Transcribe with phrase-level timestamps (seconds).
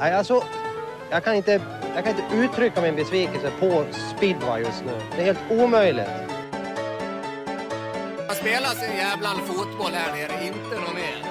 [0.00, 0.42] Nej, alltså,
[1.10, 1.60] jag kan, inte,
[1.94, 3.84] jag kan inte uttrycka min besvikelse på
[4.16, 4.92] speedway just nu.
[5.16, 6.08] Det är helt omöjligt.
[8.26, 11.29] Man spelar sin jävla fotboll här nere, inte någon mer.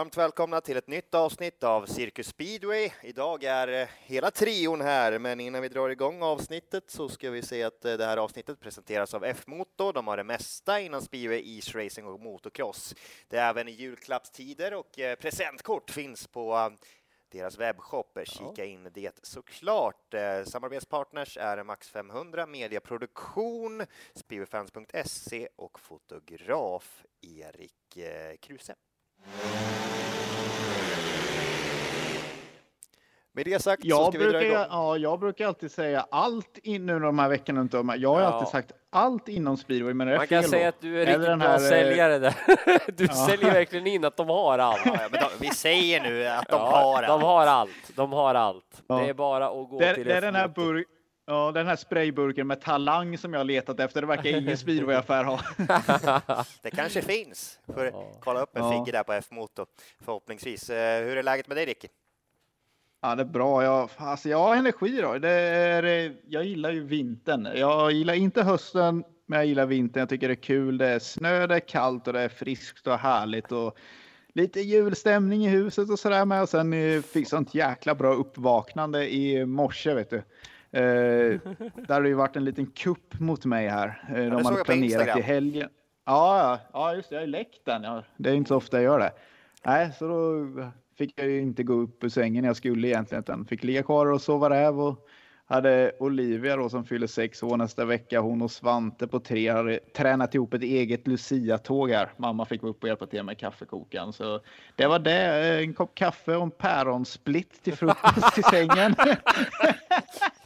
[0.00, 2.90] Varmt välkomna till ett nytt avsnitt av Cirkus Speedway.
[3.02, 7.42] Idag är eh, hela trion här, men innan vi drar igång avsnittet så ska vi
[7.42, 9.92] se att eh, det här avsnittet presenteras av F-Motor.
[9.92, 12.94] De har det mesta inom speedway, is racing och motocross.
[13.28, 16.72] Det är även julklappstider och eh, presentkort finns på
[17.28, 18.18] deras webbshop.
[18.24, 20.14] Kika in det såklart.
[20.44, 23.82] Samarbetspartners är Max 500, Mediaproduktion,
[24.14, 27.98] speedwayfans.se och fotograf Erik
[28.40, 28.74] Kruse.
[33.32, 34.66] Med det sagt jag så ska brukar, vi dra igång.
[34.70, 37.82] Ja, jag brukar alltid säga allt in, nu de här veckorna inte Jag
[38.14, 38.26] har Ja.
[38.26, 40.68] alltid sagt allt inom speedway, men är det Man kan säga då?
[40.68, 42.34] att du är riktigt den bra här, eh, säljare där.
[42.92, 43.12] Du Ja.
[43.26, 44.80] säljer verkligen in att de har allt.
[44.84, 47.22] Ja, men de, vi säger nu att de Ja, har de allt.
[47.22, 47.70] har allt.
[47.96, 48.82] De har allt.
[48.86, 48.94] Ja.
[48.98, 50.48] Det är bara att gå Det, är- till det är den här.
[51.30, 54.00] Ja, den här sprayburken med talang som jag letat efter.
[54.00, 55.40] Det verkar ingen speedwayaffär ha.
[56.62, 57.58] Det kanske finns.
[57.74, 58.12] Får Ja.
[58.20, 58.72] kolla upp en Ja.
[58.72, 59.66] figge där på F-motor
[60.04, 60.70] förhoppningsvis.
[60.70, 61.88] Eh, Hur är läget med dig Ricky?
[63.02, 63.64] Ja, det är bra.
[63.64, 65.18] Jag, alltså, jag har energi då.
[65.18, 67.48] Det är, eh, jag gillar ju vintern.
[67.54, 70.00] Jag gillar inte hösten, men jag gillar vintern.
[70.00, 70.78] Jag tycker det är kul.
[70.78, 73.52] Det är snö, det är kallt och det är friskt och härligt.
[73.52, 73.76] Och
[74.34, 76.42] lite julstämning i huset och sådär med.
[76.42, 80.22] Och sen fick sånt jäkla bra uppvaknande i morse, vet du.
[80.72, 81.40] Eh,
[81.86, 84.04] där har ju varit en liten kupp mot mig här.
[84.08, 85.68] Eh, det de hade planerat i helgen.
[86.06, 87.14] Ja, ja, ja, just det.
[87.14, 87.82] Jag har läckt den.
[87.82, 89.12] Ja, det är inte så ofta jag gör det.
[89.64, 90.46] Nej, så då
[90.98, 94.06] fick jag ju inte gå upp ur sängen jag skulle egentligen, utan fick ligga kvar
[94.06, 95.06] och sova räv och
[95.46, 98.20] hade Olivia då som fyller sex år nästa vecka.
[98.20, 102.12] Hon och Svante på tre hade tränat ihop ett eget Lucia-tåg här.
[102.16, 104.12] Mamma fick vara uppe och hjälpa till med kaffekokaren.
[104.12, 104.40] Så
[104.76, 105.58] det var det.
[105.62, 108.94] En kopp kaffe och en päronsplitt till frukost i sängen.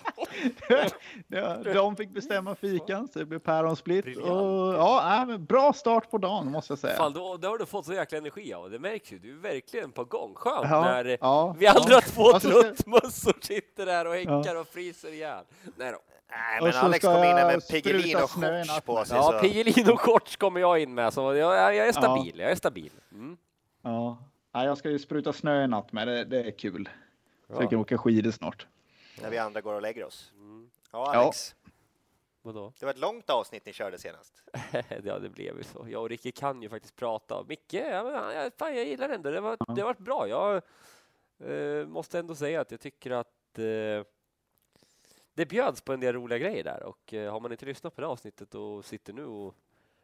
[1.75, 4.17] De fick bestämma fikan, så det blev päronsplitt.
[4.17, 6.97] Och, ja, äh, men bra start på dagen måste jag säga.
[6.97, 8.71] Fan, då, då har du fått så jäkla energi av.
[8.71, 9.19] Det märks ju.
[9.19, 10.35] Du är verkligen på gång.
[10.35, 12.01] Skönt Ja, när ja, vi andra ja.
[12.01, 15.45] två Och så ska- truttmössor sitter där och häckar och fryser ihjäl.
[15.77, 15.99] Nej då.
[16.31, 19.17] Nej, men Alex kom in med Piggelin och shorts på sig.
[19.17, 19.39] Ja, så.
[19.39, 22.39] Piggelin och shorts kommer jag in med, så jag, jag, är stabil.
[22.39, 22.91] Jag är stabil.
[23.13, 23.37] Mm.
[23.83, 24.19] Ja.
[24.53, 26.09] ja, jag ska ju spruta snö i natt med.
[26.09, 26.89] Det, det är kul.
[27.53, 28.67] Så vi kan åka skidor snart.
[29.23, 30.33] När vi andra går och lägger oss.
[30.37, 30.71] Mm.
[30.93, 31.21] Ja, Ja.
[31.21, 31.55] Alex.
[32.43, 32.73] Vadå?
[32.79, 34.43] Det var ett långt avsnitt ni körde senast.
[35.05, 35.87] ja, det blev ju så.
[35.91, 37.45] Jag och Ricky kan ju faktiskt prata.
[37.49, 39.31] Micke, ja, men, han- ja, fan, jag gillar ändå.
[39.31, 40.29] Det var, det har varit bra.
[40.29, 40.63] Jag
[41.51, 44.05] eh, måste ändå säga att jag tycker att eh,
[45.35, 48.01] det bjöds på en del roliga grejer där och eh, har man inte lyssnat på
[48.01, 49.55] det avsnittet och sitter nu och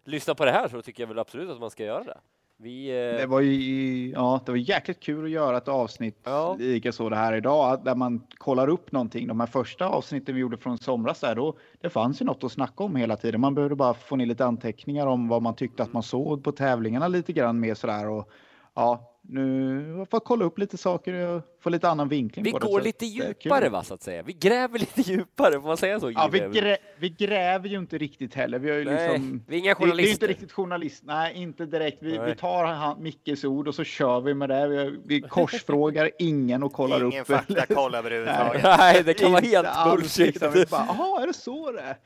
[0.04, 2.20] lyssnar på det här så tycker jag väl absolut att man ska göra det.
[2.62, 6.56] Vi, eh, Det var ju ja, det var jäkligt kul att göra ett avsnitt Ja.
[6.58, 9.26] lika så det här idag där man kollar upp någonting.
[9.26, 11.56] De här första avsnitten vi gjorde från somras där då.
[11.80, 13.40] Det fanns ju något att snacka om hela tiden.
[13.40, 16.52] Man behövde bara få ner lite anteckningar om vad man tyckte att man såg på
[16.52, 18.30] tävlingarna lite grann mer sådär och
[18.74, 22.58] ja, nu har jag kolla upp lite saker och få lite annan vinkling vi på
[22.58, 23.34] går lite det kul.
[23.42, 24.22] djupare va, så att säga.
[24.22, 26.10] Vi gräver lite djuppare, får man säga så?
[26.10, 28.58] Ja, vi, grä, vi gräver ju inte riktigt heller.
[28.58, 30.12] Vi har ju Nej, liksom, vi är inga det, det är journalister.
[30.12, 31.02] inte riktigt journalist.
[31.06, 31.98] Nej, inte direkt.
[32.02, 34.68] Vi, vi tar han, Mickes ord och så kör vi med det.
[34.68, 37.26] Vi, vi korsfrågar ingen och kollar Ingen upp.
[37.26, 38.62] faktakoll överhuvudtaget.
[38.62, 40.26] Nej, det kan vara helt bullshit.
[40.26, 40.52] liksom.
[40.52, 41.96] Vi bara, Jaha, är det så det är?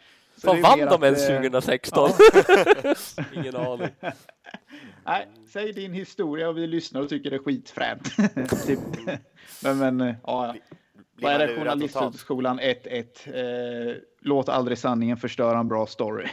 [0.44, 2.10] Så Vad vann de att, ens eh, 2016?
[3.34, 3.88] Ingen aning.
[5.04, 8.16] Nej, säg din historia och vi lyssnar och tycker det är skitfränt.
[8.66, 8.78] typ.
[9.62, 10.54] Men, men ja,
[11.20, 11.56] vad är det?
[11.56, 13.90] Journalisthögskolan 1-1.
[13.90, 16.28] Eh, låt aldrig sanningen förstöra en bra story.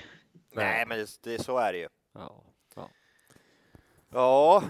[0.56, 1.88] Nej, men det, det, så är det ju.
[2.14, 2.44] Ja.
[2.76, 2.90] Ja.
[4.14, 4.64] Ja,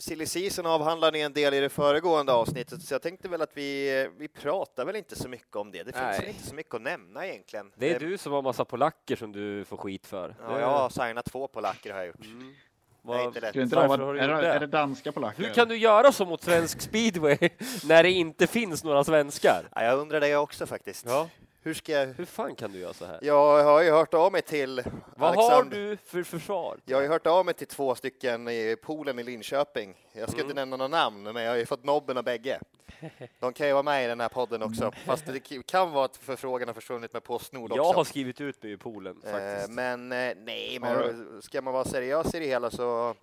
[0.00, 3.50] Silly Season avhandlade ni en del i det föregående avsnittet, så jag tänkte väl att
[3.54, 5.78] vi, vi pratar väl inte så mycket om det.
[5.78, 6.28] Det finns Nej.
[6.28, 7.72] inte så mycket att nämna egentligen.
[7.76, 10.34] Det är du som har massa polacker som du får skit för.
[10.42, 12.24] Ja, jag har signat två polacker har jag gjort.
[12.24, 12.54] Mm.
[13.02, 13.50] Det är inte lätt.
[13.50, 14.48] Skulle inte Varför det har vara, du är, gjort det?
[14.48, 15.42] är det danska polacker?
[15.42, 17.38] Hur kan du göra så mot svensk speedway
[17.84, 19.68] när det inte finns några svenskar?
[19.74, 21.06] Ja, jag undrar det också faktiskt.
[21.06, 21.28] Ja.
[21.62, 22.06] Hur ska jag...
[22.06, 23.18] Hur fan kan du göra så här?
[23.22, 24.82] Jag har ju hört av mig till
[25.16, 25.76] Vad har Alexander.
[25.78, 26.78] du för försvar?
[26.84, 29.94] Jag har ju hört av mig till två stycken i poolen i Linköping.
[30.12, 30.46] Jag ska Mm.
[30.50, 32.60] inte nämna några namn, men jag har ju fått nobben av bägge.
[33.40, 36.16] De kan ju vara med i den här podden också, fast det kan vara att
[36.16, 37.82] förfrågan har försvunnit med Postnord också.
[37.82, 39.70] Jag har skrivit ut mig i poolen Eh, faktiskt.
[39.70, 43.14] Men eh, nej, Har men ska man vara seriös i det hela så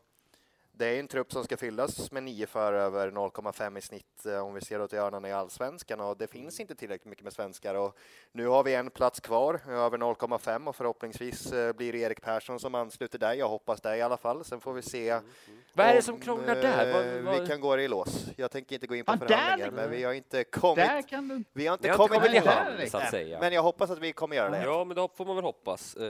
[0.77, 4.39] det är en trupp som ska fyllas med nio förare över 0,5 i snitt eh,
[4.39, 7.75] om vi ser åt hörnan i allsvenskan och det finns inte tillräckligt mycket med svenskar
[7.75, 7.97] och
[8.31, 12.59] nu har vi en plats kvar över 0,5 och förhoppningsvis eh, blir det Erik Persson
[12.59, 13.33] som ansluter där.
[13.33, 14.45] Jag hoppas det i alla fall.
[14.45, 15.09] Sen får vi se.
[15.09, 15.59] Mm, mm.
[15.77, 16.93] Vad är det om, som krånglar där?
[16.93, 18.25] Vad- eh, vad- Vi kan gå det i lås.
[18.35, 20.75] Jag tänker inte gå in på Ah, förhandlingar, men vi har inte kommit.
[20.85, 21.43] Där kan du...
[21.53, 22.31] Vi har inte Ni har inte kommit
[22.65, 23.39] kommit i så att säga.
[23.39, 24.63] Men jag hoppas att vi kommer göra det.
[24.63, 25.95] Ja, men då får man väl hoppas.
[25.95, 26.03] eh,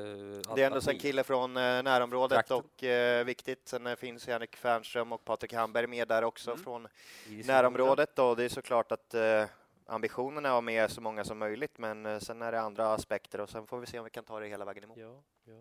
[0.47, 2.57] att- Det är ändå en kille från eh, närområdet Trakten.
[2.57, 3.67] och eh, viktigt.
[3.67, 6.63] Sen eh, finns Henrik Fernström och Patrik Hamberg med där också Mm.
[6.63, 6.87] från
[7.45, 9.43] närområdet och det är såklart att eh,
[9.87, 12.93] ambitionen är att ha med så många som möjligt, men eh, sen är det andra
[12.93, 14.97] aspekter och sen får vi se om vi kan ta det hela vägen emot.
[14.97, 15.53] Ja, ja.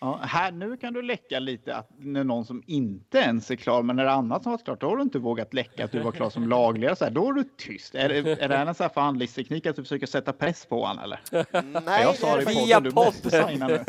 [0.00, 3.82] Ja, här, nu kan du läcka lite att när någon som inte ens är klar,
[3.82, 5.92] men när det är annat som varit klart, då har du inte vågat läcka att
[5.92, 6.96] du var klar som lagledare.
[6.96, 7.94] Så här, då är du tyst.
[7.94, 10.84] Är, det- är det här en sån här förhandlingsteknik att du försöker sätta press på
[10.84, 11.20] honom eller?
[11.80, 13.84] Nej, jag sa det i podden, du måste signa nu.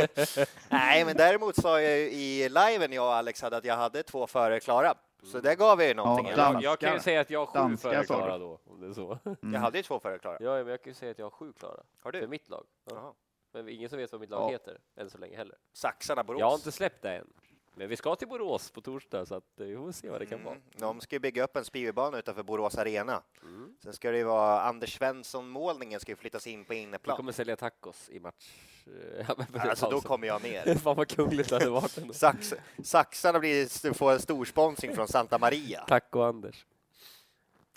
[0.70, 4.04] Nej, men däremot sa jag ju i liven, jag och Alex, hade att jag hade
[4.04, 4.94] två före klara.
[5.24, 6.28] Så det gav ju någonting.
[6.30, 6.54] Ja, fall.
[6.54, 8.94] Jag, jag kan ju säga att jag har sju före klara då, om det är
[8.94, 9.18] så.
[9.54, 10.38] Jag hade ju två före klara.
[10.40, 11.74] Ja, men jag kan ju säga att jag har sju klara.
[12.04, 12.28] Har För du?
[12.28, 12.64] mitt lag.
[12.90, 13.14] Ja.
[13.52, 14.52] Men ingen som vet vad mitt lag Ja.
[14.52, 15.56] heter, än så länge heller.
[15.74, 16.40] Saxarna Borås.
[16.40, 17.28] Jag har inte släppt det än.
[17.76, 20.26] Men vi ska till Borås på torsdag, så att eh, vi får se vad det
[20.26, 20.56] kan vara.
[20.56, 20.68] Mm.
[20.78, 23.22] De ska ju bygga upp en speedwaybana utanför Borås Arena.
[23.42, 23.76] Mm.
[23.84, 27.18] Sen ska det ju vara Anders Svensson-målningen ska ju flyttas in på Vi inneplan.
[27.18, 28.50] kommer sälja tacos i match.
[28.88, 30.82] eh, ja, Alltså då kommer jag med.
[30.84, 32.14] Fan vad kungligt det hade varit ändå.
[32.14, 32.54] Sax,
[32.84, 35.84] saxarna blir, får en stor sponsring från Santa Maria.
[35.88, 36.66] Tack och Anders.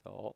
[0.04, 0.34] Ja.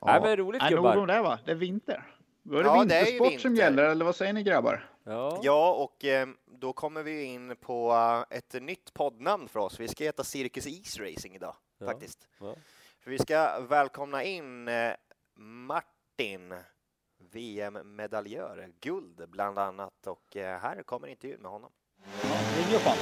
[0.00, 0.06] Ja.
[0.06, 0.96] Nej, men roligt Nej, nog gubbar.
[0.96, 1.38] om det va?
[1.44, 2.16] Det är vinter.
[2.46, 4.90] Då är det Ja, det är vintersport som gäller, eller vad säger ni grabbar?
[5.04, 5.40] Ja.
[5.42, 7.92] Ja, och eh, då kommer vi in på
[8.30, 9.80] eh, ett nytt poddnamn för oss.
[9.80, 11.86] Vi ska heta Cirkus East Racing idag, Ja.
[11.86, 12.28] faktiskt.
[12.40, 12.54] Ja.
[13.00, 14.92] För vi ska välkomna in eh,
[15.36, 16.54] Martin,
[17.32, 20.06] VM-medaljör, guld bland annat.
[20.06, 21.70] Och eh, här kommer intervjun med honom.
[22.56, 22.96] Ring upp han.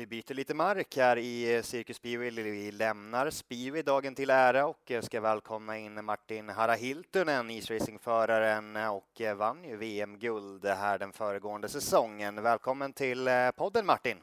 [0.00, 2.30] Vi byter lite mark här i eh, Cirkus Speedway.
[2.30, 9.20] Vi lämnar Speedway dagen till ära och eh, ska välkomna in Martin Harahiltunen, isracingföraren och
[9.20, 12.42] eh, vann ju VM-guld här den föregående säsongen.
[12.42, 14.16] Välkommen till podden Martin!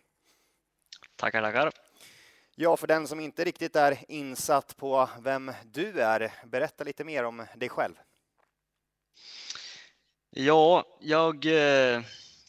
[1.16, 1.72] Tackar, tackar.
[2.56, 7.24] Ja, för den som inte riktigt är insatt på vem du är, berätta lite mer
[7.24, 7.94] om dig själv.
[10.30, 11.46] Ja, jag...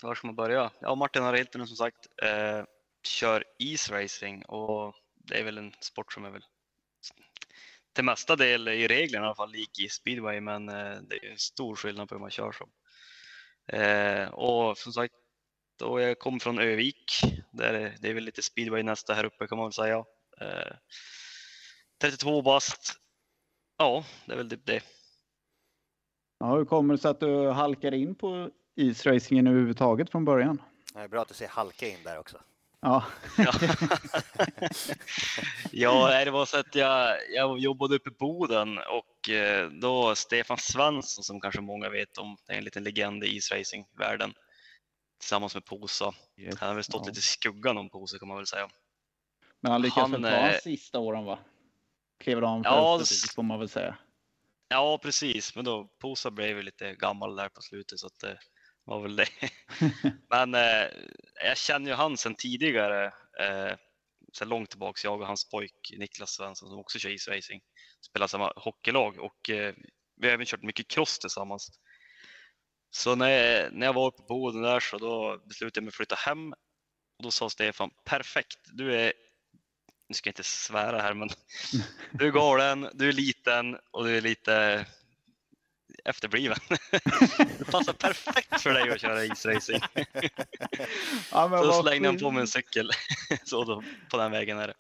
[0.03, 0.71] Var ska man börja?
[0.81, 2.07] Ja, Martin har Hiltunen som sagt.
[2.23, 2.65] Eh,
[3.09, 6.45] kör isracing och det är väl en sport som är väl
[7.99, 11.31] till mesta del i reglerna i alla fall lik i speedway, men eh, det är
[11.31, 12.71] en stor skillnad på hur man kör som.
[13.67, 15.15] Eh, och som sagt,
[15.79, 17.13] då jag kom från Övik,
[17.51, 20.05] där är, det är väl lite speedway nästa här uppe kan man väl säga.
[20.41, 20.77] Eh,
[22.01, 22.95] 32 bast.
[23.79, 24.83] Ja, det är väl typ det.
[26.39, 30.63] Ja, hur kommer det sig att du halkar in på isracingen överhuvudtaget från början?
[30.95, 32.41] Det är bra att du ser halka in där också.
[32.81, 33.05] Ja,
[35.73, 40.59] Ja, det var så att jag, jag jobbade uppe i Boden och eh, då Stefan
[40.59, 44.35] Svensson som kanske många vet om, det är en liten legend i isracingvärlden
[45.21, 46.15] tillsammans med Posa.
[46.59, 47.09] Han har väl stått Ja.
[47.09, 48.69] lite i skuggan om Posa kan man väl säga.
[49.61, 51.39] men han lyckades Han, väl ta eh, sista åren va?
[52.21, 53.97] Klev av Ja, fältet får man väl säga.
[54.69, 58.39] Ja, precis, men då Posa blev ju lite gammal där på slutet så att det
[58.89, 59.29] var väl det.
[60.31, 60.89] Men eh,
[61.45, 63.07] jag känner ju han sedan tidigare,
[63.41, 63.77] eh,
[64.33, 67.61] sedan långt tillbaks, jag och hans pojk Niklas Svensson som också kör isracing,
[68.07, 69.75] spelar samma hockeylag och eh,
[70.17, 71.81] vi har även kört mycket cross tillsammans.
[72.91, 75.95] Så när, när jag var uppe på Boden där så då beslutade jag mig att
[75.95, 76.53] flytta hem
[77.19, 79.13] och då sa Stefan, perfekt, du är,
[80.09, 81.29] nu ska jag inte svära här men
[82.13, 84.87] du är galen, du är liten och du är lite
[86.09, 86.57] efterbliven.
[87.59, 89.81] Det passar perfekt för dig att köra isracing.
[91.33, 92.91] Ja, men Så slängde han på mig en cykel.
[93.45, 94.75] Så då, på den vägen är det.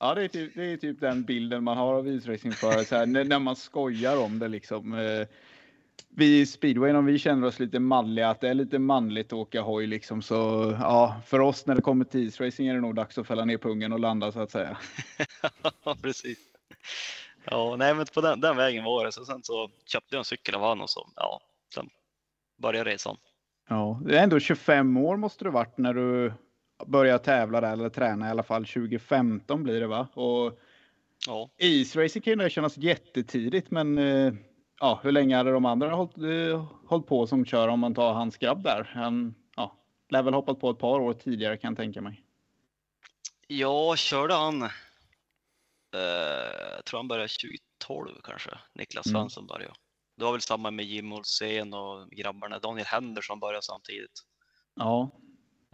[0.00, 3.06] Ja, det är, typ, det är typ den bilden man har av isracingförare, så här,
[3.06, 4.94] när, när man skojar om det liksom.
[4.94, 5.26] Eh,
[6.08, 9.32] vi i speedwayn, om vi känner oss lite manliga, att det är lite manligt att
[9.32, 10.34] åka hoj liksom, så
[10.80, 13.58] ja, för oss när det kommer till isracing är det nog dags att fälla ner
[13.58, 14.78] pungen och landa så att säga.
[15.84, 16.38] Ja, precis.
[17.50, 19.12] Ja, nej, men på den, den vägen var det.
[19.12, 21.40] Så sen så köpte jag en cykel av honom och så, ja,
[21.74, 21.90] sen
[22.62, 23.16] började resan.
[23.68, 26.32] Ja, det är ändå 25 år måste du varit när du
[26.86, 28.66] började tävla där eller träna i alla fall.
[28.66, 30.08] 2015 blir det va?
[30.14, 30.58] Och
[31.26, 34.32] Ja, isracing kan ju kännas jättetidigt, men eh,
[34.80, 36.18] ja, hur länge hade de andra hållit,
[36.90, 38.90] eh, på som kör om man tar hans grabb där?
[38.94, 39.76] Han ja,
[40.08, 42.22] lär väl hoppat på ett par år tidigare kan jag tänka mig.
[43.46, 44.68] jag körde han,
[45.92, 47.28] jag tror han började
[47.78, 49.20] 2012 kanske, Niklas Mm.
[49.20, 49.74] Svensson började.
[50.16, 52.58] Det var väl samma med Jim Olsén och grabbarna.
[52.58, 54.12] Daniel Henderson började samtidigt.
[54.76, 55.10] Ja,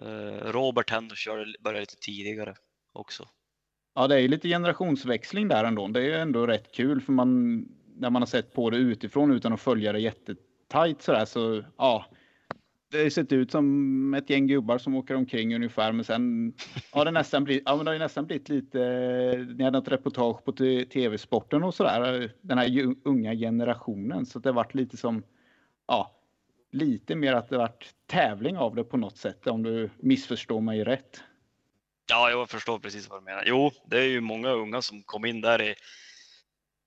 [0.03, 2.55] Eh, Robert Henderson började lite tidigare.
[2.93, 3.29] också.
[3.95, 5.89] Ja, det är ju lite generationsväxling där ändå.
[5.89, 7.61] Det är ju ändå rätt kul för man
[7.97, 12.05] när man har sett på det utifrån utan att följa det jättetajt sådär så ja.
[12.91, 16.55] Det har sett ut som ett gäng gubbar som åker omkring ungefär men sen
[16.91, 18.79] har det nästan blivit, ja, men det har ju nästan blivit lite,
[19.57, 20.53] ni hade ett reportage på
[20.93, 25.23] tv-sporten och sådär, den här unga generationen så det har varit lite som,
[25.87, 26.21] ja,
[26.73, 30.85] lite mer att det varit tävling av det på något sätt om du missförstår mig
[30.85, 31.21] rätt.
[32.11, 33.45] Ja, jag förstår precis vad du menar.
[33.47, 35.75] Jo, det är ju många unga som kom in där i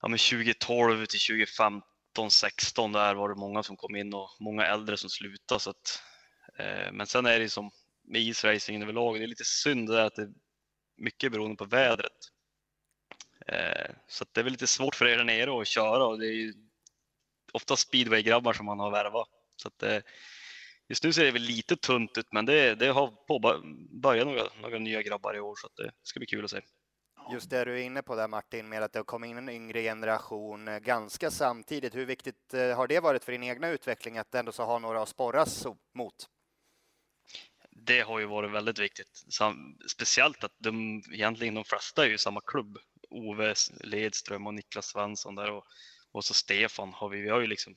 [0.02, 1.82] ja, men 2012 till 2015,
[2.30, 5.60] 16 där var det många som kom in och många äldre som slutade.
[5.60, 6.02] Så att,
[6.58, 7.70] eh, men sen är det som
[8.04, 10.32] med isracingen överlag, det är lite synd att det är
[10.96, 12.12] mycket beroende på vädret.
[13.46, 16.26] Eh, så det är väl lite svårt för er där nere att köra och det
[16.26, 16.54] är ju
[17.52, 19.28] ofta speedway-grabbar som man har värvat.
[19.56, 20.00] Så att, eh,
[20.88, 24.78] just nu ser det väl lite tunt ut, men det, det har påbörjat några, några
[24.78, 26.60] nya grabbar i år så det ska bli kul att se.
[27.32, 29.48] Just det du är inne på där Martin, med att det har kommit in en
[29.48, 31.94] yngre generation eh, ganska samtidigt.
[31.94, 35.02] Hur viktigt eh, har det varit för din egna utveckling att ändå så ha några
[35.02, 36.14] att sporras mot?
[37.70, 39.24] Det har ju varit väldigt viktigt.
[39.90, 42.78] Speciellt att de egentligen de flesta är ju samma klubb.
[43.10, 45.64] Ove Ledström och Niklas Svensson där och,
[46.12, 47.20] och så Stefan har vi.
[47.20, 47.76] Vi har ju liksom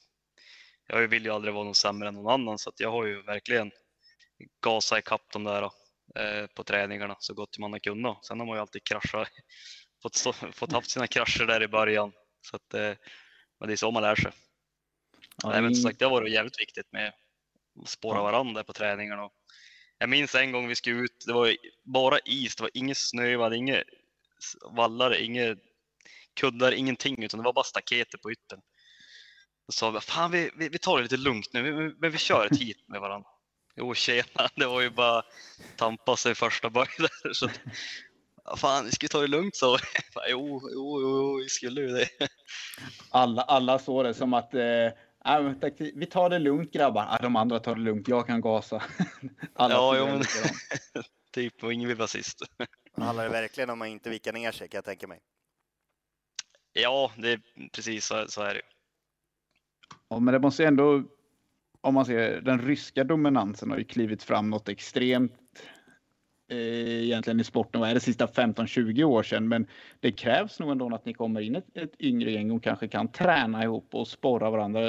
[0.87, 3.21] jag vill ju aldrig vara någon sämre än någon annan så att jag har ju
[3.21, 3.71] verkligen
[4.61, 5.71] gasat ikapp dem där
[6.55, 8.25] på träningarna så gott man har kunnat.
[8.25, 9.27] Sen har man ju alltid kraschat,
[10.01, 12.11] fått, stå, fått haft sina krascher där i början.
[12.41, 12.93] Så att, eh,
[13.59, 14.31] men det är så man lär sig.
[15.43, 17.13] Ja, Nej, men som sagt, det har varit jävligt viktigt med
[17.81, 19.29] att spåra varandra på träningarna.
[19.97, 23.25] Jag minns en gång vi skulle ut, det var bara is, det var ingen snö,
[23.25, 23.83] vi hade inga
[24.71, 25.55] vallar, inga
[26.33, 28.61] kuddar, ingenting, utan det var bara staketet på yttern.
[29.67, 32.45] Då sa vi, fan vi, vi, vi tar det lite lugnt nu, men vi kör
[32.51, 33.29] ett hit med varandra.
[33.81, 35.23] Jo tjena, det var ju bara
[35.75, 36.71] tampa sig första.
[37.33, 37.49] Så,
[38.57, 39.77] fan, vi ska ta det lugnt så.
[40.29, 42.09] Jo, jo, jo, vi skulle ju det.
[43.09, 44.89] Alla, alla såg det som att eh,
[45.77, 47.05] vi tar det lugnt grabbar.
[47.09, 48.83] Ah, de andra tar det lugnt, jag kan gasa.
[49.53, 50.23] Alla ja, jo, men,
[51.33, 52.41] typ, och ingen vill vara sist.
[52.97, 55.19] Handlar det verkligen om att inte vika ner sig kan jag tänka mig.
[56.73, 58.61] Ja, det är precis så, så är det.
[60.09, 61.03] Ja, men det måste ändå,
[61.81, 65.63] om man ser den ryska dominansen har ju klivit fram något extremt
[66.47, 67.81] eh, egentligen i sporten.
[67.81, 69.47] Vad är det sista 15-20 år sedan?
[69.47, 69.67] Men
[69.99, 73.07] det krävs nog ändå att ni kommer in ett, ett yngre gäng och kanske kan
[73.07, 74.81] träna ihop och sporra varandra.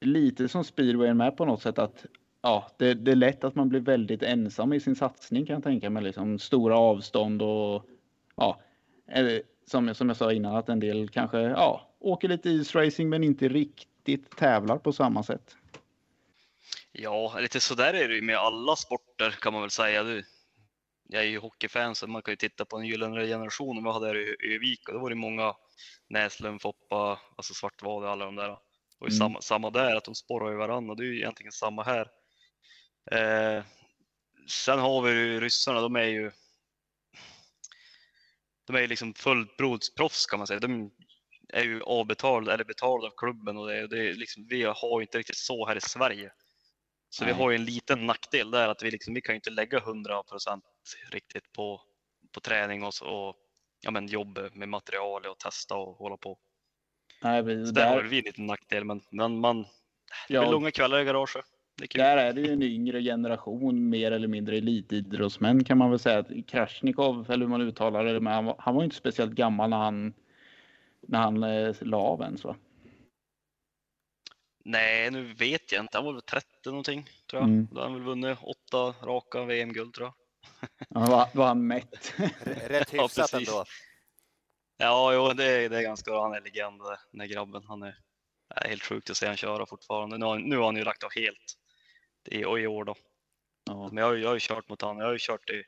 [0.00, 2.06] Lite som speedwayen med på något sätt att
[2.42, 5.62] ja, det, det, är lätt att man blir väldigt ensam i sin satsning kan jag
[5.62, 6.02] tänka mig.
[6.02, 7.86] Liksom stora avstånd och
[8.36, 8.60] ja,
[9.66, 13.48] som, som jag sa innan att en del kanske ja, åker lite isracing men inte
[13.48, 15.56] riktigt riktigt tävlar på samma sätt.
[16.98, 20.22] Ja, lite sådär är det ju med alla sporter kan man väl säga.
[21.08, 24.06] Jag är ju hockeyfan så man kan ju titta på den gyllene generationen vi hade
[24.06, 25.54] här i Övik och då var det många
[26.08, 28.50] Näslund, Foppa, alltså Svartvad och alla de där.
[28.98, 29.18] Och mm.
[29.18, 30.94] samma, samma där, att de sporrar ju varandra.
[30.94, 32.10] Det är ju egentligen samma här.
[33.10, 33.64] Eh,
[34.48, 36.30] sen har vi ju ryssarna, de är ju
[38.66, 40.60] de är liksom fullblodsproffs kan man säga.
[40.60, 40.90] De
[41.52, 45.02] är ju avbetald eller betald av klubben och det, det är liksom, vi har ju
[45.02, 46.32] inte riktigt så här i Sverige.
[47.16, 47.34] Så Nej.
[47.34, 49.78] vi har ju en liten nackdel där att vi, liksom, vi kan ju inte lägga
[49.78, 50.64] 100 procent
[51.10, 51.80] riktigt på,
[52.32, 53.36] på träning och, och
[53.80, 56.38] ja, men jobb med material och testa och hålla på.
[57.22, 59.68] Nej, vi, så där, där har vi en liten nackdel, men, men man, det
[60.28, 61.44] ja, blir långa kvällar i garaget.
[61.82, 65.98] Är där är det ju en yngre generation, mer eller mindre elitidrottsmän kan man väl
[65.98, 66.24] säga.
[66.46, 69.76] Krasjnikov, eller hur man uttalar det, men han var, han var inte speciellt gammal när
[69.76, 70.14] han
[71.00, 72.56] när han eh, la av ens va?
[74.68, 75.98] Nej, nu vet jag inte.
[75.98, 77.48] Han var väl 30 någonting tror jag.
[77.48, 77.68] Mm.
[77.70, 80.14] Då har han väl vunnit åtta raka VM-guld tror jag.
[80.88, 82.14] Ja, var, var han mätt?
[82.44, 83.64] Rätt hyfsat ja, ändå.
[84.76, 86.22] Ja, jo, det är, det är ganska bra.
[86.22, 86.80] Han är legend
[87.10, 87.62] den här grabben.
[87.64, 87.98] Han är,
[88.54, 90.18] är helt sjukt att se han köra fortfarande.
[90.18, 91.58] Nu har, nu har han ju lagt av helt
[92.24, 92.94] i, och i år då.
[93.64, 93.88] Ja.
[93.92, 94.98] Men jag, jag har ju kört mot honom.
[94.98, 95.64] Jag har ju kört i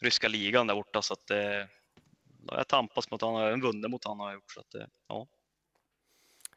[0.00, 1.30] ryska ligan där borta så att
[2.48, 4.50] har jag tampats mot honom, även vunnit mot honom har jag gjort.
[4.50, 5.26] Så att, ja.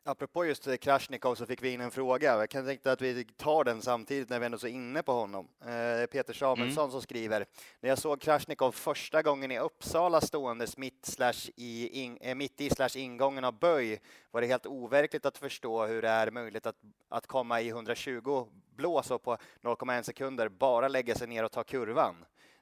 [0.08, 2.36] Apropå just Krasnikov så fick vi in en fråga.
[2.36, 5.12] Jag kan tänka att vi tar den samtidigt när vi ändå är så inne på
[5.12, 5.48] honom.
[5.62, 6.92] Eh, Peter Samuelsson mm.
[6.92, 7.46] som skriver.
[7.80, 11.20] När jag såg Krasnikov första gången i Uppsala ståendes mitt,
[11.56, 15.86] i, in, eh, mitt i slash ingången av böj var det helt overkligt att förstå
[15.86, 16.78] hur det är möjligt att,
[17.10, 21.64] att komma i 120 blås och på 0,1 sekunder bara lägga sig ner och ta
[21.64, 22.16] kurvan.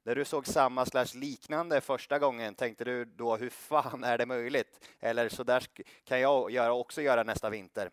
[0.06, 4.26] När du såg samma slash liknande första gången, tänkte du då hur fan är det
[4.26, 4.90] möjligt?
[5.00, 5.66] Eller så där
[6.04, 7.90] kan jag göra, också göra nästa vinter.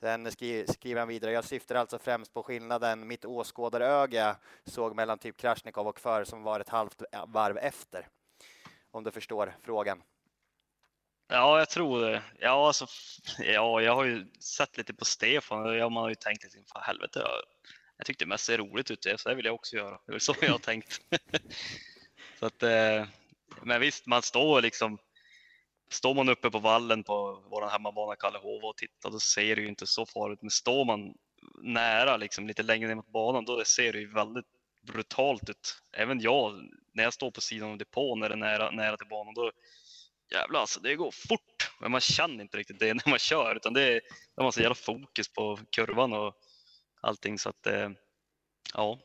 [0.00, 5.36] Sen skriver han vidare, jag syftar alltså främst på skillnaden mitt åskådaröga såg mellan typ
[5.36, 8.08] Krasnikov och för som var ett halvt eh, varv efter.
[8.90, 10.02] om du förstår frågan.
[11.28, 12.22] Ja, jag tror det.
[12.38, 12.86] Ja, alltså,
[13.38, 16.80] ja, jag har ju sett lite på Stefan och man har ju tänkt lite, för
[16.80, 17.24] helvete,
[18.02, 19.98] jag, tyckte det mest ser roligt ut, så det vill jag också göra.
[20.06, 21.00] Det är så jag har tänkt.
[22.38, 23.06] så att, eh,
[23.62, 24.98] men visst, man står liksom,
[25.92, 29.68] står man uppe på vallen på vår hemmabana Kallehova och tittar, då ser det ju
[29.68, 30.42] inte så farligt.
[30.42, 31.14] Men står man
[31.62, 34.46] nära, liksom lite längre ner mot banan, då ser det ju väldigt
[34.86, 35.82] brutalt ut.
[35.96, 36.52] Även jag,
[36.94, 39.52] när jag står på sidan av depån när det är nära, nära till banan, då
[40.32, 41.70] jävlar alltså, det går fort.
[41.80, 44.00] Men man känner inte riktigt det när man kör, utan det är,
[44.36, 46.34] det har så jävla fokus på kurvan och
[47.02, 47.90] allting så att, eh,
[48.74, 48.98] ja.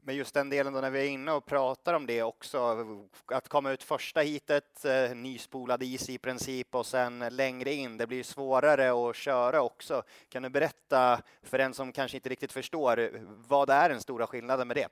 [0.00, 2.86] Men just den delen då när vi är inne och pratar om det också,
[3.26, 8.06] att komma ut första hitet, eh, nyspolad is i princip och sen längre in, det
[8.06, 10.02] blir svårare att köra också.
[10.28, 13.10] Kan du berätta för den som kanske inte riktigt förstår,
[13.48, 14.88] vad är den stora skillnaden med det?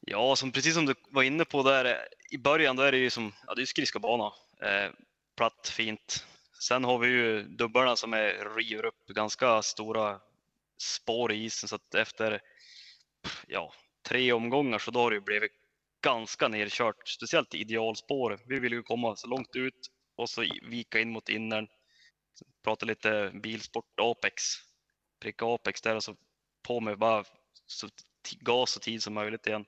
[0.00, 3.10] Ja, som, precis som du var inne på där i början, då är det ju
[3.10, 4.32] som ja, det är skridskobana.
[4.60, 4.90] Eh,
[5.36, 6.26] platt, fint.
[6.68, 10.20] Sen har vi ju dubbarna som är, river upp ganska stora
[10.78, 12.40] spår i isen så att efter
[13.46, 13.72] ja,
[14.08, 15.52] tre omgångar så då har det ju blivit
[16.02, 18.38] ganska nerkört, speciellt i idealspår.
[18.46, 21.68] Vi vill ju komma så långt ut och så vika in mot innern.
[22.62, 24.42] Prata lite bilsport Apex,
[25.20, 26.16] pricka Apex där och så
[26.62, 27.24] på med bara
[27.66, 27.88] så
[28.40, 29.64] gas och tid som möjligt igen.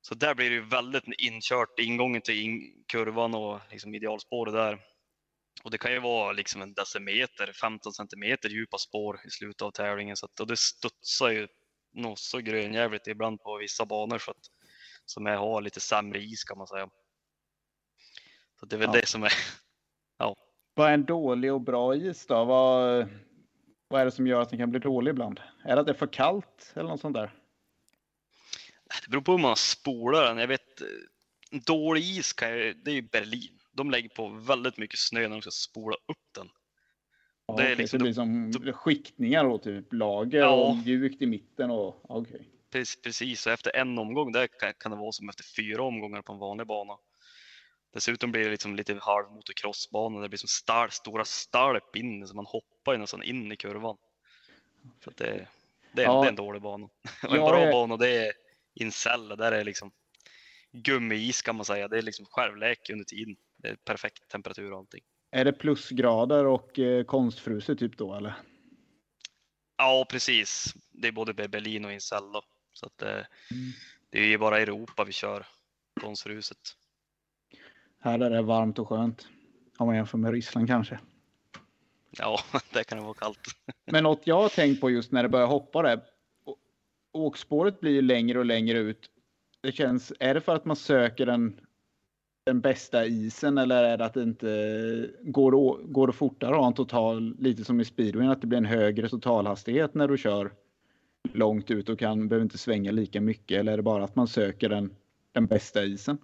[0.00, 4.91] Så där blir det ju väldigt inkört, ingången till in kurvan och liksom idealspåret där.
[5.64, 9.70] Och det kan ju vara liksom en decimeter, 15 centimeter djupa spår i slutet av
[9.70, 10.16] tävlingen.
[10.16, 11.48] Så att, och det studsar ju
[11.92, 14.50] något så grönjävligt ibland på vissa banor så att,
[15.04, 16.88] som är, har lite sämre is kan man säga.
[18.60, 19.00] Så det är väl ja.
[19.00, 19.32] det som är,
[20.18, 20.36] ja.
[20.74, 22.44] Vad är en dålig och bra is då?
[22.44, 23.08] Vad,
[23.88, 25.40] vad är det som gör att den kan bli dålig ibland?
[25.64, 27.34] Är det att det är för kallt eller något sånt där?
[29.04, 30.38] Det beror på hur man spolar den.
[30.38, 30.82] Jag vet,
[31.66, 33.58] dålig is kan jag, det är ju Berlin.
[33.72, 36.48] De lägger på väldigt mycket snö när de ska spola upp den.
[37.46, 41.22] Ja, det, är liksom, det blir som då, skiktningar och typ lager ja, och mjukt
[41.22, 41.70] i mitten.
[41.70, 42.40] Och, okay.
[43.02, 46.32] Precis, och efter en omgång där kan, kan, det vara som efter fyra omgångar på
[46.32, 46.96] en vanlig bana.
[47.92, 50.20] Dessutom blir det liksom lite halv motocrossbana.
[50.20, 53.96] Det blir som star, stora stalp in så man hoppar nästan in i kurvan.
[55.04, 55.48] Så det,
[55.92, 56.20] det, är, ja.
[56.20, 56.88] det är en dålig bana.
[57.22, 57.72] Och en bra är...
[57.72, 58.32] bana det är
[58.74, 59.92] Incella, där är liksom
[60.72, 61.88] gummiis kan man säga.
[61.88, 63.36] Det är liksom självläk under tiden.
[63.56, 65.00] Det är perfekt temperatur och allting.
[65.30, 68.34] Är det plusgrader och eh, konstfruset typ då eller?
[69.76, 70.74] Ja, precis.
[70.90, 72.42] Det är både Berlin och Incel då.
[72.72, 73.72] Så att, eh, mm.
[74.10, 75.46] det är ju bara Europa vi kör
[76.00, 76.58] konstfruset.
[78.00, 79.28] Här är det varmt och skönt.
[79.78, 80.98] Om man jämför med Ryssland kanske.
[82.10, 82.40] Ja,
[82.72, 83.40] det kan det vara kallt.
[83.84, 86.00] Men något jag har tänkt på just när det börjar hoppa där.
[87.12, 89.10] Åkspåret blir ju längre och längre ut.
[89.62, 91.60] Det känns, är det för att man söker den
[92.44, 96.66] den bästa isen eller är det att det inte går, går det fortare att ha
[96.66, 100.52] en total, lite som i speedway, att det blir en högre totalhastighet när du kör
[101.32, 104.28] långt ut och kan, behöver inte svänga lika mycket eller är det bara att man
[104.28, 104.96] söker den,
[105.32, 106.18] den bästa isen?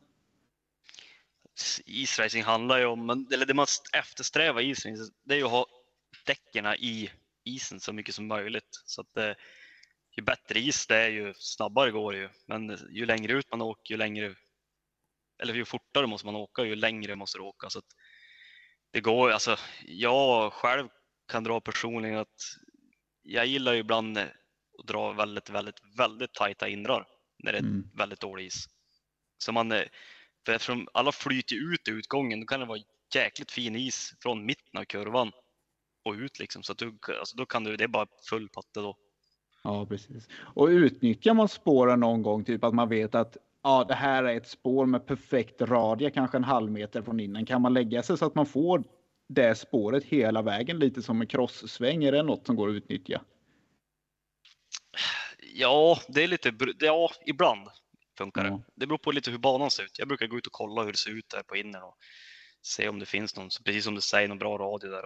[1.87, 5.67] Isracing handlar ju om, eller det man eftersträvar i isracing, det är ju att ha
[6.27, 7.11] däcken i
[7.45, 8.83] isen så mycket som möjligt.
[8.87, 9.35] Så att det,
[10.19, 12.29] ju bättre is det är ju snabbare går det ju.
[12.47, 14.35] Men ju längre ut man åker, ju längre
[15.43, 17.71] eller ju fortare måste man åka, ju längre måste du åka.
[17.71, 17.83] Så
[18.91, 20.89] det går, alltså, jag själv
[21.29, 22.41] kan dra personligen att
[23.23, 27.07] jag gillar ju ibland att dra väldigt, väldigt, väldigt tajta inrar
[27.39, 27.91] när det är mm.
[27.95, 28.65] väldigt dålig is.
[29.39, 29.71] Så man,
[30.47, 32.81] för eftersom alla flyter ut i utgången, då kan det vara
[33.15, 35.33] jäkligt fin is från mitten av kurvan
[36.05, 36.63] och ut liksom.
[36.63, 38.97] Så att du, alltså då kan du, det är bara full patte då.
[39.63, 40.29] Ja, precis.
[40.55, 44.37] Och utnyttjar man spåren någon gång, typ att man vet att ja, det här är
[44.37, 47.47] ett spår med perfekt radie, kanske en halv meter från innan.
[47.47, 48.85] Kan man lägga sig så att man får
[49.29, 52.05] det spåret hela vägen, lite som en crosssväng?
[52.05, 53.23] Är det något som går att utnyttja?
[55.55, 57.69] Ja, det är lite, ja, ibland
[58.19, 58.63] funkar det.
[58.75, 59.99] Det beror på lite hur banan ser ut.
[59.99, 61.97] Jag brukar gå ut och kolla hur det ser ut där på innern och
[62.63, 65.05] se om det finns någon, precis som du säger, någon bra radio där.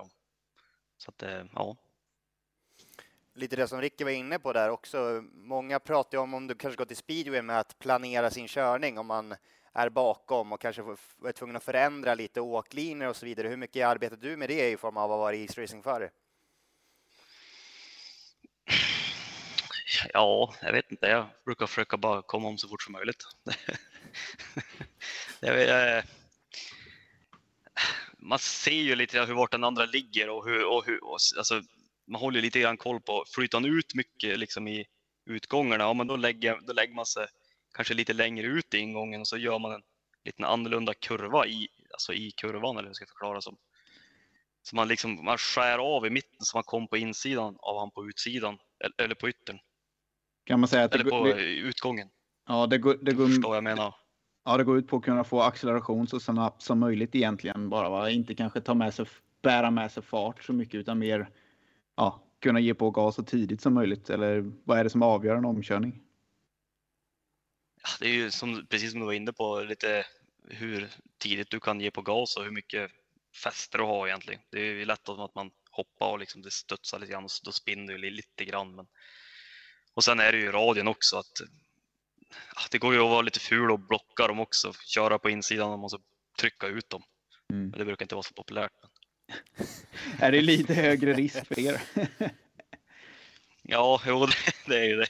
[0.99, 1.77] Så att, eh, ja
[3.35, 5.25] lite det som Ricky var inne på där också.
[5.33, 8.99] Många pratar ju om, om du kanske går till speedway med att planera sin körning,
[8.99, 9.35] om man
[9.73, 10.83] är bakom och kanske
[11.25, 13.49] är tvungen att förändra lite åklinjer och så vidare.
[13.49, 16.11] Hur mycket arbetar du med det i form av att vara isracingförare?
[20.13, 21.07] Ja, jag vet inte.
[21.07, 23.25] Jag brukar försöka bara komma om så fort som möjligt.
[25.41, 26.05] jag, eh,
[28.19, 31.63] man ser ju lite hur vart den andra ligger och hur, och hur och, alltså,
[32.13, 34.87] man håller lite grann koll på, flyttar han ut mycket liksom i
[35.27, 37.27] utgångarna, ja men då lägger, då lägger man sig
[37.75, 39.83] kanske lite längre ut i ingången och så gör man en
[40.25, 43.57] liten annorlunda kurva i, alltså i kurvan eller hur jag ska förklara som.
[44.63, 47.91] Så man liksom man skär av i mitten så man kommer på insidan av han
[47.91, 48.59] på utsidan
[48.99, 49.59] eller, på yttern
[50.45, 52.09] Kan man säga att det, eller på går- det, utgången.
[52.49, 53.95] ja, det, går, det, går, Förstår jag menar?
[54.45, 57.89] ja, det går ut på att kunna få acceleration så snabbt som möjligt egentligen bara.
[57.89, 58.11] Va?
[58.11, 59.07] Inte kanske ta med sig,
[59.43, 61.31] bära med sig fart så mycket utan mer
[62.03, 64.11] ja, kunna ge på gas så tidigt som möjligt.
[64.11, 66.03] Eller vad är det som avgör en omkörning?
[67.83, 70.07] Ja, det är ju som, precis som du var inne på, lite
[70.49, 70.89] hur
[71.19, 72.91] tidigt du kan ge på gas och hur mycket
[73.45, 74.41] fäste du har egentligen.
[74.51, 77.53] Det är ju lätt att man hoppar och liksom det studsar lite grann och då
[77.53, 78.75] spinner det lite grann.
[78.75, 78.87] Men...
[79.95, 83.71] Och sen är det ju radion också att det går ju att vara lite ful
[83.71, 85.99] och blocka dem också, köra på insidan och måste
[86.39, 87.03] trycka ut dem.
[87.53, 87.71] Mm.
[87.71, 88.73] Det brukar inte vara så populärt.
[88.83, 88.91] Men...
[90.19, 91.81] Är det lite högre risk för er?
[93.63, 94.27] Ja, jo,
[94.67, 95.07] det, är ju det.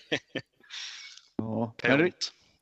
[1.37, 1.75] ja.
[1.83, 2.13] Men,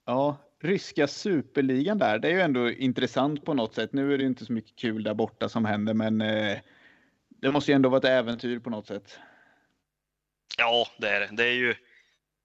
[0.05, 3.92] ja, ryska superligan där, det är ju ändå intressant på något sätt.
[3.92, 6.59] Nu är det inte så mycket kul där borta som händer, men eh,
[7.29, 9.18] det måste ju ändå vara ett äventyr på något sätt.
[10.59, 11.29] Ja, det är det.
[11.33, 11.75] Det är ju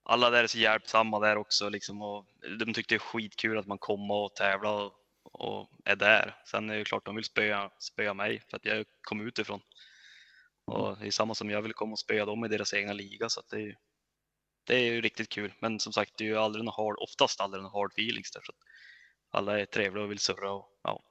[0.04, 2.26] alla där är så hjälpsamma där också liksom och
[2.60, 4.92] de tyckte det är skitkul att man kommer och tävlar och,
[5.36, 6.36] och är där.
[6.46, 9.62] Sen är det ju klart de vill spöa, spöa mig för att jag kom utifrån.
[10.66, 13.30] Och det är samma som jag vill komma och spöa dem i deras egna liga
[13.30, 13.76] så det är ju,
[14.64, 15.54] det är ju riktigt kul.
[15.60, 18.42] Men som sagt, det är ju aldrig någon hard, oftast aldrig någon hard feelings där
[18.44, 18.54] så
[19.32, 21.04] alla är trevliga och vill surra och ja.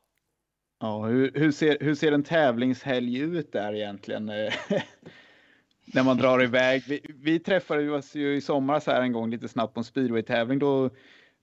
[0.81, 4.27] Ja, hur, hur, ser, hur ser en tävlingshelg ut där egentligen?
[5.85, 6.83] När man drar iväg.
[6.89, 10.59] Vi, vi träffades ju i somras här en gång lite snabbt på en speedway-tävling.
[10.59, 10.91] Då,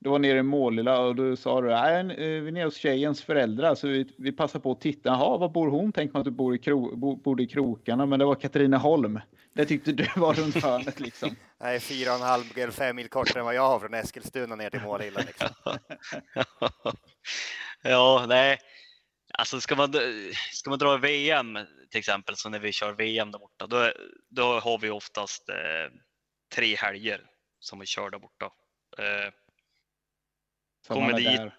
[0.04, 2.78] då var nere i Målilla och då sa du nej, eh, vi är nere hos
[2.78, 5.10] tjejens föräldrar så vi, vi passar på att titta.
[5.10, 5.92] Jaha, var bor hon?
[5.92, 9.20] Tänk man att du bor i, kro, bo, bodde i krokarna, men det var Katrineholm.
[9.54, 11.36] Det tyckte du var runt hörnet liksom.
[11.62, 14.56] Nej, fyra och en halv eller fem mil kortare än vad jag har från Eskilstuna
[14.56, 15.22] ner till Målilla.
[15.28, 15.48] Liksom.
[17.82, 18.60] ja, nej.
[19.34, 19.94] Alltså ska man,
[20.52, 21.58] ska man dra VM
[21.92, 23.92] till exempel, så när vi kör VM där borta, då,
[24.30, 25.94] då har vi oftast eh,
[26.56, 27.22] tre helger
[27.60, 28.46] som vi kör där borta.
[28.98, 29.34] Eh,
[30.88, 31.54] Så kommer man är dit, där.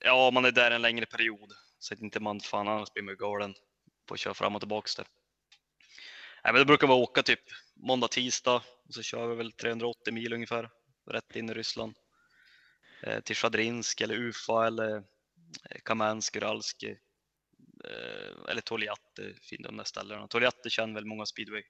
[0.00, 3.16] ja man är där en längre period så att inte man fan annars blir man
[3.16, 3.54] galen
[4.06, 5.06] på att köra fram och tillbaks där.
[6.44, 7.40] Nej, men då brukar vi åka typ
[7.74, 10.70] måndag, tisdag och så kör vi väl 380 mil ungefär
[11.10, 11.94] rätt in i Ryssland.
[13.02, 16.96] Eh, till Shadrinsk eller Ufa eller eh, Kamensk, Uralsk eh,
[18.48, 20.28] eller Toliat, eh, fin de där ställena.
[20.28, 21.62] Toliat det känner väl många speedway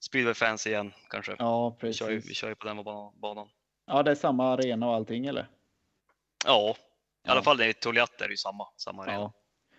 [0.00, 1.36] speedway-fans igen kanske.
[1.38, 2.36] Ja, vi, kör ju, vi precis.
[2.36, 3.48] kör ju på den ban- banan.
[3.86, 5.48] Ja, det är samma arena och allting eller?
[6.44, 6.76] Ja,
[7.26, 7.42] i alla Ja.
[7.42, 9.18] fall det är Toliat är det ju samma, samma arena.
[9.18, 9.32] Ja.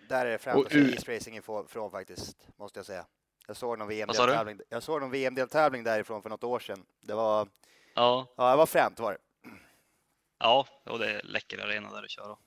[0.10, 3.06] Där är det främst Racing ifrån från faktiskt, måste jag säga.
[3.48, 3.88] Jag såg någon?
[3.88, 4.60] VM-deltävling.
[4.70, 6.86] Jag såg någon VM-deltävling därifrån för något år sedan.
[7.02, 7.48] Det var,
[7.96, 9.50] Ja, ja, det var främt var det.
[10.40, 12.38] ja, och det är läcker arena där att köra.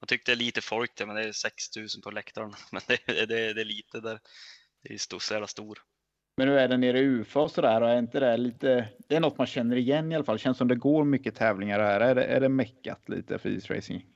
[0.00, 2.54] Man tyckte det är lite folk där, men det är 6000 på läktaren.
[2.72, 4.20] Men det, det, det är lite där.
[4.82, 5.78] Det är stor, så jävla stor.
[6.36, 9.16] Men nu är det nere i UFA och sådär och är inte det lite, det
[9.16, 10.38] är något man känner igen i alla fall.
[10.38, 12.00] Känns som det går mycket tävlingar här.
[12.00, 14.06] Är det, är det meckat lite för isracing?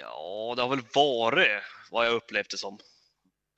[0.00, 2.78] Ja, det har väl varit vad jag upplevt det som.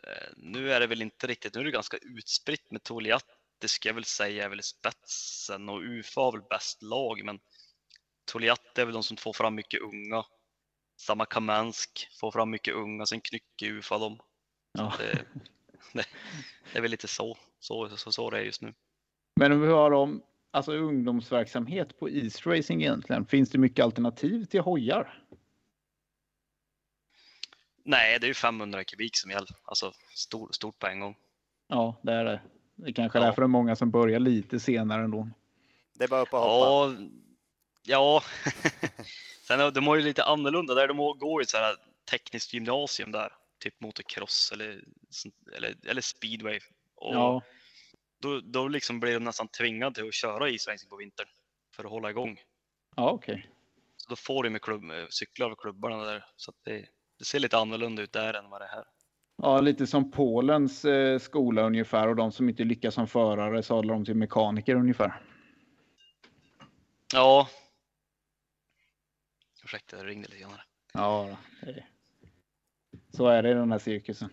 [0.03, 3.25] Eh, nu är det väl inte riktigt, nu är det ganska utspritt med Toliat.
[3.59, 7.25] Det ska jag väl säga är väl i spetsen och UFA har väl bäst lag,
[7.25, 7.39] men
[8.25, 10.25] Toliat är väl de som får fram mycket unga.
[10.97, 14.19] Samma Kamensk får fram mycket unga, sen knycker UFA dem.
[14.79, 14.95] Ja.
[14.99, 15.13] Det,
[15.93, 16.07] det,
[16.73, 18.75] det är väl lite så, så, så, så det är just nu.
[19.41, 23.27] Men hur har de alltså ungdomsverksamhet på isracing egentligen?
[23.27, 25.23] Finns det mycket alternativ till hojar?
[27.85, 31.17] Nej, det är ju 500 kubik som gäller, alltså stor, stort på en gång.
[31.69, 32.41] Ja, det är det.
[32.75, 33.27] Det är kanske är Ja.
[33.27, 35.29] därför det är många som börjar lite senare ändå.
[35.95, 36.67] Det är bara upp och hoppa.
[36.67, 36.95] Ja,
[37.83, 38.23] ja.
[39.47, 40.89] Sen de har ju lite annorlunda där.
[40.89, 41.77] De går ju ett så här
[42.11, 43.33] tekniskt gymnasium där,
[43.65, 44.85] typ motocross eller,
[45.57, 46.61] eller, eller speedway.
[46.95, 47.43] Och Ja,
[48.19, 51.27] då, då liksom blir de nästan tvingade till att köra isracing på vintern
[51.77, 52.41] för att hålla igång.
[52.97, 53.51] ja okej.
[53.97, 56.25] Så då får de med klubb, med cyklar av klubbarna där.
[56.37, 56.87] Så det,
[57.19, 58.85] det ser lite annorlunda ut där än vad det är här.
[59.37, 63.95] Ja, lite som Polens eh, skola ungefär och de som inte lyckas som förare sadlar
[63.95, 65.23] de till mekaniker ungefär.
[67.13, 67.49] Ja.
[69.65, 70.59] Ursäkta, det ringde lite grann.
[70.93, 71.94] Ja, det är...
[73.17, 74.29] så är det i den här cirkusen.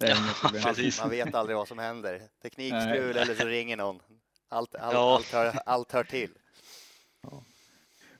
[0.00, 1.00] Man, precis.
[1.00, 2.22] man vet aldrig vad som händer.
[2.42, 4.00] Teknikstrul eller så ringer någon.
[4.48, 5.14] Allt, allt, Ja.
[5.14, 6.30] allt, hör, allt hör till.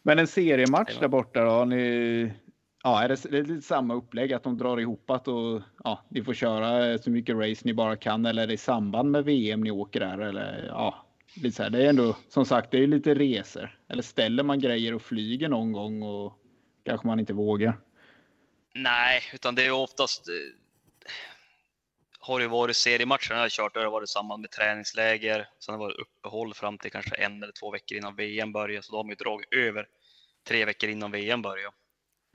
[0.02, 1.50] Men en seriematch där borta då?
[1.50, 2.32] Har Ni...
[2.82, 6.04] Ja, är det, det är lite samma upplägg att de drar ihop att och ja,
[6.08, 9.24] ni får köra så mycket race ni bara kan eller är det i samband med
[9.24, 11.06] VM ni åker där eller ja?
[11.36, 13.78] lite så här, det är ändå som sagt, det är lite resor.
[13.88, 16.32] Eller ställer man grejer och flyger någon gång och
[16.84, 17.78] kanske man inte vågar.
[18.74, 20.34] Nej, utan det är oftast eh,
[22.18, 25.48] har det varit seriematcher jag har kört, då har det varit samband med träningsläger.
[25.58, 28.82] Sen har det varit uppehåll fram till kanske en eller två veckor innan VM börjar,
[28.82, 29.88] så då har man ju dragit över
[30.44, 31.72] tre veckor innan VM börjar.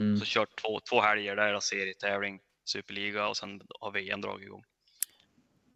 [0.01, 0.19] Mm.
[0.19, 4.63] Så kört två, två helger där, serietävling, superliga och sen har VM dragit igång.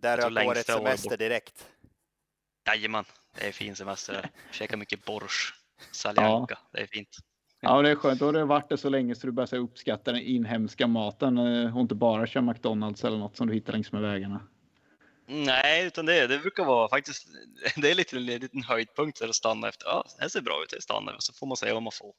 [0.02, 1.67] Där tror rök längst årets semester direkt.
[2.67, 4.30] Jajamän, det är fin semester där.
[4.52, 5.54] Käkar mycket borsch,
[5.91, 7.17] saljanka, det är fint.
[7.63, 8.19] Ja, det är skönt.
[8.19, 11.76] Då har det varit det så länge så du börjar uppskatta den inhemska maten eh,
[11.76, 14.41] och inte bara kör McDonalds eller något som du hittar längs med vägarna.
[15.28, 17.28] Nej, utan det, det brukar vara faktiskt,
[17.76, 19.86] det är lite en liten höjdpunkt där att stanna efter.
[19.86, 21.91] Ja, det här ser bra ut, jag stannar och så får man säga vad man
[21.91, 22.13] får.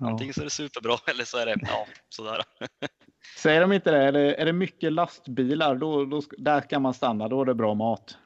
[0.00, 0.10] Ja.
[0.10, 2.42] Antingen så är det superbra eller så är det, ja, sådär.
[3.36, 4.02] Säger de inte det?
[4.02, 7.28] Är det, är det mycket lastbilar, då, då, där kan man stanna.
[7.28, 8.18] Då är det bra mat.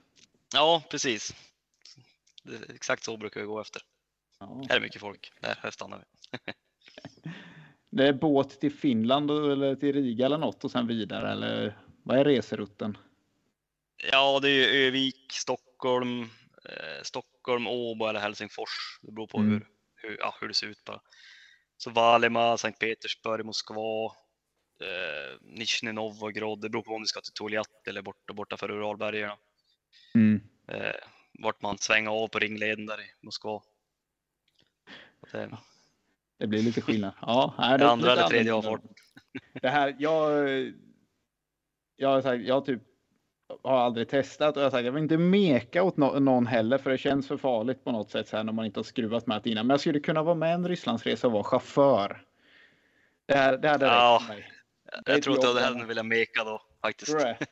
[0.55, 1.35] Ja, precis.
[2.43, 3.83] Det, exakt så brukar vi gå efter.
[4.39, 4.63] Ja.
[4.69, 6.39] Här är mycket folk, där, här stannar vi.
[7.91, 11.33] Det är båt till Finland eller till Riga eller något och sen vidare.
[11.33, 12.99] Eller vad är reserutten?
[14.13, 16.23] Ja, det är Övik, Stockholm,
[16.65, 18.99] eh, Stockholm, Åbo eller Helsingfors.
[19.03, 19.51] Det beror på Mm.
[19.53, 21.01] hur, hur, ja, hur det ser ut bara.
[21.77, 24.05] Så Valima, Sankt Petersburg, Moskva,
[24.81, 26.61] eh, Nizjnij Novgorod.
[26.61, 29.37] Det beror på om du ska till Toljat eller borta, borta för Uralbergen.
[30.15, 30.41] Mm.
[30.69, 30.95] Eh,
[31.39, 33.63] vart man svänger av på ringleden där i Moskva.
[35.31, 35.57] Så Det,
[36.39, 37.13] Det blir lite skillnad.
[37.21, 38.79] Ja, nej, det det andra eller tredje annorlunda.
[38.79, 38.91] avfart.
[39.63, 40.49] Det här, jag,
[41.97, 42.83] jag har sagt, jag typ
[43.63, 46.79] har aldrig testat och jag har sagt, jag vill inte meka åt no- någon heller
[46.79, 49.27] för det känns för farligt på något sätt så här när man inte har skruvat
[49.27, 49.67] med det innan.
[49.67, 52.25] Men jag skulle kunna vara med en Rysslandsresa och vara chaufför.
[53.27, 54.19] Det, här, det hade Ja.
[54.21, 54.51] räckt mig.
[55.07, 57.19] är Jag tror inte jag hade men- velat meka då faktiskt.
[57.19, 57.39] Det?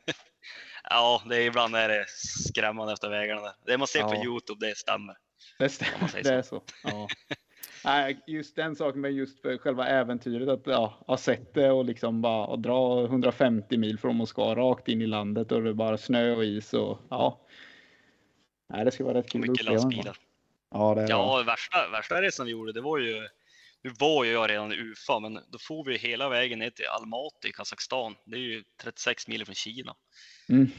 [0.90, 3.52] Ja, det är, ibland är det skrämmande efter vägarna där.
[3.66, 4.24] Det man ser på Ja.
[4.24, 5.16] Youtube, det stämmer.
[5.58, 6.62] Det, stämmer, det är så.
[6.84, 7.08] Ja.
[7.86, 11.84] Nej, just den saken med just för själva äventyret att ja, ha sett det och
[11.84, 15.74] liksom bara att dra 150 mil från Moskva rakt in i landet och det är
[15.74, 17.46] bara snö och is och ja.
[18.68, 20.18] Nej, det ska vara rätt kul Mycket lastbilar.
[20.70, 21.06] Ja, det.
[21.08, 23.28] Ja, värsta, värsta resan vi gjorde, det var ju,
[23.82, 26.86] nu var ju jag redan i Ufa, men då får vi hela vägen ner till
[26.86, 28.14] Almaty i Kazakstan.
[28.24, 29.94] Det är ju 36 mil från Kina.
[30.48, 30.70] Mm.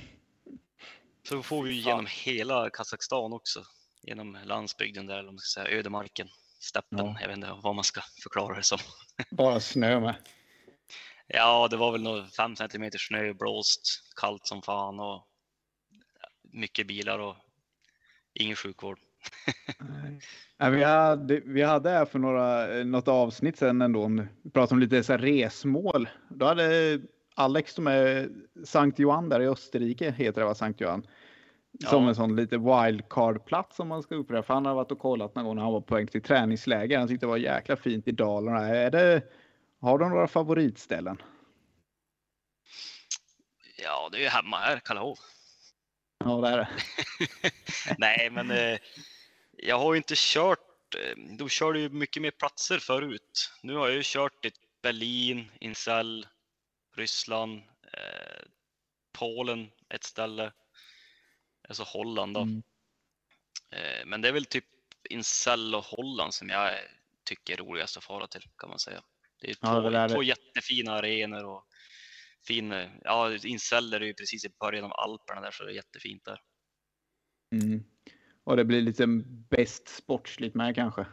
[1.29, 3.63] Så får vi ju genom hela Kazakstan också,
[4.01, 6.27] genom landsbygden där, eller man ska säga ödemarken,
[6.67, 7.17] steppen, Ja.
[7.21, 8.79] jag vet inte vad man ska förklara det som.
[9.31, 10.15] Bara snö med.
[11.27, 13.81] Ja, det var väl nog 5 centimeter snö, blåst,
[14.21, 15.27] kallt som fan och
[16.53, 17.35] mycket bilar och
[18.33, 18.99] ingen sjukvård.
[20.59, 24.07] Nej, vi, hade, vi hade för några, något avsnitt sen ändå,
[24.43, 26.09] vi pratade om lite så här resmål.
[26.29, 26.99] Då hade
[27.35, 28.29] Alex som är
[28.65, 31.07] Sankt Johan där i Österrike, heter det va, Sankt Johan?
[31.85, 32.09] Som Ja.
[32.09, 34.43] en sån lite wildcard-plats om man ska upprepa.
[34.43, 36.99] För han har varit och kollat någon gång när han var på väg till träningsläger.
[36.99, 38.67] Han tyckte det var jäkla fint i Dalarna.
[38.67, 39.21] Är det,
[39.81, 41.21] har du några favoritställen?
[43.83, 45.17] Ja, det är ju hemma här, Karlahov.
[46.25, 46.67] Ja, det är det.
[47.97, 48.77] Nej, men eh,
[49.57, 50.59] jag har ju inte kört.
[50.95, 53.51] Eh, då körde ju mycket mer platser förut.
[53.63, 56.27] Nu har jag ju kört i Berlin, Incel,
[56.95, 57.57] Ryssland,
[57.93, 58.45] eh,
[59.19, 60.51] Polen, ett ställe.
[61.67, 62.41] Alltså Holland då.
[62.41, 62.63] Mm.
[63.71, 64.65] Eh, men det är väl typ
[65.09, 66.71] Incel och Holland som jag
[67.23, 69.03] tycker är roligast att fara till kan man säga.
[69.41, 71.67] Det är Ja, två, det där är- två jättefina arenor och
[72.47, 76.25] fin, ja Incel är ju precis i början av Alperna där så det är jättefint
[76.25, 76.41] där.
[77.51, 77.83] Mm.
[78.43, 79.07] Och det blir lite
[79.49, 81.05] bäst sportsligt med kanske.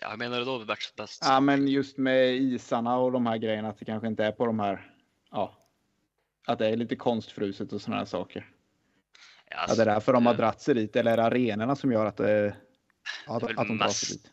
[0.00, 3.68] Ja, jag menar du då bäst Ja, men just med isarna och de här grejerna
[3.68, 4.94] att det kanske inte är på de här.
[5.30, 5.67] Ja,
[6.48, 8.50] att det är lite konstfruset och sådana här saker.
[9.50, 11.76] Ja, Att det är därför de har eh, dratt sig dit eller är det arenorna
[11.76, 12.56] som gör att, det,
[13.26, 14.30] att, Det är väl att de mest- sig dit?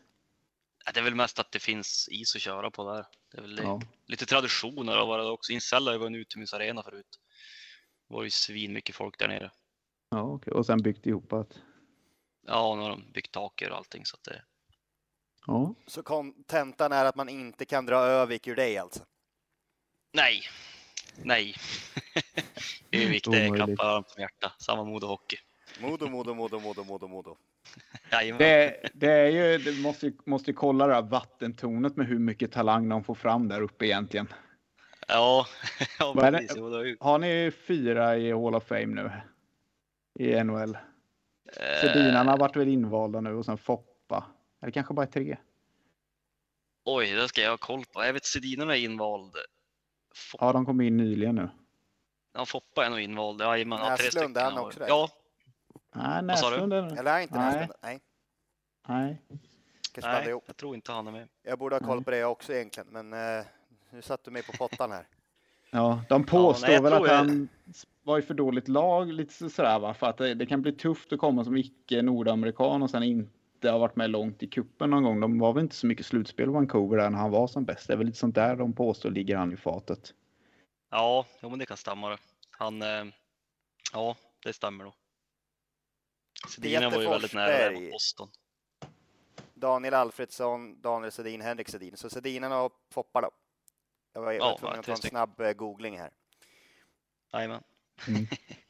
[0.94, 3.06] det är väl mest att det finns is att köra på där.
[3.32, 3.58] Det är väl.
[3.62, 3.80] Ja.
[4.06, 5.52] lite traditioner av det också.
[5.52, 7.20] Incel har ju varit en utomhusarena förut.
[8.08, 9.50] Det var ju svin mycket folk där nere.
[10.10, 10.52] Ja, okej.
[10.52, 11.58] Och sen byggt ihop att.
[12.46, 14.42] Ja, nu har de byggt taker och allting så att det.
[15.46, 19.04] Ja, Så kontentan är att man inte kan dra Övik ur dig alltså?
[20.12, 20.42] Nej,
[21.22, 21.54] nej.
[22.92, 24.52] Övik, det är klappar varmt om hjärta.
[24.58, 25.36] Samma Modo Hockey.
[25.80, 27.36] Modo, Modo, Modo, Modo, Modo, Modo.
[28.38, 32.52] Det, det är ju, det måste, måste ju kolla det här vattentornet med hur mycket
[32.52, 34.28] talang de får fram där uppe egentligen.
[35.08, 35.46] Ja,
[35.98, 36.54] ja precis.
[36.54, 39.10] Det Har ni fyra i Hall of Fame nu?
[40.18, 40.74] I NHL?
[40.74, 44.24] Eh, Sedinarna har varit väl invalda nu och sen Foppa.
[44.62, 45.36] Eller kanske bara tre.
[46.84, 48.04] Oj, det ska jag ha koll på.
[48.04, 49.32] Jag vet Sedinarna är invald.
[50.16, 51.48] Fo- Ja, de kom in nyligen nu.
[52.34, 53.40] Ja, Foppa är nog invald.
[53.40, 54.36] Ja, tre Näslund, stycken.
[54.36, 54.88] är han har- också där?
[54.88, 55.08] Ja,
[55.94, 56.22] Nej?
[56.22, 56.98] Näslund är...
[56.98, 57.46] Eller är inte Nej.
[57.52, 57.72] Näslund?
[57.82, 58.00] Nej.
[58.88, 59.22] Nej.
[59.92, 60.44] Kanske Nej, ihop.
[60.46, 61.28] jag tror inte han är med.
[61.42, 62.04] Jag borde ha koll Nej.
[62.04, 63.44] på det också egentligen, men eh,
[63.90, 65.06] nu satt du mig på pottan här.
[65.70, 67.48] Ja, de påstår nej, jag väl att jag- han
[68.02, 69.94] var i för dåligt lag lite så- sådär va?
[69.94, 73.30] För att det, det kan bli tufft att komma som icke nordamerikan och sen inte
[73.70, 75.20] ha varit med långt i kuppen någon gång.
[75.20, 77.86] De var väl inte så mycket slutspel Vancouver där när han var som bäst.
[77.86, 80.14] Det är väl lite sånt där de påstår ligger han i fatet.
[80.90, 82.10] Ja, jo, men det kan stämma.
[82.10, 82.18] Det.
[82.50, 83.04] Han, eh,
[83.92, 84.92] ja, det stämmer nog.
[86.48, 88.28] Sedina var ju väldigt nära där mot Boston.
[89.54, 91.96] Daniel Alfredsson, Daniel Sedin, Henrik Sedin.
[91.96, 93.30] Så Sedinarna och Foppa då.
[94.12, 96.10] Jag var, jag var Ja, tvungen att ta en snabb eh, googling här.
[97.32, 97.62] Jajamän.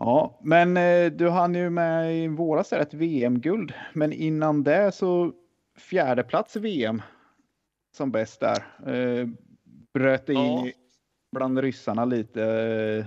[0.00, 3.72] Ja, men eh, du hann ju med i våras ett VM-guld.
[3.94, 5.32] Men innan det så
[5.76, 7.02] fjärde plats i VM
[7.96, 8.64] som bäst där.
[8.86, 9.26] Eh,
[9.94, 10.66] bröt in Ja.
[11.32, 12.44] bland ryssarna lite.
[12.44, 13.06] Eh,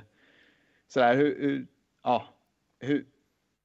[0.87, 1.67] sådär, hur, hur,
[2.03, 2.23] ja,
[2.79, 3.05] hur,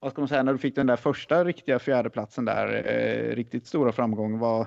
[0.00, 3.66] vad ska man säga, när du fick den där första riktiga fjärdeplatsen där, eh, riktigt
[3.66, 4.66] stora framgång, var,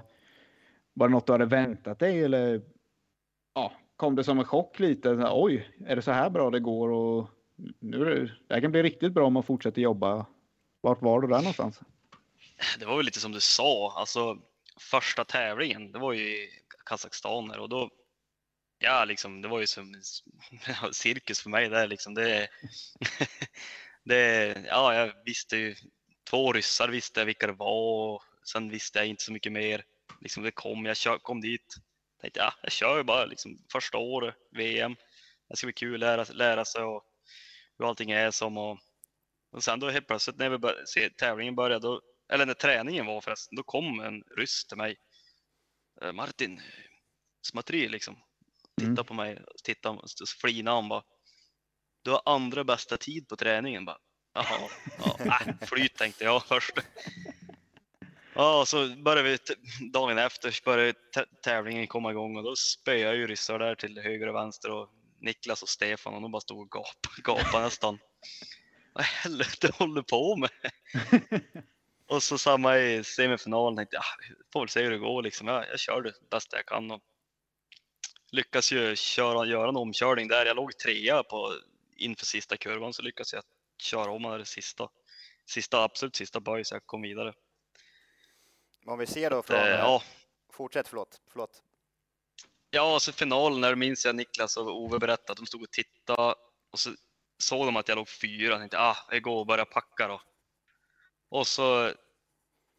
[0.93, 2.61] var det något du hade väntat dig eller
[3.55, 5.27] ja, kom det som en chock lite?
[5.31, 6.89] Oj, är det så här bra det går?
[6.89, 7.29] Och
[7.79, 10.25] nu det, det här kan bli riktigt bra om man fortsätter jobba.
[10.81, 11.79] Vart var du där någonstans?
[12.79, 14.37] Det var väl lite som du sa, alltså
[14.79, 16.49] första tävlingen, det var ju i
[16.85, 17.89] Kazakstan och då,
[18.79, 20.01] ja liksom, det var ju som
[20.91, 22.13] cirkus för mig där liksom.
[22.13, 22.47] Det,
[24.03, 25.75] det, ja, jag visste ju,
[26.29, 29.83] två ryssar visste jag vilka det var och sen visste jag inte så mycket mer.
[30.21, 31.75] Liksom det kom, jag kör, kom dit,
[32.21, 34.95] tänkte ja, jag kör ju bara liksom första året, VM.
[35.49, 37.08] Det ska bli kul att lära, lära sig och
[37.79, 38.79] hur allting är som och,
[39.51, 42.01] och sen då helt plötsligt när vi bör, se, tävlingen började, då,
[42.33, 44.97] eller när träningen var förresten, då kom en ryss till mig.
[46.01, 46.61] Eh, Martin,
[47.41, 48.15] smatri liksom.
[48.77, 49.05] Titta Mm.
[49.05, 51.03] på mig, titta, så flinade han bara.
[52.03, 53.97] Du har andra bästa tid på träningen bara.
[54.33, 56.73] Jaha, ja, äh, flyt tänkte jag först.
[58.35, 59.37] Ja, så började vi
[59.91, 63.99] dagen efter började tä- tävlingen komma igång och då spöade jag ju ryssar där till
[63.99, 67.99] höger och vänster och Niklas och Stefan och de bara stod och gapade, gapade nästan.
[68.93, 70.49] Vad helvete håller på med?
[72.07, 75.47] och så samma i semifinalen tänkte jag, ah, får väl se hur det går liksom.
[75.47, 77.01] Jag, jag kör det bästa jag kan och
[78.31, 80.45] lyckas ju köra, göra en omkörning där.
[80.45, 81.53] Jag låg trea på,
[81.95, 83.43] inför sista kurvan så lyckas jag
[83.77, 84.89] köra om det sista,
[85.45, 87.33] sista absolut sista böj så jag kom vidare.
[88.85, 89.57] Om vi ser då från...
[89.57, 90.03] Eh, ja,
[90.53, 91.21] Fortsätt, förlåt.
[91.27, 91.63] förlåt.
[92.69, 95.71] Ja, och så finalen, när minns jag Niklas och Ove berättade att de stod och
[95.71, 96.35] tittade
[96.71, 96.93] och så
[97.37, 98.51] såg de att jag låg fyra.
[98.51, 100.21] Jag tänkte, ah, jag går och börjar packa då.
[101.29, 101.93] Och så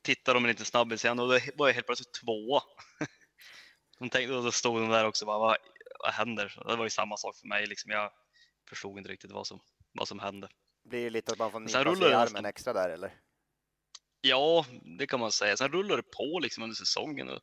[0.03, 2.63] tittade de en liten snabbis igen och då var jag helt plötsligt tvåa.
[3.99, 5.57] De tänkte, och då stod de där också bara, vad,
[5.99, 6.49] vad händer?
[6.49, 7.91] Så det var ju samma sak för mig liksom.
[7.91, 8.13] Jag
[8.69, 9.61] förstod inte riktigt vad som,
[9.93, 10.49] vad som hände.
[10.85, 13.21] Blir det lite att man får nypa sig rullar i armen extra där eller?
[14.21, 14.67] Ja,
[14.99, 15.57] det kan man säga.
[15.57, 17.29] Sen rullade det på liksom under säsongen.
[17.29, 17.41] Och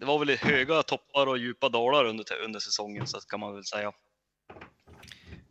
[0.00, 3.64] det var väl höga toppar och djupa dalar under, under säsongen, så kan man väl
[3.64, 3.92] säga.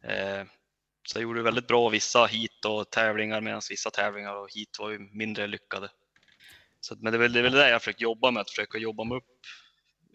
[0.03, 0.45] Eh,
[1.07, 4.89] så jag gjorde väldigt bra vissa hit och tävlingar, medan vissa tävlingar och hit var
[4.89, 5.89] ju mindre lyckade.
[6.79, 8.77] Så, men det är väl det, är väl det jag försöker jobba med, att försöka
[8.77, 9.39] jobba mig upp,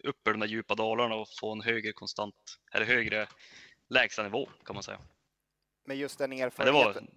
[0.03, 2.35] upp ur de där djupa dalarna och få en högre konstant,
[2.71, 3.27] eller högre
[3.89, 4.99] lägsta nivå kan man säga.
[5.85, 7.07] Men just den Men erfarenheten,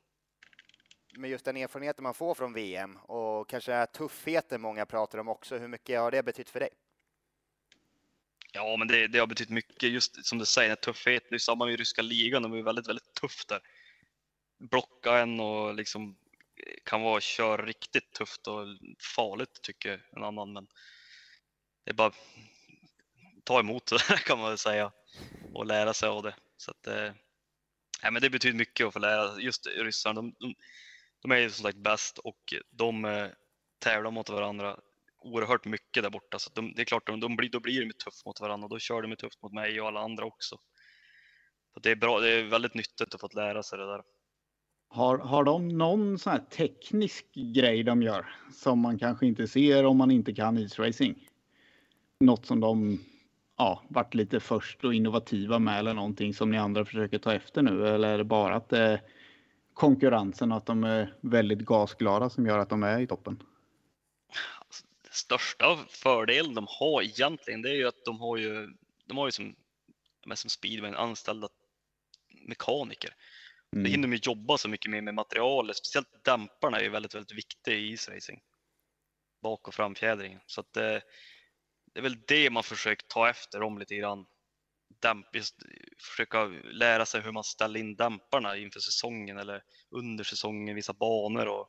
[1.17, 5.59] med just den erfarenheten man får från VM och kanske tuffheten många pratar om också,
[5.59, 6.71] hur mycket har det betytt för dig?
[8.53, 9.91] Ja, men det, det har betytt mycket.
[9.91, 11.27] Just som du säger, tuffhet.
[11.29, 12.43] Det är samma med ryska ligan.
[12.43, 13.61] De är väldigt, väldigt tufft där.
[14.59, 16.17] Blocka en och liksom
[16.67, 18.67] eh, kan vara kör riktigt tufft och
[19.17, 20.53] farligt tycker en annan.
[20.53, 20.67] Men
[21.85, 22.13] det är bara
[23.45, 24.93] ta emot det kan man väl säga
[25.55, 26.35] och lära sig av det.
[26.57, 27.13] Så att, eh,
[28.13, 29.41] men det betyder mycket att få lära.
[29.41, 30.55] Just ryssarna, de, de,
[31.23, 33.29] de är ju som sagt bäst och de eh,
[33.79, 34.81] tävlar mot varandra
[35.21, 36.39] oerhört mycket där borta.
[36.39, 38.65] Så att de, det är klart, de, de blir, då blir de tufft mot varandra
[38.65, 40.57] och då kör de tufft mot mig och alla andra också.
[41.75, 44.03] Så det är bra, det är väldigt nyttigt att få lära sig det där.
[44.91, 49.85] Har, har de någon sån här teknisk grej de gör som man kanske inte ser
[49.85, 51.29] om man inte kan isracing?
[52.21, 53.01] Något som de
[53.57, 57.63] ja, varit lite först och innovativa med eller någonting som ni andra försöker ta efter
[57.63, 57.89] nu?
[57.89, 59.03] Eller är det bara att det är
[59.75, 63.43] konkurrensen och att de är väldigt gasglada som gör att de är i toppen?
[65.19, 68.69] Största fördelen de har egentligen, det är ju att de har ju,
[69.07, 69.57] de har ju som,
[70.23, 71.49] de är som speedway anställda
[72.49, 73.15] mekaniker.
[73.71, 73.91] Det Mm.
[73.91, 77.75] hinner de jobba så mycket mer med materialet, speciellt dämparna är ju väldigt, väldigt viktiga
[77.75, 78.41] i isracing.
[79.43, 80.41] Bak och framfjädringen.
[80.47, 80.99] Så att eh,
[81.93, 84.27] det är väl det man försöker ta efter dem lite grann.
[85.01, 85.57] dämp, just
[85.99, 91.47] försöka lära sig hur man ställer in dämparna inför säsongen eller under säsongen, vissa banor.
[91.47, 91.69] Och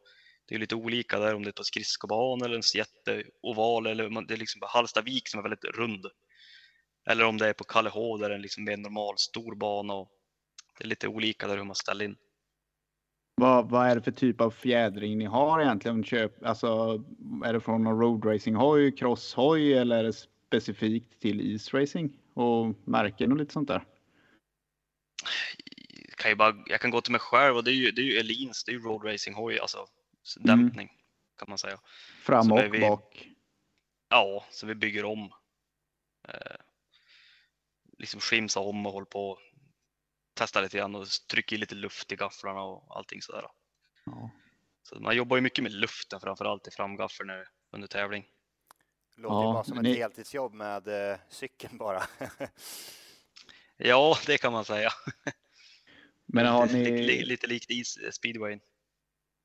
[0.50, 4.34] det är lite olika där om det är på skridskobana eller en jätteoval eller det
[4.34, 6.06] är liksom Hallstavik som är väldigt rund.
[7.10, 9.94] Eller om det är på Kallehå där det är liksom mer normal stor bana.
[9.94, 10.12] Och
[10.78, 12.16] det är lite olika där hur man ställer in.
[13.36, 16.04] Vad, vad är det för typ av fjädring ni har egentligen?
[16.04, 17.04] Köp, alltså,
[17.46, 20.14] är det från någon roadracinghoj, crosshoj eller är det
[20.48, 23.84] specifikt till isracing och märken och lite sånt där?
[26.18, 28.06] Kan ju bara, jag kan gå till mig själv och det är ju, det är
[28.06, 29.88] ju Elins, det är ju roadracinghoj, alltså
[30.40, 31.02] dämpning mm.
[31.38, 31.80] kan man säga.
[32.22, 33.30] Fram och vi- bak.
[34.10, 35.34] Ja, så vi bygger om.
[36.28, 36.56] Eh,
[37.98, 39.40] liksom skimsa om och håller på och
[40.34, 43.46] testar lite grann och trycker i lite luft i gafflarna och allting sådär.
[44.06, 44.32] Ja.
[44.84, 48.26] Så man jobbar ju mycket med luften framför allt i framgaffeln nu under tävling.
[49.16, 52.04] Låter Ja, ju bara som ett ni- heltidsjobb med eh, cykeln bara.
[53.78, 54.90] Ja, det kan man säga.
[56.26, 57.26] Men har lite, li, ni...
[57.26, 58.60] lite likt is, speedwayn.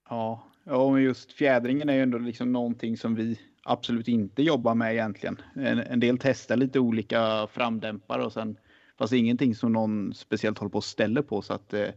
[0.09, 4.75] Ja, ja, men just fjädringen är ju ändå liksom någonting som vi absolut inte jobbar
[4.75, 5.43] med egentligen.
[5.55, 8.57] En, en del testar lite olika framdämpare och sen
[8.99, 11.89] fast ingenting som någon speciellt håller på och ställer på så att eh,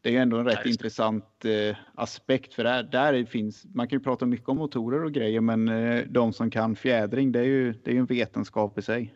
[0.00, 3.98] det är ju ändå en rätt intressant eh, aspekt för där, där finns, man kan
[3.98, 7.44] ju prata mycket om motorer och grejer men eh, de som kan fjädring det är
[7.44, 9.14] ju, det är ju en vetenskap i sig.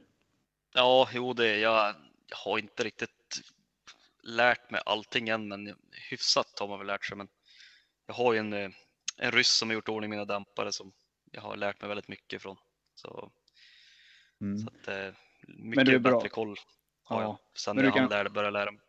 [0.75, 1.95] Ja, jo, det, jag,
[2.27, 3.11] jag har inte riktigt
[4.23, 5.75] lärt mig allting än, men
[6.11, 7.17] hyfsat har man väl lärt sig.
[7.17, 7.29] Men
[8.07, 8.71] jag har ju en, eh,
[9.23, 10.93] en ryss som har gjort ordning mina dämpare som
[11.33, 12.57] jag har lärt mig väldigt mycket från.
[12.95, 13.31] Så,
[14.41, 14.59] Mm.
[14.59, 15.15] så att, eh, det är
[15.65, 16.13] mycket bra.
[16.17, 16.57] bättre koll
[17.05, 18.81] har Ja, jag sen men jag kan- lärde, började lära mig.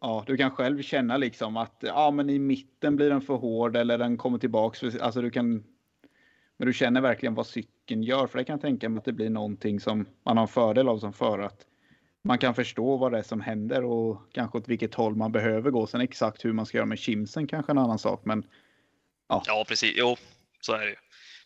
[0.00, 3.76] ja, du kan själv känna liksom att ja, men i mitten blir den för hård
[3.76, 4.80] eller den kommer tillbaks.
[4.80, 5.64] För, alltså du kan.
[6.56, 9.12] Men du känner verkligen vad cykeln gör, för det kan jag tänka mig att det
[9.12, 11.46] blir någonting som man har en fördel av som förare.
[11.46, 11.66] Att
[12.22, 15.70] man kan förstå vad det är som händer och kanske åt vilket håll man behöver
[15.70, 15.86] gå.
[15.86, 18.46] Sen exakt hur man ska göra med chimsen kanske en annan sak, men
[19.46, 19.92] Ja, precis.
[19.96, 20.16] Jo,
[20.60, 20.96] så är det ju.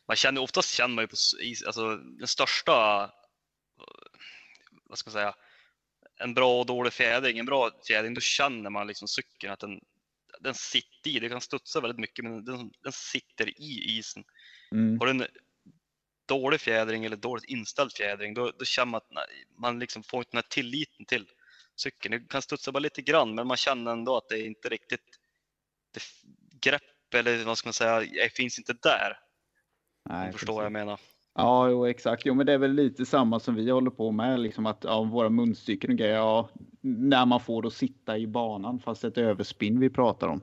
[0.08, 1.16] Man känner, oftast känner man ju på
[1.66, 2.72] alltså, den största,
[4.84, 5.34] vad ska man säga,
[6.20, 7.38] en bra och dålig fjädring.
[7.38, 9.80] En bra fjädring, då känner man liksom cykeln att den,
[10.40, 11.18] den sitter i.
[11.20, 14.24] Det kan studsa väldigt mycket, men den, den sitter i isen.
[14.72, 15.26] mm, Har du en
[16.28, 20.20] dålig fjädring eller dåligt inställd fjädring, då, då känner man att nej, man liksom får
[20.20, 21.26] inte den här tilliten till
[21.76, 22.12] cykeln.
[22.22, 25.18] Det kan studsa bara lite grann, men man känner ändå att det är inte riktigt
[25.92, 26.22] det f-
[27.14, 28.02] eller vad ska man säga,
[28.36, 29.18] finns inte där.
[30.10, 31.00] Nej, du förstår vad jag menar.
[31.34, 32.26] Ja, jo, exakt.
[32.26, 35.02] Jo, men det är väl lite samma som vi håller på med, liksom att ja,
[35.02, 36.48] våra munstycken och grejer, ja,
[36.80, 40.40] när man får att sitta i banan, fast ett överspinn vi pratar om.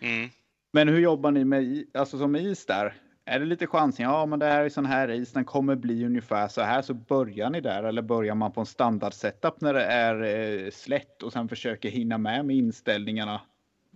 [0.00, 0.30] Mm.
[0.72, 2.94] Men hur jobbar ni med alltså som is där?
[3.24, 4.06] Är det lite chansning?
[4.06, 6.94] Ja, men det här är sån här is, den kommer bli ungefär så här, så
[6.94, 11.22] börjar ni där eller börjar man på en standard setup när det är eh, slätt
[11.22, 13.40] och sen försöker hinna med med inställningarna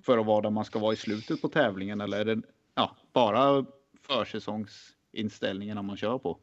[0.07, 2.42] för att vara där man ska vara i slutet på tävlingen eller är det
[2.74, 3.66] ja, bara
[4.07, 6.40] försäsongsinställningarna man kör på?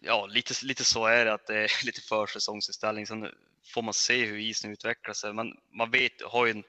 [0.00, 3.06] Ja, lite, lite så är det att det är lite försäsongsinställning.
[3.06, 3.28] Sen
[3.74, 5.32] får man se hur isen utvecklar sig.
[5.32, 6.64] Men man vet, har en,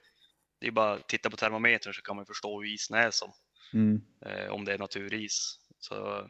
[0.59, 3.31] det är bara att titta på termometern så kan man förstå hur isen är som.
[3.73, 4.01] Mm.
[4.25, 5.59] eh, om det är naturis.
[5.79, 6.27] Så,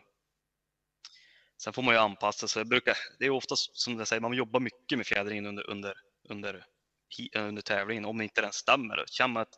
[1.58, 2.60] sen får man ju anpassa sig.
[2.60, 5.94] Jag brukar, det är oftast som jag säger, man jobbar mycket med fjädringen under, under,
[6.30, 6.66] under,
[7.36, 8.06] under tävlingen.
[8.06, 9.54] Om inte den stämmer, då känner man att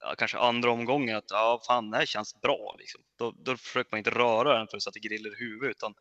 [0.00, 2.76] ja, kanske andra omgången att ja, fan, det här känns bra.
[2.78, 3.00] Liksom.
[3.18, 5.94] Då, då försöker man inte röra den för så att det grillar i huvudet, utan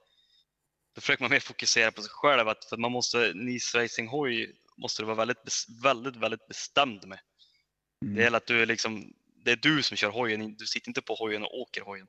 [0.96, 2.48] då försöker man mer fokusera på sig själv.
[2.48, 7.20] Att, för man måste, Nice Racing hoj måste du vara väldigt, väldigt, väldigt bestämd med.
[8.02, 8.16] Mm.
[8.16, 9.14] Det gäller att du är liksom,
[9.46, 12.08] det är du som kör hojen, du sitter inte på hojen och åker hojen.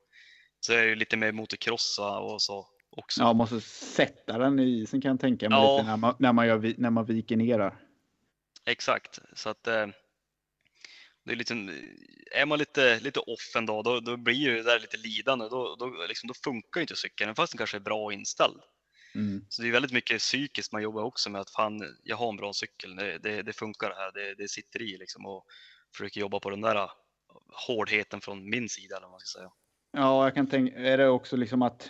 [0.59, 3.21] Så är det ju lite mer motocrossa och så också.
[3.21, 5.77] Ja, måste sätta den i isen kan jag tänka mig Ja.
[5.77, 7.86] lite när man, när man, gör, när man viker ner där.
[8.67, 9.87] Exakt, så att eh,
[11.23, 11.53] det är lite,
[12.31, 15.45] är man lite, lite off en dag, då, då blir det där lite lidande.
[15.49, 18.61] Då, då, liksom, då funkar ju inte cykeln, fast den kanske är bra inställd.
[19.15, 19.45] Mm.
[19.49, 22.35] Så det är väldigt mycket psykiskt man jobbar också med att fan, jag har en
[22.35, 25.45] bra cykel, det, det, det funkar det här, det, det sitter i liksom och
[25.93, 26.89] försöker jobba på den där eh,
[27.67, 29.51] hårdheten från min sida eller vad man ska säga.
[29.91, 31.89] Ja, jag kan tänka, är det också liksom att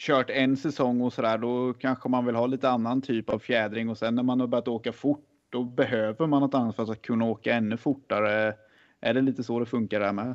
[0.00, 3.88] kört en säsong och sådär, då kanske man vill ha lite annan typ av fjädring
[3.88, 7.02] och sen när man har börjat åka fort, då behöver man något annat för att
[7.02, 8.56] kunna åka ännu fortare.
[9.00, 10.34] Är det lite så det funkar där med?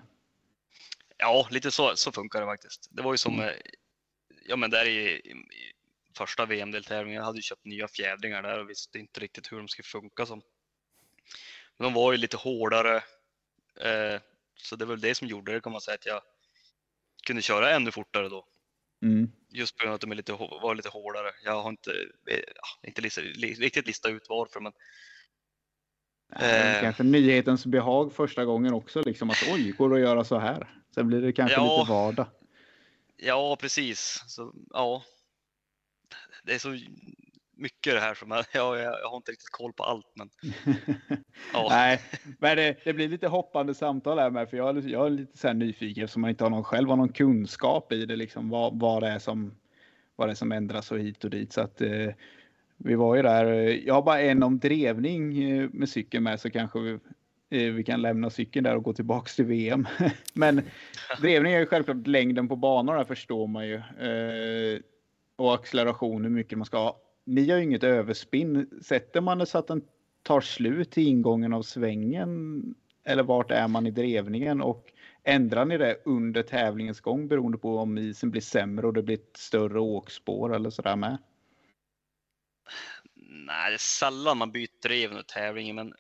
[1.18, 2.88] Ja, lite så, så funkar det faktiskt.
[2.92, 3.46] Det var ju som, Mm.
[3.46, 3.56] eh,
[4.46, 5.34] ja men där i, i,
[6.18, 9.84] första VM-deltävlingen, hade ju köpt nya fjädringar där och visste inte riktigt hur de skulle
[9.84, 10.42] funka som.
[11.78, 12.96] Men de var ju lite hårdare,
[13.82, 14.22] eh,
[14.56, 16.22] så det var väl det som gjorde det kan man säga att jag
[17.28, 18.48] kunde köra ännu fortare då.
[19.02, 19.32] Mm.
[19.50, 21.32] Just på grund av att de är lite, var lite hårdare.
[21.44, 21.92] Jag har inte,
[22.30, 24.74] eh, ja, inte lista, li, riktigt listat ut varför, men
[26.36, 26.76] Eh.
[26.76, 26.82] Eh.
[26.82, 30.82] Kanske nyhetens behag första gången också, liksom att oj, går det att göra så här?
[30.96, 31.80] Sen blir det kanske Ja.
[31.80, 32.28] lite vardag.
[33.18, 34.24] ja, precis.
[34.28, 35.04] Så, ja.
[36.44, 36.70] Det är så
[37.58, 40.30] mycket det här som jag, jag, jag har inte riktigt koll på allt, men
[41.54, 41.68] ja.
[41.70, 42.02] Nej,
[42.40, 45.10] men det, det blir lite hoppande samtal här med, för jag, är lite- jag är
[45.10, 48.16] lite så här nyfiken eftersom man inte har någon själv har någon kunskap i det,
[48.16, 49.56] liksom vad, vad det är som
[50.16, 51.54] vad det är som ändras och hit och dit.
[51.54, 52.08] Så att eh,
[52.78, 53.46] vi var ju där.
[53.88, 56.92] Jag har bara en om drevning eh, med cykeln med så kanske vi,
[57.50, 59.88] eh, vi kan lämna cykeln där och gå tillbaks till VM.
[60.34, 60.62] Men
[61.22, 63.76] drevning är ju självklart längden på banorna förstår man ju.
[63.76, 64.80] Eh,
[65.36, 66.98] och acceleration, hur mycket man ska ha.
[67.26, 68.80] Ni har ju inget överspinn.
[68.84, 69.88] Sätter man det så att den
[70.24, 72.62] tar slut i ingången av svängen?
[73.04, 74.62] Eller vart är man i drevningen?
[74.62, 79.04] Och ändrar ni det under tävlingens gång beroende på om isen blir sämre och det
[79.04, 81.18] blir ett större åkspår eller sådär med?
[83.16, 85.94] Nej, det är sällan man byter drev under tävlingen, men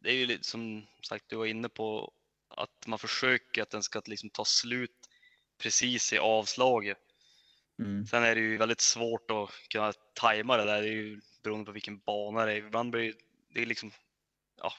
[0.00, 2.12] det är ju lite som sagt du var inne på
[2.48, 5.08] att man försöker att den ska liksom ta slut
[5.58, 6.98] precis i avslaget.
[7.78, 8.06] Mm.
[8.06, 10.82] Sen är det ju väldigt svårt att kunna tajma det där.
[10.82, 12.56] Det är ju beroende på vilken bana det är.
[12.56, 13.14] Ibland blir
[13.54, 13.90] det- är liksom,
[14.56, 14.72] ja,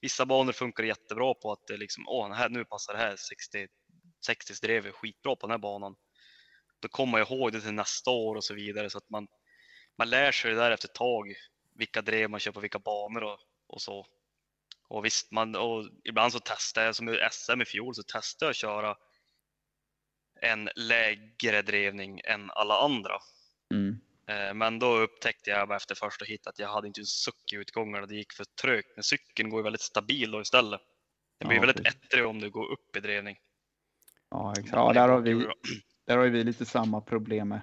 [0.00, 3.16] vissa banor funkar jättebra på att det är liksom, åh, här, nu passar det här
[3.16, 3.68] 60,
[4.26, 5.96] 60 drev är skitbra på den här banan.
[6.80, 9.28] Då kommer man ihåg det till nästa år och så vidare så att man,
[9.98, 11.34] man lär sig det där efter ett tag.
[11.74, 14.06] Vilka drev man kör på vilka banor och, och så.
[14.88, 18.46] Och visst, man, och ibland så testar jag, som i SM i fjol, så testar
[18.46, 18.96] jag att köra
[20.40, 23.12] en lägre drevning än alla andra.
[23.74, 24.00] Mm.
[24.26, 27.56] Eh, Men då upptäckte jag efter första hit att jag hade inte en suck i
[27.56, 28.06] utgångarna.
[28.06, 28.92] Det gick för trögt.
[28.96, 30.80] Men cykeln går väldigt stabil då istället.
[31.38, 33.38] Det blir Ja, väldigt ettrig om du går upp i drevning.
[34.30, 34.72] Ja, exakt.
[34.72, 35.46] Ja, där har, vi,
[36.06, 37.60] där har vi lite samma problem med.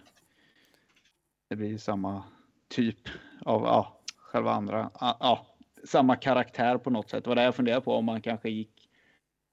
[1.50, 2.24] Det blir samma
[2.70, 3.10] typ
[3.42, 7.24] av, ja, själva andra, ja, samma karaktär på något sätt.
[7.24, 8.75] Det var det jag funderade på om man kanske gick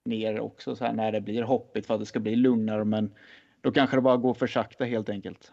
[0.05, 2.84] ner också så här när det blir hoppigt för att det ska bli lugnare.
[2.84, 3.14] Men
[3.61, 5.53] då kanske det bara går för sakta helt enkelt.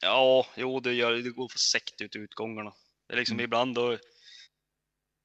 [0.00, 2.72] Ja, jo, det, gör, det går för sekt ut i utgångarna.
[3.06, 3.44] Det är liksom Mm.
[3.44, 3.98] ibland då.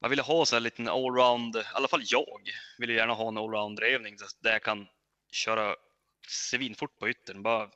[0.00, 3.38] Man vill ha så här liten allround, i alla fall jag vill gärna ha en
[3.38, 4.86] allround drevning där jag kan
[5.32, 5.76] köra
[6.28, 7.70] svinfort på yttern, bara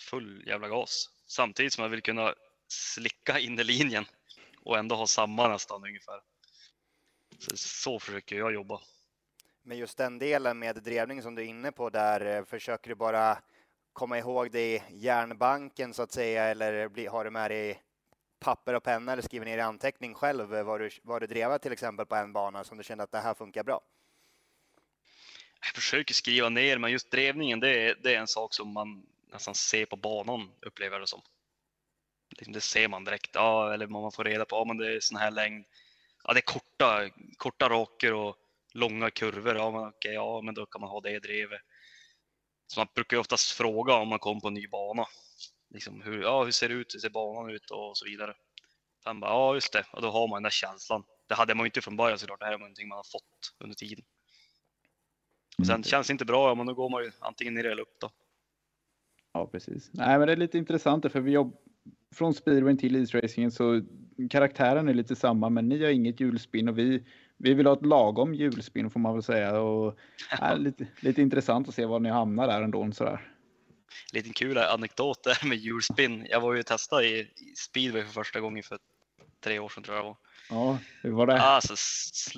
[0.00, 1.10] full jävla gas.
[1.26, 2.34] Samtidigt som jag vill kunna
[2.68, 4.04] slicka in i linjen
[4.64, 6.20] och ändå ha samma nästan ungefär.
[7.38, 8.80] Så, så försöker jag jobba.
[9.68, 12.94] Men just den delen med drevning som du är inne på där, eh, försöker du
[12.94, 13.38] bara
[13.92, 17.82] komma ihåg det i järnbanken så att säga, eller bli, har du med dig
[18.38, 21.58] papper och penna eller skriver ner i anteckning själv eh, vad du, vad du drevar
[21.58, 23.80] till exempel på en bana som du kände att det här funkar bra?
[25.60, 29.06] Jag försöker skriva ner, men just drevningen, det är, det är en sak som man
[29.32, 31.22] nästan ser på banan, upplever jag det som.
[32.30, 35.00] Liksom, det ser man direkt, ja, eller man får reda på, ja men det är
[35.00, 35.64] sån här längd.
[36.24, 38.36] Ja, det är korta, korta raker och
[38.74, 39.56] långa kurvor.
[39.56, 41.60] Ja, men okej, ja, men då kan man ha det drevet.
[42.66, 45.06] Så man brukar ju oftast fråga om man kommer på en ny bana.
[45.70, 46.94] Liksom hur, ja, hur ser det ut?
[46.94, 47.70] Hur ser banan ut?
[47.70, 48.34] Och så vidare.
[49.04, 51.04] Sen bara, ja just det, och då har man den där känslan.
[51.26, 53.54] Det hade man ju inte från början såklart, det här är någonting man har fått
[53.58, 54.04] under tiden.
[55.58, 57.82] Och sen känns det inte bra, ja, men då går man ju antingen ner eller
[57.82, 58.10] upp då.
[59.32, 59.90] Ja, precis.
[59.92, 61.56] Nej, men det är lite intressant för vi jobb
[62.14, 63.82] från speedway till isracingen så
[64.30, 67.04] karaktären är lite samma, men ni har inget hjulspinn och vi,
[67.38, 69.60] vi vill ha ett lagom hjulspinn får man väl säga.
[69.60, 69.98] Och,
[70.40, 72.92] ja, lite, lite intressant att se var ni hamnar där ändå.
[72.92, 73.32] Sådär.
[74.12, 76.26] Liten kul anekdot där med hjulspinn.
[76.30, 78.78] Jag var ju testade i, speedway för första gången för
[79.44, 80.16] tre år sedan tror jag det var.
[80.50, 81.40] Ja, hur var det?
[81.40, 81.74] Alltså,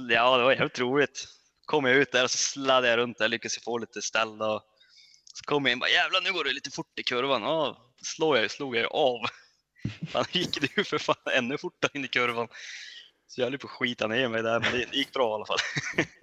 [0.08, 1.28] ja, det var jävligt roligt.
[1.64, 4.62] Kom jag ut där och så sladdade jag runt där, lyckades få lite ställ och
[5.34, 7.42] så kom jag in och bara jävlar nu går det lite fort i kurvan.
[7.42, 9.20] Ja, slår jag, slog jag av.
[10.08, 12.48] Fan gick det ju för fan ännu fortare in i kurvan.
[13.30, 15.44] Så jag höll på att skita ner mig där, men det gick bra i alla
[15.46, 15.56] fall.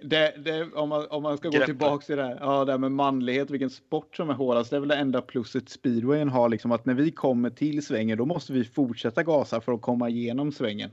[0.00, 1.66] Det, det, om, man, om man ska gå Greppet.
[1.66, 4.70] tillbaka till det här, ja, det här med manlighet, vilken sport som är hårdast.
[4.70, 8.18] Det är väl det enda plusset speedwayen har, liksom att när vi kommer till svängen,
[8.18, 10.90] då måste vi fortsätta gasa för att komma igenom svängen.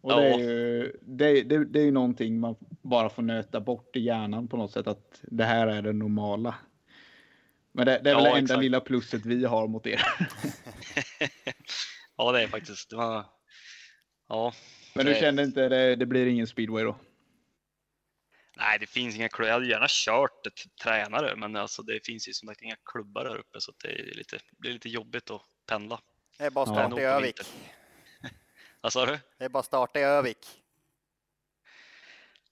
[0.00, 0.38] Och det, är Ja.
[0.38, 4.56] ju, det, det, det är ju någonting man bara får nöta bort i hjärnan på
[4.56, 6.54] något sätt, att det här är det normala.
[7.72, 8.62] Men det, det är väl Ja, det enda exakt.
[8.62, 10.00] lilla plusset vi har mot er.
[12.16, 12.90] ja, det är faktiskt.
[12.90, 13.24] Det var,
[14.28, 14.52] ja,
[14.96, 16.98] Men du kände inte, det, det blir ingen speedway då?
[18.58, 19.48] nej, det finns inga klubbar.
[19.48, 23.24] Jag hade gärna kört ett tränare, men alltså, det finns ju som sagt inga klubbar
[23.24, 26.00] där uppe så det, är lite, det blir lite jobbigt att pendla.
[26.38, 26.74] Det är bara att Ja.
[26.74, 27.40] starta Nog i Övik.
[28.80, 29.18] Vad sa du?
[29.38, 30.46] Det är bara att starta i Övik.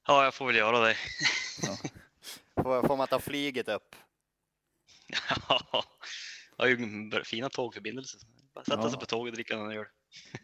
[0.06, 0.96] Ja, jag får väl göra det.
[2.62, 3.96] Får, får man ta flyget upp.
[5.48, 5.84] Ja,
[6.58, 8.20] har ju fina tågförbindelser.
[8.54, 8.90] Bara sätta Ja.
[8.90, 9.86] sig på tåget och dricka en öl.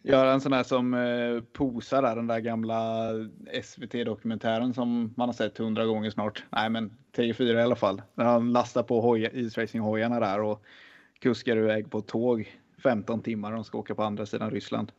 [0.02, 3.10] Göra en sån här som eh, posar där, den där gamla
[3.62, 6.44] SVT-dokumentären som man har sett hundra gånger snart.
[6.50, 8.02] Nej, men tre, fyra i alla fall.
[8.14, 10.64] När han lastar på hoj, isracinghojarna där och
[11.18, 13.52] kuskar iväg på tåg 15 timmar.
[13.52, 14.92] De ska åka på andra sidan Ryssland.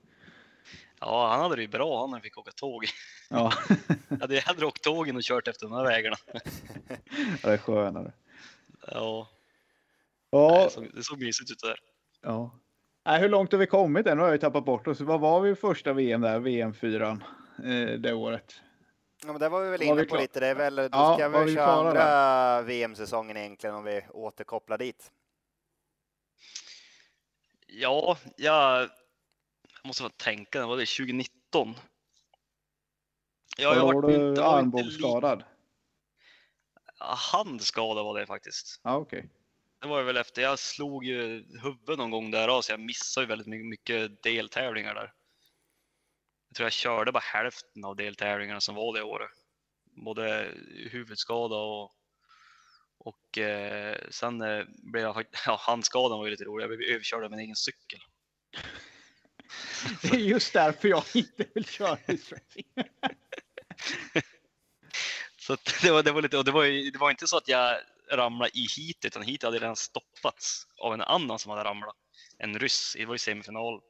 [0.99, 2.85] Ja, han hade det ju bra han när han fick åka tåg.
[3.29, 3.53] Ja,
[4.09, 6.15] Jag hade hellre åkt tågen och kört efter de här vägarna.
[7.41, 8.11] det är skönare.
[8.87, 9.27] Ja,
[10.31, 11.79] Ja, det såg, det såg mysigt ut där.
[12.21, 12.51] ja.
[13.05, 14.17] Nej, hur långt har vi kommit än?
[14.17, 15.01] Nu har jag tappat bort oss.
[15.01, 16.39] Vad var vi första VM där?
[16.39, 17.19] VM 4
[17.63, 18.61] eh, det året?
[19.25, 20.39] Ja, men det var vi väl Var inne vi på lite.
[20.39, 24.77] Det är väl, då Ja, ska vi vi köra andra VM-säsongen egentligen om vi återkopplar
[24.77, 25.11] dit.
[27.67, 28.89] Ja, jag, jag
[29.83, 31.75] måste bara tänka, var det 2019?
[33.57, 35.43] Ja, jag var du armbågsskadad?
[37.33, 38.79] Handskada var det faktiskt.
[38.83, 39.29] Ja, okej.
[39.81, 43.27] Det var väl efter, jag slog ju huvudet någon gång där så jag missade ju
[43.27, 45.13] väldigt mycket, deltävlingar där.
[46.47, 49.29] Jag tror jag körde bara hälften av deltävlingarna som var det året.
[50.05, 50.51] Både
[50.91, 51.91] huvudskada och,
[52.97, 57.23] och eh, sen eh, blev jag ja handskadan var ju lite rolig, jag blev överkörd
[57.23, 57.99] av min egen cykel.
[60.01, 62.65] Det är just därför jag inte vill köra isracing.
[65.37, 67.77] Så det, var, det var lite, och det var, det var inte så att jag
[68.11, 71.95] ramlade i heatet, utan heatet hade redan stoppats av en annan som hade ramlat.
[72.37, 73.81] En ryss, det var ju semifinal.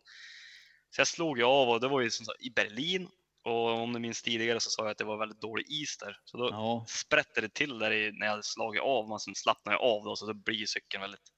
[0.89, 3.09] Så jag slog ju av och det var ju som sagt i Berlin.
[3.43, 6.17] Och om du minns tidigare så sa jag att det var väldigt dålig is där.
[6.25, 9.09] Så då Ja, sprätte det till där i, när jag hade slagit av.
[9.09, 9.19] Man
[9.65, 11.31] jag av då, så då blir cykeln väldigt,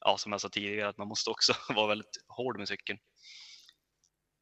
[0.00, 2.98] ja som jag sa tidigare, att man måste också vara väldigt hård med cykeln.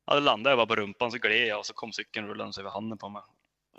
[0.07, 2.59] Ja, då landade jag bara på rumpan så gled jag och så kom cykeln rullandes
[2.59, 3.23] över handen på mig.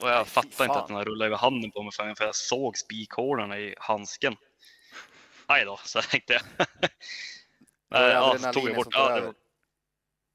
[0.01, 2.77] Och jag fattade inte att den rullade över handen på mig förrän för jag såg
[2.77, 4.35] spikhålarna i handsken.
[5.45, 6.41] Aj då, så tänkte jag.
[7.93, 9.33] Är Nej, ja, så tog jag bort, ja, var,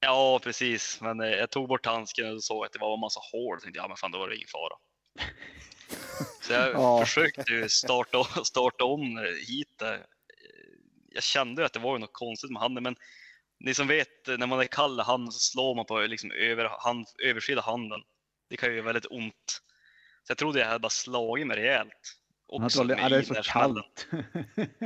[0.01, 1.01] ja, precis.
[1.01, 3.61] Men eh, jag tog bort handsken och såg att det var en massa hål.
[3.61, 4.75] tänkte jag, ja men fan då var det ingen fara.
[6.43, 7.05] Så jag Ja.
[7.05, 9.83] försökte ju starta, starta om hit.
[11.09, 12.97] Jag kände att det var något konstigt med handen, men
[13.61, 16.71] ni som vet, när man är kall i handen så slår man på liksom över,
[16.79, 18.01] hand, översida handen.
[18.49, 19.63] Det kan ju göra väldigt ont.
[20.23, 22.17] Så jag trodde jag hade bara slagit mig rejält.
[22.47, 24.09] Också det är så kallt.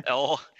[0.04, 0.40] Ja.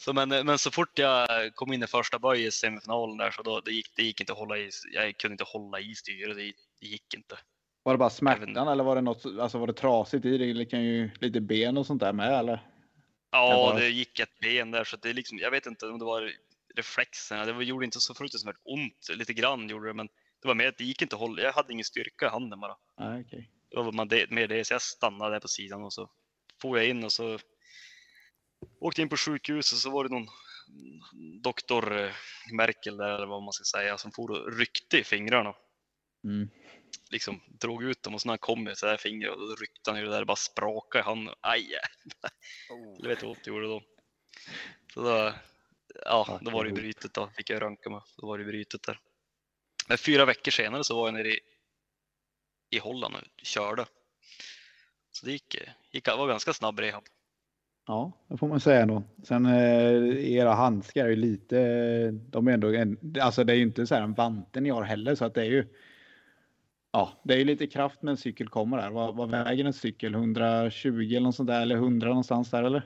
[0.00, 3.42] Så men, men så fort jag kom in i första böj i semifinalen där så
[3.42, 6.36] då, det, gick, det gick inte att hålla i, jag kunde inte hålla i styret,
[6.36, 7.38] det, det gick inte.
[7.82, 10.52] Var det bara smärtan eller var det något, alltså var det trasigt i det?
[10.52, 12.66] Det kan ju lite ben och sånt där med eller?
[13.30, 16.04] Ja, det gick ett ben där så det är liksom, jag vet inte om det
[16.04, 16.32] var
[16.76, 20.08] reflexerna, det var, gjorde inte så fruktansvärt ont, lite grann gjorde det men
[20.42, 22.60] det var mer att det gick inte att hålla, jag hade ingen styrka i handen
[22.60, 22.76] bara.
[22.98, 23.50] Nej, okej.
[23.70, 26.10] Det var man det, mer det, så jag stannade där på sidan och så
[26.62, 27.38] for jag in och så
[28.80, 30.26] åkte in på sjukhuset så var det någon
[31.42, 32.12] doktor eh,
[32.52, 35.54] Merkel där eller vad man ska säga som for och ryckte i fingrarna.
[36.24, 36.50] Mm.
[37.10, 39.54] Liksom drog ut dem och så när han kom med så här fingret och då
[39.54, 41.34] ryckte han ju det där och bara sprakade i handen.
[41.40, 41.66] Aj!
[42.70, 42.96] Oh.
[42.98, 43.82] Jag vet vad ont det gjorde då.
[44.94, 45.32] Så då,
[46.04, 47.30] ja, då var det ju vad brytet då.
[47.36, 48.00] Fick jag röntga mig.
[48.16, 49.00] Då var det ju brytet där.
[49.90, 51.40] Men fyra veckor senare så var jag nere i,
[52.70, 53.84] i Holland och körde.
[55.12, 55.56] Så det gick,
[55.90, 57.04] gick, var ganska snabb rehab.
[57.86, 59.02] Ja, det får man säga ändå.
[59.24, 61.56] Sen eh, era handskar är ju lite,
[62.10, 65.14] de är ändå, alltså det är ju inte så här en vante ni har heller
[65.14, 65.66] så att det är ju,
[66.92, 68.90] ja, det är ju lite kraft när en cykel kommer där.
[68.90, 70.14] Vad, vad väger en cykel?
[70.14, 72.82] 120 eller något sånt där eller 100 någonstans där eller?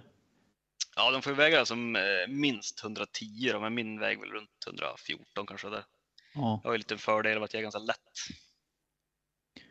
[0.97, 4.65] Ja, de får ju väga som eh, minst 110 då, men min väg väl runt
[4.67, 5.85] 114 kanske där.
[6.35, 7.99] Ja, Jag har ju lite fördel av att jag är ganska lätt.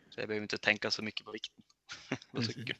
[0.10, 1.64] Så jag behöver inte tänka så mycket på vikten
[2.32, 2.80] på cykeln.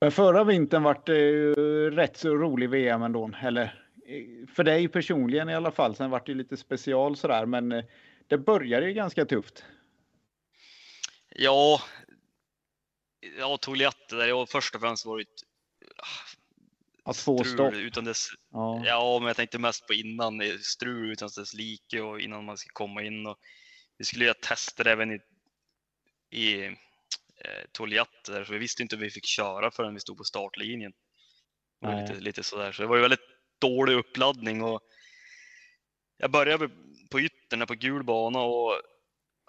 [0.00, 1.54] Men förra vintern vart det ju
[1.90, 3.62] rätt så rolig VM ändå, eller
[4.06, 5.96] eh, för dig personligen i alla fall.
[5.96, 7.84] Sen vart det lite special sådär, men eh,
[8.26, 9.64] det började ju ganska tufft.
[11.28, 11.80] Ja,
[13.38, 14.26] jag tog Liatte där.
[14.26, 15.47] Jag, först och främst var det ett
[17.08, 17.74] Att två strul stopp.
[17.74, 18.82] utan dess Ja.
[18.84, 22.68] Ja, men jag tänkte mest på innan, strul utan dess like och innan man ska
[22.72, 23.26] komma in.
[23.26, 23.38] Och
[23.98, 25.18] vi skulle göra tester även i,
[26.30, 30.18] i eh, Toliat där, så vi visste inte hur vi fick köra förrän vi stod
[30.18, 30.92] på startlinjen.
[31.80, 32.08] Det var Nej.
[32.08, 33.28] lite, lite sådär, så det var ju väldigt
[33.60, 34.62] dålig uppladdning.
[34.62, 34.80] Och
[36.16, 36.70] jag började
[37.10, 38.80] på yttern på gul bana och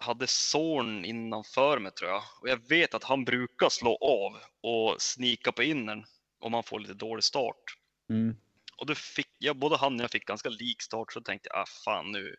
[0.02, 2.24] hade Zorn innanför mig tror jag.
[2.42, 6.06] Och jag vet att han brukar slå av och snika på innern
[6.40, 7.64] om man får lite dålig start.
[8.10, 8.36] Mm.
[8.78, 11.62] Och då fick jag, både han och jag fick ganska lik start så tänkte jag,
[11.62, 12.36] ah fan nu,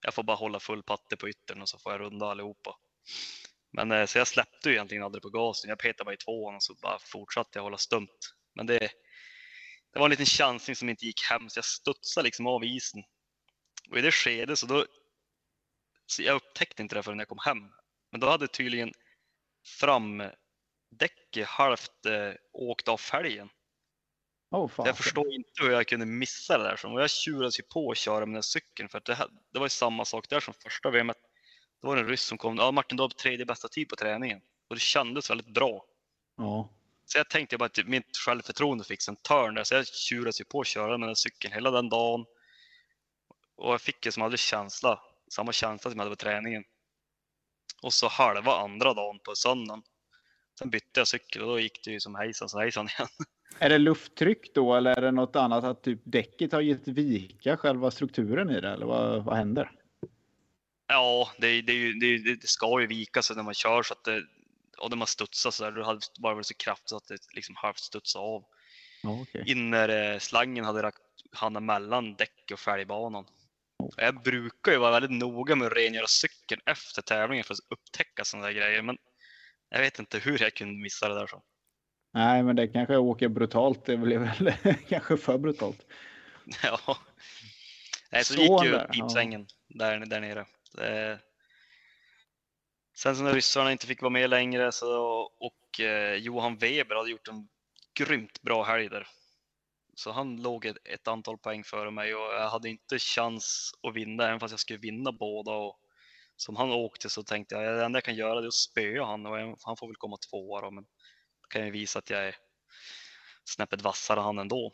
[0.00, 2.76] jag får bara hålla full patte på yttern och så får jag runda allihopa.
[3.72, 5.68] Men eh, så jag släppte ju egentligen aldrig på gasen.
[5.68, 8.18] Jag petade bara i tvåan och så bara fortsatte jag hålla stumt.
[8.54, 8.78] Men det,
[9.92, 13.02] det var en liten chansning som inte gick hem så jag studsade liksom av isen.
[13.90, 14.86] Och i det skedet så då,
[16.06, 17.70] så jag upptäckte inte det förrän jag kom hem.
[18.10, 18.92] Men då hade tydligen
[20.90, 23.48] framdäcket halvt eh, åkt av fälgen.
[24.50, 24.86] Oh, fan.
[24.86, 26.76] jag förstår inte hur jag kunde missa det där.
[26.76, 29.28] som- Och jag tjurades ju på att köra med den cykeln för att det, här,
[29.52, 31.16] det var ju samma sak där som första VMet.
[31.82, 32.56] Då var det en ryss som kom.
[32.56, 34.40] Ja, Martin, har tredje bästa tid på träningen.
[34.68, 35.84] Och det kändes väldigt bra.
[36.36, 36.68] Ja.
[37.04, 39.64] Så jag tänkte bara att mitt självförtroende fick en törn där.
[39.64, 42.24] Så jag tjurades ju på att köra med den cykeln hela den dagen.
[43.56, 45.02] Och jag fick ju som aldrig känsla.
[45.32, 46.64] Samma känsla som jag hade på träningen.
[47.82, 49.82] Och så halva andra dagen på söndagen.
[50.58, 53.08] Sen bytte jag cykel och då gick det ju som hejsan så hejsan igen.
[53.58, 57.56] Är det lufttryck då eller är det något annat att typ däcket har gett vika
[57.56, 59.70] själva strukturen i det eller vad, vad händer?
[60.86, 64.22] Ja, det, det, det, det ska ju vika sig när man kör så att det,
[64.78, 67.08] och när man studsar så där, då hade det bara varit så kraftigt så att
[67.08, 68.44] det liksom halvt studsade av.
[69.02, 69.44] Ja, okej.
[69.46, 73.24] Innerslangen hade rakt- hamnat mellan däck och fälgbanan.
[73.96, 78.24] Jag brukar ju vara väldigt noga med att rengöra cykeln efter tävlingen för att upptäcka
[78.24, 78.98] sådana där grejer, men
[79.76, 81.26] jag vet inte hur jag kunde missa det där.
[81.26, 81.42] Så.
[82.14, 83.84] Nej, men det kanske åker brutalt.
[83.84, 84.54] Det blev väl
[84.88, 85.86] kanske för brutalt.
[86.62, 86.98] Ja.
[88.10, 88.92] Nej, så Så gick ju där, ja.
[88.92, 90.46] pipsvängen där, där nere.
[92.96, 97.10] Sen så när ryssarna inte fick vara med längre så, och eh, Johan Weber hade
[97.10, 97.48] gjort en
[97.94, 99.08] grymt bra helg där.
[99.94, 103.94] Så han låg ett, ett antal poäng före mig och jag hade inte chans att
[103.94, 105.52] vinna även fast jag skulle vinna båda.
[105.52, 105.78] Och
[106.36, 109.04] som han åkte så tänkte jag det enda jag kan göra det är att spöa
[109.04, 110.84] han och jag- han får väl komma tvåa då, men
[111.42, 112.36] då kan jag visa att jag är
[113.44, 114.72] snäppet vassare han ändå.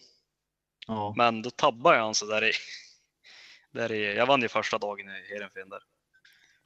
[0.86, 1.14] Ja.
[1.16, 2.52] Men då tabbade jag han så där i,
[3.72, 5.82] där i, jag vann ju första dagen i Heerenveen där.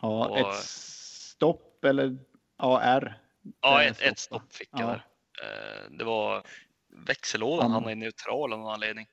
[0.00, 2.18] ja och- ett stopp eller
[2.56, 3.20] AR.
[3.60, 4.80] Ja, ett, ett stopp, fick Ja.
[4.80, 5.06] jag där.
[5.42, 6.42] Eh, Det var
[7.06, 9.06] växellådan An- hamnade i neutral av någon anledning.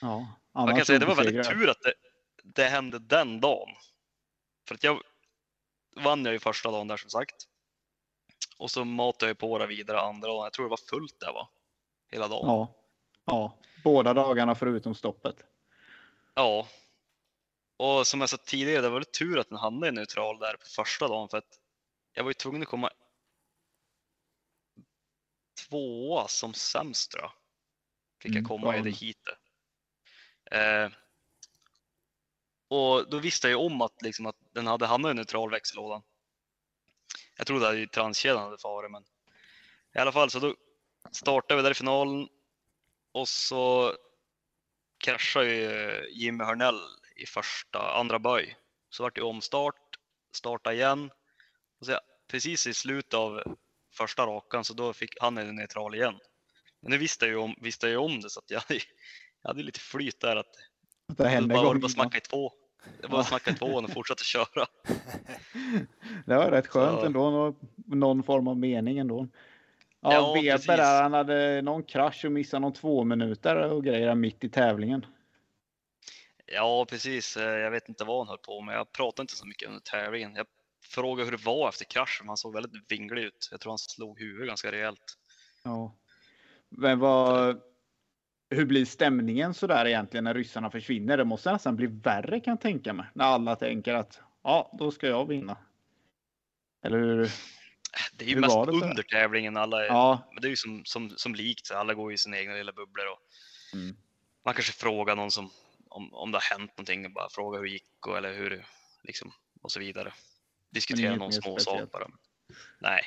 [0.00, 0.26] Ja.
[0.54, 1.94] Man kan säga det var väldigt tur att det,
[2.44, 3.68] det hände den dagen.
[4.68, 5.02] För att jag
[5.96, 7.48] vann jag ju första dagen där som sagt.
[8.56, 10.42] Och så matade jag på det vidare andra dagen.
[10.44, 11.48] Jag tror det var fullt där va?
[12.10, 12.46] Hela dagen.
[12.46, 12.74] Ja.
[13.24, 13.58] ja.
[13.84, 15.36] Båda dagarna förutom stoppet.
[16.34, 16.68] Ja.
[17.76, 20.56] Och som jag sa tidigare, det var väl tur att den hamnade i neutral där
[20.56, 21.58] på första dagen för att
[22.12, 22.90] jag var ju tvungen att komma
[25.68, 27.32] tvåa som sämst tror jag.
[28.22, 28.90] Fick jag Mm, komma i bra.
[28.90, 29.38] det heatet.
[30.50, 30.98] Eh,
[32.72, 36.02] och då visste jag ju om att, liksom, att den hade hamnat i neutral växellådan.
[37.36, 39.04] Jag trodde att transkedjan hade farit men
[39.94, 40.54] i alla fall så då
[41.10, 42.28] startade vi där i finalen
[43.12, 43.94] och så
[45.04, 46.80] kraschade ju Jimmy Hörnell
[47.16, 48.56] i första, andra böj.
[48.90, 49.98] Så vart det omstart,
[50.34, 51.10] starta igen.
[51.80, 51.98] Och så
[52.28, 53.56] precis i slutet av
[53.94, 56.18] första rakan så då fick han en neutral igen.
[56.80, 58.62] Men nu visste jag ju om, visste jag om det så att jag
[59.42, 60.56] jag hade lite flyt där att
[61.08, 61.80] Att det hände bara gånger.
[61.80, 62.61] bara smacka i två.
[63.00, 63.24] Det var Ja.
[63.24, 64.66] smacka i två och fortsatte köra.
[66.26, 67.30] Det var rätt skönt Så- ändå.
[67.30, 67.56] Nå-
[67.96, 69.28] Någon form av mening ändå.
[70.00, 70.66] Ja, Ja, Weber precis.
[70.66, 75.06] där, han hade någon krasch och missade någon två minuter och grejer mitt i tävlingen.
[76.46, 77.36] Ja, precis.
[77.36, 78.74] Eh, Jag vet inte vad han höll på med.
[78.76, 80.34] Jag pratade inte så mycket under tävlingen.
[80.34, 80.46] Jag
[80.84, 82.28] frågade hur det var efter kraschen.
[82.28, 83.48] Han såg väldigt vinglig ut.
[83.50, 85.18] Jag tror han slog huvudet ganska rejält.
[85.62, 85.94] Ja.
[86.68, 87.60] Men vad,
[88.54, 91.16] hur blir stämningen så där egentligen när ryssarna försvinner?
[91.16, 93.06] Det måste nästan bli värre kan jag tänka mig.
[93.14, 95.56] När alla tänker att ja, då ska jag vinna.
[96.84, 97.30] Eller hur?
[98.16, 99.56] Det är ju Hur mest det under tävlingen.
[99.56, 102.38] Alla är, Ja, Men det är ju som, som, som likt, alla går i sina
[102.38, 103.06] egna lilla bubblor.
[103.12, 103.18] Och
[103.74, 103.96] Mm.
[104.44, 105.50] Man kanske frågar någon som,
[105.88, 108.66] om, om det har hänt någonting, och bara fråga hur det gick och, eller hur
[109.02, 109.32] liksom,
[109.62, 110.12] och så vidare.
[110.70, 111.92] Diskutera någon mer små speciellt.
[111.92, 112.10] sak bara.
[112.78, 113.02] Nej.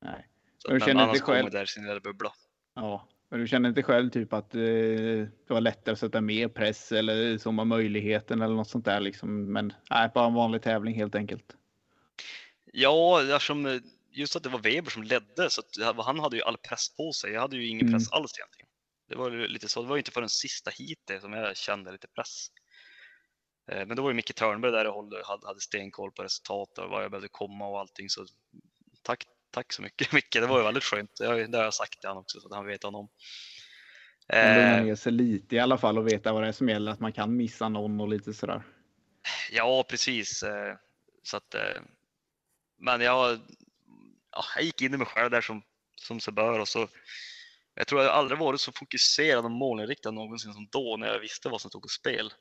[0.00, 0.28] nej.
[0.58, 2.32] Så, men känner går själv- där i sin lilla bubbla.
[2.74, 6.48] Ja, men du känner inte själv typ att eh, det var lättare att sätta mer
[6.48, 9.52] press eller som var möjligheten eller något sånt där liksom.
[9.52, 11.56] Men nej, bara en vanlig tävling helt enkelt.
[12.72, 16.42] Ja, eftersom eh, just att det var Weber som ledde så att han hade ju
[16.42, 17.32] all press på sig.
[17.32, 17.98] Jag hade ju ingen Mm.
[17.98, 18.68] press alls egentligen.
[19.08, 19.82] Det var ju lite så.
[19.82, 22.46] Det var ju inte förrän sista heatet som jag kände lite press.
[23.72, 26.90] Eh, Men då var ju Micke Törnberg där och hade, hade stenkoll på resultatet och
[26.90, 28.08] var jag behövde komma och allting.
[28.08, 28.26] Så
[29.02, 29.24] tack,
[29.56, 30.32] tack så mycket Micke.
[30.32, 31.10] Det var ju väldigt skönt.
[31.18, 33.08] Det har, jag- det har jag sagt till honom också så att han vet honom.
[34.32, 36.68] Man lugnar Eh, ner sig lite i alla fall och veta vad det är som
[36.68, 36.92] gäller.
[36.92, 38.62] Att man kan missa någon och lite sådär.
[39.52, 40.42] Ja, precis.
[40.42, 40.74] eh,
[41.22, 41.80] Så att, eh,
[42.78, 43.40] men jag,
[44.30, 45.62] ja, jag gick in i mig själv där som,
[45.96, 46.88] som sig bör och så.
[47.74, 51.48] Jag tror jag aldrig varit så fokuserad och målinriktad någonsin som då när jag visste
[51.48, 52.32] vad som stod på spel.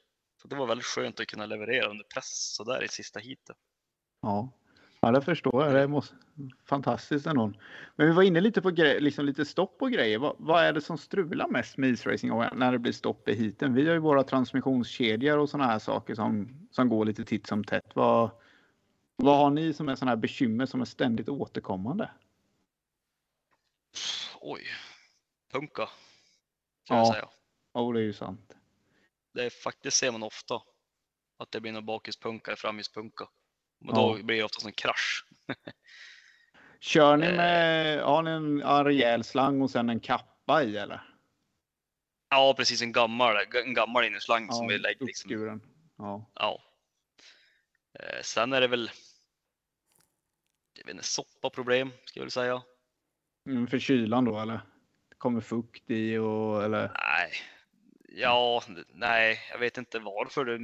[0.41, 3.57] Så det var väldigt skönt att kunna leverera under press så där i sista heatet.
[4.21, 4.51] Ja.
[5.05, 5.73] Ja, det förstår jag.
[5.73, 6.15] Det är måste...
[6.65, 7.53] fantastiskt ändå.
[7.95, 8.99] Men vi var inne lite på gre...
[8.99, 10.19] liksom lite stopp och grejer.
[10.19, 13.73] Vad, vad är det som strular mest med isracing när det blir stopp i heaten?
[13.73, 17.63] Vi har ju våra transmissionskedjor och sådana här saker som, som går lite titt som
[17.63, 17.91] tätt.
[17.93, 18.29] Vad,
[19.15, 22.11] vad har ni som är sådana här bekymmer som är ständigt återkommande?
[24.41, 24.63] Oj.
[25.51, 25.81] Punka.
[25.81, 25.89] Ja.
[26.87, 27.27] Kan jag säga.
[27.73, 28.55] Oh, det är ju sant.
[29.33, 30.55] Det är faktiskt ser man ofta.
[31.37, 33.27] Att det blir någon bakhuspunka eller framhuspunka.
[33.79, 33.93] Och Ja.
[34.17, 35.25] då blir det ofta en krasch.
[36.79, 37.35] Kör ni Eh.
[37.35, 41.01] med, har ni en, en rejäl slang och sen en kappa i eller?
[42.29, 45.61] Ja, precis en gammal, en gammal innerslang som Ja, vi lägger liksom.
[45.97, 46.31] Ja.
[46.35, 46.61] Ja.
[47.99, 48.91] Eh, sen är det väl.
[50.77, 52.61] Jag vet inte, soppaproblem ska jag väl säga.
[53.49, 54.59] Mm, för kylan då eller?
[55.09, 56.91] Det kommer fukt i och eller?
[57.07, 57.31] Nej,
[58.09, 58.63] ja,
[58.93, 60.59] nej, jag vet inte varför det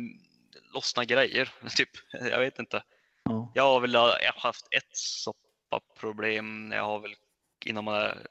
[0.74, 1.54] lossnar grejer.
[1.78, 2.84] Typ, jag vet inte.
[3.32, 3.52] Ja.
[3.56, 6.72] Jag har väl jag har haft ett soppaproblem.
[6.72, 7.16] Jag har väl
[7.66, 8.28] innan man är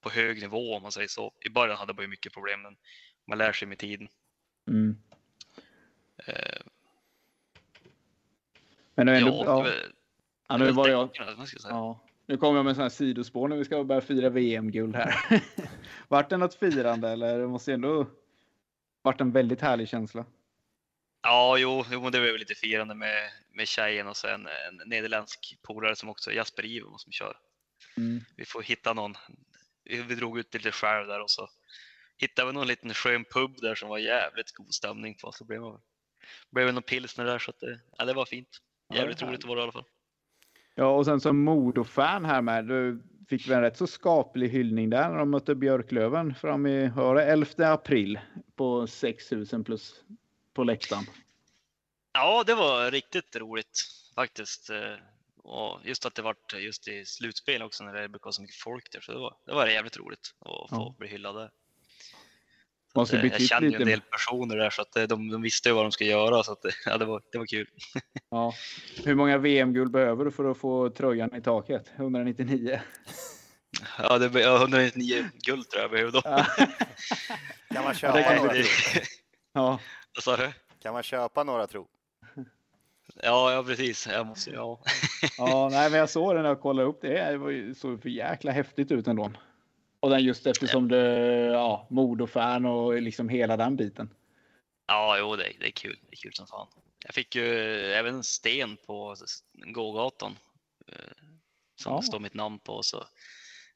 [0.00, 1.32] på hög nivå om man säger så.
[1.40, 2.76] I början hade man ju mycket problem, men
[3.26, 4.08] man lär sig med tiden.
[4.68, 4.98] Mm.
[6.26, 6.34] Eh,
[8.94, 9.68] Men det är ja, ändå, ja,
[10.48, 11.10] ja, är nu var jag,
[11.68, 12.00] ja.
[12.26, 15.14] Nu kommer jag med sådana här sidospår när vi ska börja fira VM-guld här.
[16.08, 17.38] Vart det något firande eller?
[17.38, 18.06] Det måste ju ändå
[19.02, 20.24] varit en väldigt härlig känsla.
[21.26, 25.58] Ja, jo, jo det var väl lite firande med, med tjejen och sen en nederländsk
[25.62, 27.36] polare som också är Jasper Ivo som kör.
[27.96, 28.20] Mm.
[28.36, 29.14] Vi får hitta någon.
[29.84, 31.48] Vi, vi drog ut lite själv där och så
[32.16, 35.32] hittade vi någon liten skön pub där som var jävligt god stämning på.
[35.32, 35.78] Så blev det
[36.50, 38.48] blev det någon pilsner där så att det, ja, det var fint.
[38.88, 39.84] Ja, det Jävligt roligt var det i alla fall.
[40.74, 42.64] Ja, och sen som Modo-fan här med.
[42.64, 46.92] Du fick väl en rätt så skaplig hyllning där när de mötte Björklöven fram i
[47.16, 48.20] det 11 april
[48.56, 50.04] på 6000 plus
[50.54, 51.04] på läktaren.
[52.12, 53.80] Ja, det var riktigt roligt
[54.14, 54.70] faktiskt.
[54.70, 54.94] Eh,
[55.46, 58.56] Och just att det vart just i slutspel också när det brukar vara så mycket
[58.56, 59.00] folk där.
[59.00, 60.94] Så det var, det var jävligt roligt att få Ja.
[60.98, 61.50] bli hyllad där.
[62.94, 63.82] Måste Eh, Jag känner ju lite.
[63.82, 66.42] en del personer där så att eh, de, de visste ju vad de ska göra
[66.42, 67.66] så att det- ja, det, var, det var kul.
[68.30, 68.54] Ja.
[69.04, 71.90] Hur många VM-guld behöver du för att få tröjan i taket?
[71.96, 72.80] 199?
[73.98, 76.20] Ja, det var 199 guld tror jag behövde.
[76.20, 76.22] då.
[76.24, 76.44] Ja.
[77.74, 79.02] Kan man det kan några jag tro?
[79.52, 79.80] ja.
[80.14, 80.52] Vad sa du?
[80.82, 81.88] Kan man köpa några tro?
[83.22, 84.06] Ja, ja precis.
[84.06, 84.80] Jag måste, ja.
[85.38, 87.30] ja, nej, men jag såg den när jag kollade upp det.
[87.30, 89.30] Det var ju så för jäkla häftigt ut ändå.
[90.00, 90.96] Och den just eftersom du
[91.52, 94.10] ja, Modo-fan och liksom hela den biten.
[94.86, 95.98] ja, jo, det, det är kul.
[96.10, 96.66] Det är kul som fan.
[97.04, 97.46] Jag fick ju
[97.92, 99.16] även en sten på
[99.54, 100.36] gågatan
[100.86, 100.94] eh,
[101.76, 101.96] som Ja.
[102.00, 102.82] det står mitt namn på.
[102.82, 103.04] Så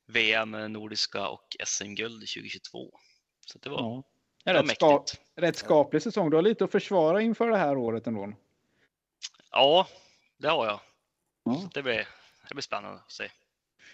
[0.06, 2.98] VM, Nordiska och SM-guld 2022.
[3.46, 4.02] Så det var, Ja.
[4.48, 5.04] En rätt, ska,
[5.36, 6.30] rätt skaplig säsong.
[6.30, 8.32] Du har lite att försvara inför det här året ändå.
[9.50, 9.86] Ja,
[10.38, 10.80] det har jag.
[11.44, 11.70] Ja.
[11.74, 12.08] Det, blir,
[12.48, 13.30] det blir spännande att se.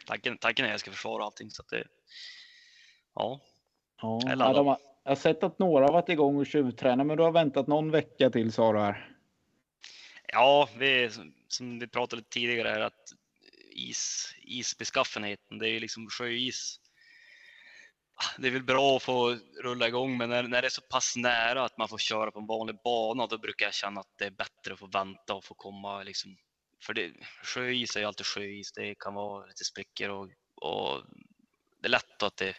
[0.06, 1.50] Tanken, tanken är att jag ska försvara allting.
[1.50, 1.84] Så det,
[3.14, 3.40] ja,
[4.04, 6.46] Ja, Jag är ja, de har, jag har sett att några har varit igång och
[6.46, 9.16] tjuvtränat, men du har väntat någon vecka till sa du här.
[10.28, 11.10] Ja, vi,
[11.48, 13.12] som vi pratade lite tidigare här att
[13.70, 16.80] is, isbeskaffenheten, det är ju liksom sjöis.
[18.38, 21.16] Det är väl bra att få rulla igång, men när, när det är så pass
[21.16, 24.24] nära att man får köra på en vanlig bana, då brukar jag känna att det
[24.24, 26.36] är bättre att få vänta och få komma liksom.
[26.82, 27.12] För det,
[27.42, 28.72] sjöis är ju alltid sjöis.
[28.72, 31.02] Det kan vara lite sprickor och, och
[31.80, 32.54] det är lätt att det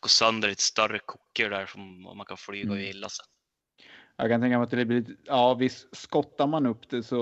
[0.00, 2.88] går sönder ett större koker där som man kan flyga och Mm.
[2.90, 3.24] illa sig.
[4.16, 7.18] Jag kan tänka mig att det blir lite, ja visst skottar man upp det så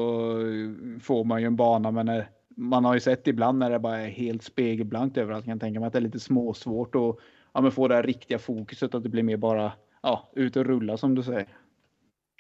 [1.02, 2.30] får man ju en bana, men när,
[2.61, 5.46] man har ju sett ibland när det bara är helt spegelblankt överallt.
[5.46, 7.16] Jag kan tänka mig att det är lite småsvårt att
[7.52, 10.96] ja, få det här riktiga fokuset, att det blir mer bara ja, ut och rulla
[10.96, 11.48] som du säger.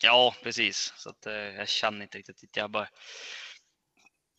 [0.02, 0.92] Ja, precis.
[0.96, 2.88] Så att, eh, jag känner inte riktigt att jag bara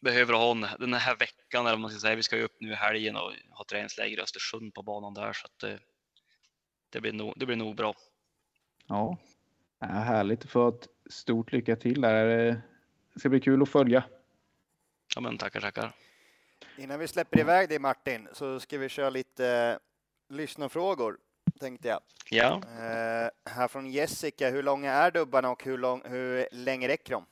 [0.01, 2.15] behöver ha en, den här veckan, eller vad man ska säga.
[2.15, 5.34] Vi ska ju upp nu i helgen och ha träningsläger i Östersund på banan där,
[5.34, 5.79] så att eh,
[6.89, 7.93] det, blir nog, det blir nog bra.
[8.88, 9.17] Ja,
[9.79, 12.25] ja härligt få ett stort lycka till där.
[13.13, 14.03] Det ska bli kul att följa.
[15.16, 15.93] Ja, men tackar, tackar.
[16.78, 21.18] Innan vi släpper iväg dig Martin så ska vi köra lite eh, lyssnarfrågor
[21.59, 21.99] tänkte jag.
[22.30, 27.12] Ja, Eh, här från Jessica, hur långa är dubbarna och hur, lång, hur länge räcker
[27.12, 27.26] de?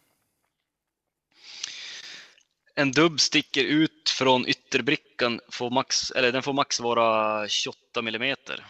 [2.76, 8.66] en dubb sticker ut från ytterbrickan, får max, eller den får max vara 28 millimeter.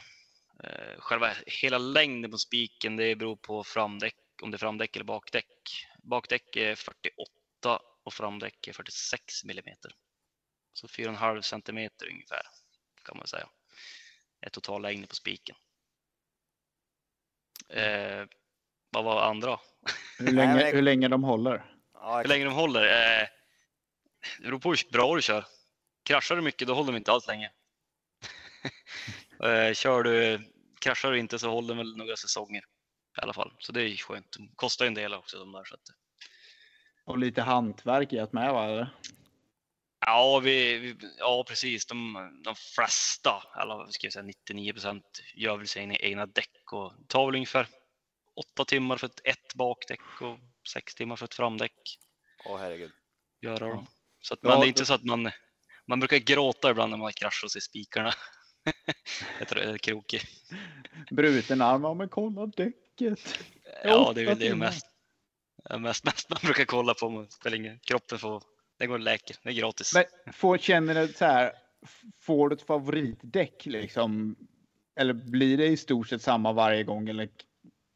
[0.64, 5.06] Eh, Själva hela längden på spiken, det beror på framdäck, om det är framdäck eller
[5.06, 5.86] bakdäck.
[6.04, 7.80] Bakdäck är 48
[8.10, 9.92] och framdäck är 46 millimeter.
[10.74, 12.42] Så 4,5 centimeter ungefär
[13.06, 13.50] kan man säga.
[14.42, 15.56] Är totallängden på spiken.
[17.70, 18.26] Eh,
[18.90, 19.60] vad var andra?
[20.20, 21.66] Hur länge, hur länge de håller.
[22.22, 22.84] Hur länge de håller?
[22.84, 23.28] Eh,
[24.38, 25.46] Det beror på hur bra du kör.
[26.04, 27.52] Kraschar du mycket, då håller de inte alls länge.
[29.44, 30.40] Eh, kör du,
[30.80, 32.62] kraschar du inte så håller de väl några säsonger
[33.18, 33.54] i alla fall.
[33.60, 34.32] Så det är skönt.
[34.32, 35.64] De kostar ju en del också de där.
[35.64, 35.82] Så att,
[37.10, 38.66] Och lite hantverk i att med va?
[38.66, 38.90] Eller?
[40.06, 41.86] ja, vi, vi, ja, precis.
[41.86, 46.74] De, de flesta, eller vad ska jag säga, 99 procent gör väl sina egna däck
[46.74, 47.68] och tar väl ungefär
[48.36, 50.40] åtta timmar för ett, ett bakdäck och
[50.74, 52.00] sex timmar för ett framdäck.
[52.46, 52.92] Åh herregud.
[53.42, 53.88] Göra dem.
[54.22, 55.32] Så att, Ja, men det är inte så att man,
[55.88, 58.14] man brukar gråta ibland när man kraschar och ser spikarna.
[59.40, 60.22] jag tror det är krokig.
[61.12, 63.20] Bruten arm, ja men kolla däcket.
[63.84, 64.86] Ja, det är väl det mest,
[65.64, 67.10] ja, mest, mest man brukar kolla på.
[67.10, 68.44] Man spelar ingen, kroppen får,
[68.80, 69.94] det går och läker, det är gratis.
[69.94, 71.52] Men får, känner du så här,
[72.22, 74.36] får du ett favoritdäck liksom?
[74.96, 77.10] Eller blir det i stort sett samma varje gång?
[77.10, 77.30] Eller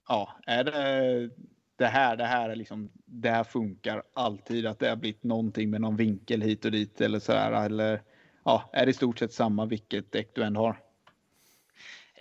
[0.07, 1.29] ja, är det
[1.75, 5.69] det här, det här är liksom, det här funkar alltid, att det har blivit någonting
[5.69, 8.01] med någon vinkel hit och dit eller så här, eller
[8.45, 10.79] ja, är det i stort sett samma vilket däck du än har?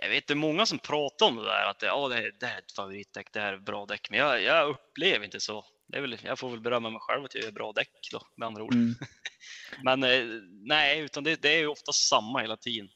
[0.02, 2.54] Jag vet det är många som pratar om det där att ja, det, det här
[2.54, 4.10] är ett favoritdäck, det här är ett bra däck.
[4.10, 5.64] Men jag, jag upplever inte så.
[5.92, 8.62] Väl, jag får väl berömma mig själv att jag gör bra däck då, med andra
[8.62, 8.74] ord.
[8.74, 8.94] Mm.
[9.84, 12.88] Men eh, nej, utan det, det är ju ofta samma hela tiden.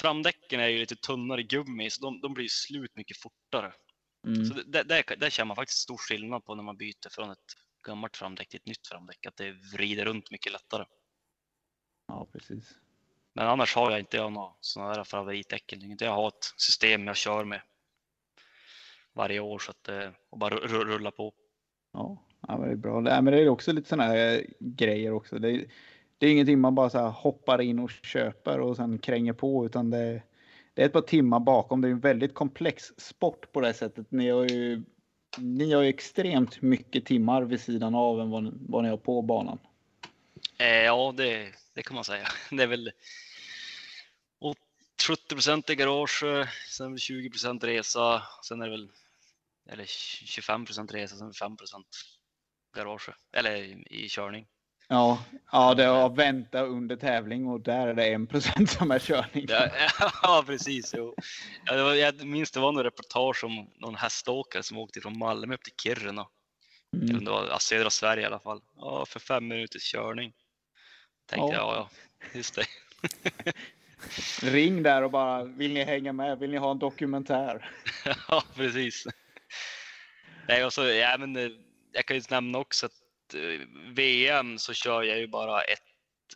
[0.00, 3.72] Framdäcken är ju lite tunnare gummi, så de, de blir slut mycket fortare.
[4.26, 4.44] Mm.
[4.44, 7.30] Så det, det, där, där känner man faktiskt stor skillnad på när man byter från
[7.30, 7.38] ett
[7.86, 10.84] gammalt framdäck till ett nytt framdäck, att det vrider runt mycket lättare.
[12.06, 12.74] Ja, precis.
[13.36, 15.96] Men annars har jag inte jag några sådana där favoritdäcken.
[16.00, 17.60] Jag har ett system jag kör med
[19.12, 21.32] varje år så att, eh, och bara ru- ru- rulla på.
[21.92, 23.00] Ja, ja men det är bra.
[23.00, 25.38] Nej, men det är också lite sådana här eh, grejer också.
[25.38, 25.64] Det är,
[26.18, 29.66] det är ingenting man bara så här hoppar in och köper och sen kränger på,
[29.66, 30.22] utan det,
[30.74, 31.80] det är ett par timmar bakom.
[31.80, 34.10] Det är en väldigt komplex sport på det sättet.
[34.10, 34.82] Ni har ju,
[35.38, 39.22] ni har ju extremt mycket timmar vid sidan av än vad, vad ni har på
[39.22, 39.58] banan.
[40.58, 42.26] Eh, ja, det, det kan man säga.
[42.50, 42.92] Det är väl
[45.06, 46.24] 70 procent i garage,
[46.68, 48.90] sen är det 20 procent resa, sen är det väl
[49.70, 51.86] eller 25 procent resa, sen är det 5 procent
[52.76, 54.46] garage eller i, i körning.
[54.88, 58.98] Ja, ja det har vänta under tävling och där är det en procent som är
[58.98, 59.46] körning.
[59.48, 59.68] Ja,
[60.22, 60.94] ja precis.
[60.96, 61.14] Jo.
[61.64, 65.18] Ja, det var, jag minns det var något reportage om någon häståkare som åkte från
[65.18, 66.26] Malmö upp till Kiruna.
[66.92, 67.24] Mm.
[67.24, 68.62] det var ja, södra Sverige i alla fall.
[68.76, 70.32] Ja, för fem minuters körning.
[71.26, 71.60] Tänkte Ja.
[71.60, 71.88] jag, ja,
[72.20, 72.66] ja, just det.
[74.42, 76.38] Ring där och bara, vill ni hänga med?
[76.38, 77.70] Vill ni ha en dokumentär?
[78.28, 79.06] ja, precis.
[80.48, 81.50] Nej, och så, ja, men, eh,
[81.92, 85.82] jag kan ju nämna också att eh, VM så kör jag ju bara ett,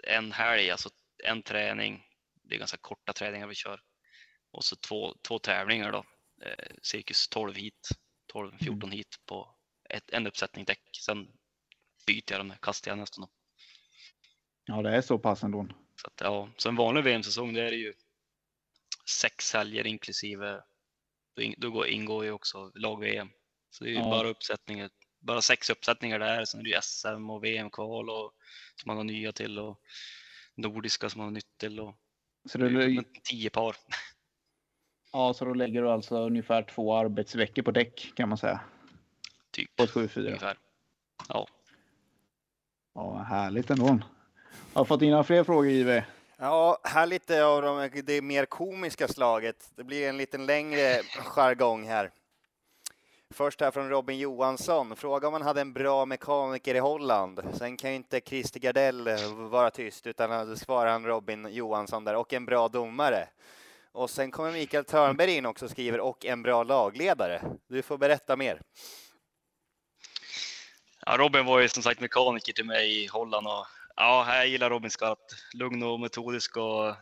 [0.02, 0.88] en helg, alltså
[1.24, 2.02] en träning.
[2.42, 3.80] Det är ganska korta träningar vi kör.
[4.50, 6.04] Och så två, två tävlingar då.
[6.42, 7.88] Eh, cirkus 12 hit,
[8.34, 9.54] 12-14 hit på
[9.90, 10.82] ett, en uppsättning däck.
[11.04, 11.28] Sen
[12.06, 13.22] byter jag dem, kastar jag nästan.
[13.24, 13.30] Då.
[14.64, 15.68] Ja, det är så pass ändå.
[16.00, 17.94] Så, att, ja, så en vanlig VM-säsong det är det ju
[19.20, 20.62] sex helger inklusive,
[21.36, 23.28] då, in, då går, ingår ju också lag-VM.
[23.70, 24.10] Så det är ju Ja.
[24.10, 26.44] bara uppsättningar, bara sex uppsättningar där.
[26.44, 28.34] Sen är det ju SM och VM-kval och
[28.76, 29.80] som man har nya till och
[30.54, 31.96] nordiska som man har nytt till och
[32.48, 33.76] Så, det är tio par.
[35.12, 38.60] ja, så då lägger du alltså ungefär två arbetsveckor på däck kan man säga.
[39.50, 40.18] Typ På ett 7-4.
[40.26, 40.58] ungefär.
[41.28, 41.46] Ja,
[42.94, 43.98] Ja, härligt ändå.
[44.72, 46.02] Har fått in några fler frågor JW?
[46.36, 49.70] Ja, här lite av de, det mer komiska slaget.
[49.76, 52.10] Det blir en liten längre jargong här.
[53.30, 54.96] Först här från Robin Johansson.
[54.96, 57.40] Fråga om man hade en bra mekaniker i Holland.
[57.54, 59.08] Sen kan ju inte Christer Gardell
[59.50, 62.14] vara tyst, utan då svarar han Robin Johansson där.
[62.14, 63.28] Och en bra domare.
[63.92, 67.42] Och sen kommer Mikael Törnberg in också och skriver och en bra lagledare.
[67.68, 68.60] Du får berätta mer.
[71.06, 73.66] Ja, Robin var ju som sagt mekaniker till mig i Holland och
[73.98, 75.34] ja, jag gillar Robin skarpt.
[75.54, 76.96] Lugn och metodisk och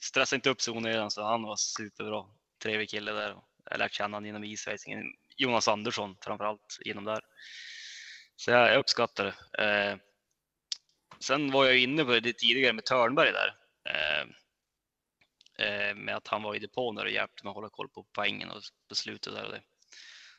[0.00, 2.24] stressa inte upp sig onödan så han var superbra.
[2.62, 3.28] Trevlig kille där.
[3.64, 5.04] Jag har lärt känna honom genom isracingen.
[5.36, 7.20] Jonas Andersson framförallt genom där.
[8.36, 9.64] Så jag, jag uppskattar det.
[9.64, 9.96] Eh,
[11.20, 13.56] sen var jag inne på det tidigare med Törnberg där.
[13.88, 14.26] Eh,
[15.66, 18.06] eh, med att han var i depån där och hjälpte mig att hålla koll på
[18.12, 19.62] poängen och beslutet där och det.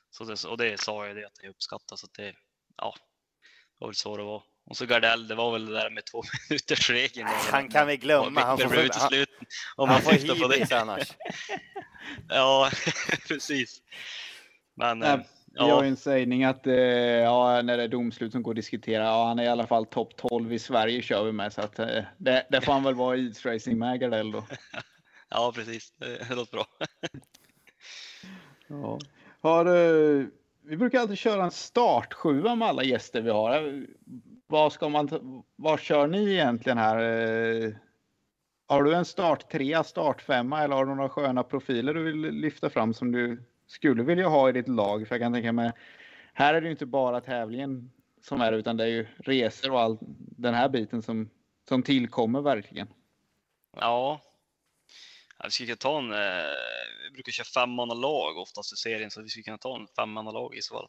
[0.09, 2.35] Så det, och det sa jag det att jag uppskattar så att det,
[2.77, 2.95] ja,
[3.41, 4.43] det var väl så det var.
[4.65, 7.27] Och så Gardell, det var väl det där med två minuters regeln.
[7.51, 8.41] Han kan vi glömma.
[8.41, 9.29] Han får, han, slut,
[9.75, 10.71] om han man får på det.
[10.71, 11.11] annars.
[12.29, 12.69] Ja,
[13.27, 13.81] precis.
[14.75, 15.19] Men Nej, eh,
[15.53, 18.55] Vi har ja, en sägning att eh, ja, när det är domslut som går att
[18.55, 21.53] diskutera, ja, han är i alla fall topp 12 i Sverige kör vi med.
[21.53, 24.45] Så att, eh, det, det får han väl vara i isracing med Gardell då.
[25.29, 25.93] ja, precis.
[25.97, 26.67] Det det låter bra.
[28.67, 28.99] Ja.
[29.41, 30.25] Har, eh,
[30.63, 33.85] vi brukar alltid köra en startsjua med alla gäster vi har.
[34.47, 36.97] Vad ska man, vad kör ni egentligen här?
[36.97, 37.71] Eh,
[38.67, 42.21] Har du en start trea, start femma eller har du några sköna profiler du vill
[42.21, 45.07] lyfta fram som du skulle vilja ha i ditt lag?
[45.07, 45.71] För jag kan tänka mig,
[46.33, 47.91] här är det ju inte bara tävlingen
[48.21, 49.97] som är utan det är ju resor och all
[50.37, 51.29] den här biten som,
[51.69, 52.87] som tillkommer verkligen.
[53.77, 54.21] Ja.
[55.37, 56.49] ja vi skulle kunna ta en, eh,
[57.03, 60.61] vi brukar köra femmannalag oftast i serien, så vi skulle kunna ta en femmannalag i
[60.61, 60.87] så fall.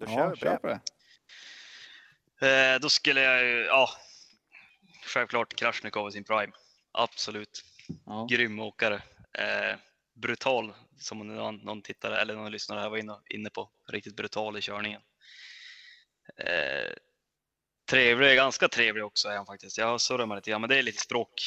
[0.00, 0.80] Då kör Ja, vi på kör på det.
[2.40, 3.90] Eh, då skulle jag ju, ja,
[5.06, 6.52] självklart Krasnikov i sin prime.
[6.92, 7.64] Absolut.
[8.06, 8.26] Ja.
[8.30, 9.02] Grym åkare.
[9.38, 9.76] Eh,
[10.14, 13.70] brutal, som någon, någon tittare eller någon lyssnare här var inne, inne på.
[13.88, 15.02] Riktigt brutal i körningen.
[16.36, 16.92] Eh,
[17.90, 19.78] trevlig, ganska trevlig också är han faktiskt.
[19.78, 21.42] Jag har surrat med lite grann, men det är lite språk,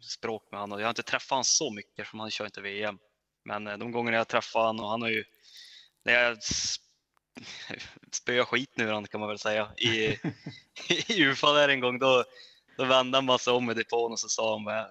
[0.00, 0.78] språk med honom.
[0.78, 2.98] Jag har inte träffat honom så mycket eftersom han kör inte VM.
[3.44, 5.24] Men eh, de gånger jag träffat honom och han har ju,
[6.04, 6.38] när jag
[7.76, 10.18] s- spöade skiten ur honom kan man väl säga i,
[11.08, 12.24] i UFA där en gång, då,
[12.76, 14.88] då vände han bara sig om i depån och så sa han bara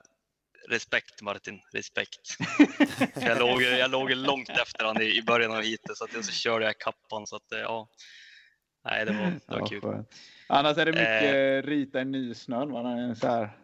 [0.70, 2.20] Respekt Martin, respekt.
[3.26, 6.32] Jag, låg, jag låg långt efter honom i, i början av heatet så, att, så
[6.32, 7.90] körde jag ikapp honom så att eh, ja.
[8.86, 9.82] Nej, det var, det var Ja, kul.
[9.82, 10.16] skönt.
[10.48, 12.76] Annars är det mycket rita i nysnön.
[12.76, 13.58] Är Så här,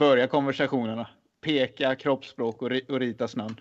[0.00, 1.10] börja konversationerna.
[1.40, 3.60] Peka kroppsspråk och, och rita snön.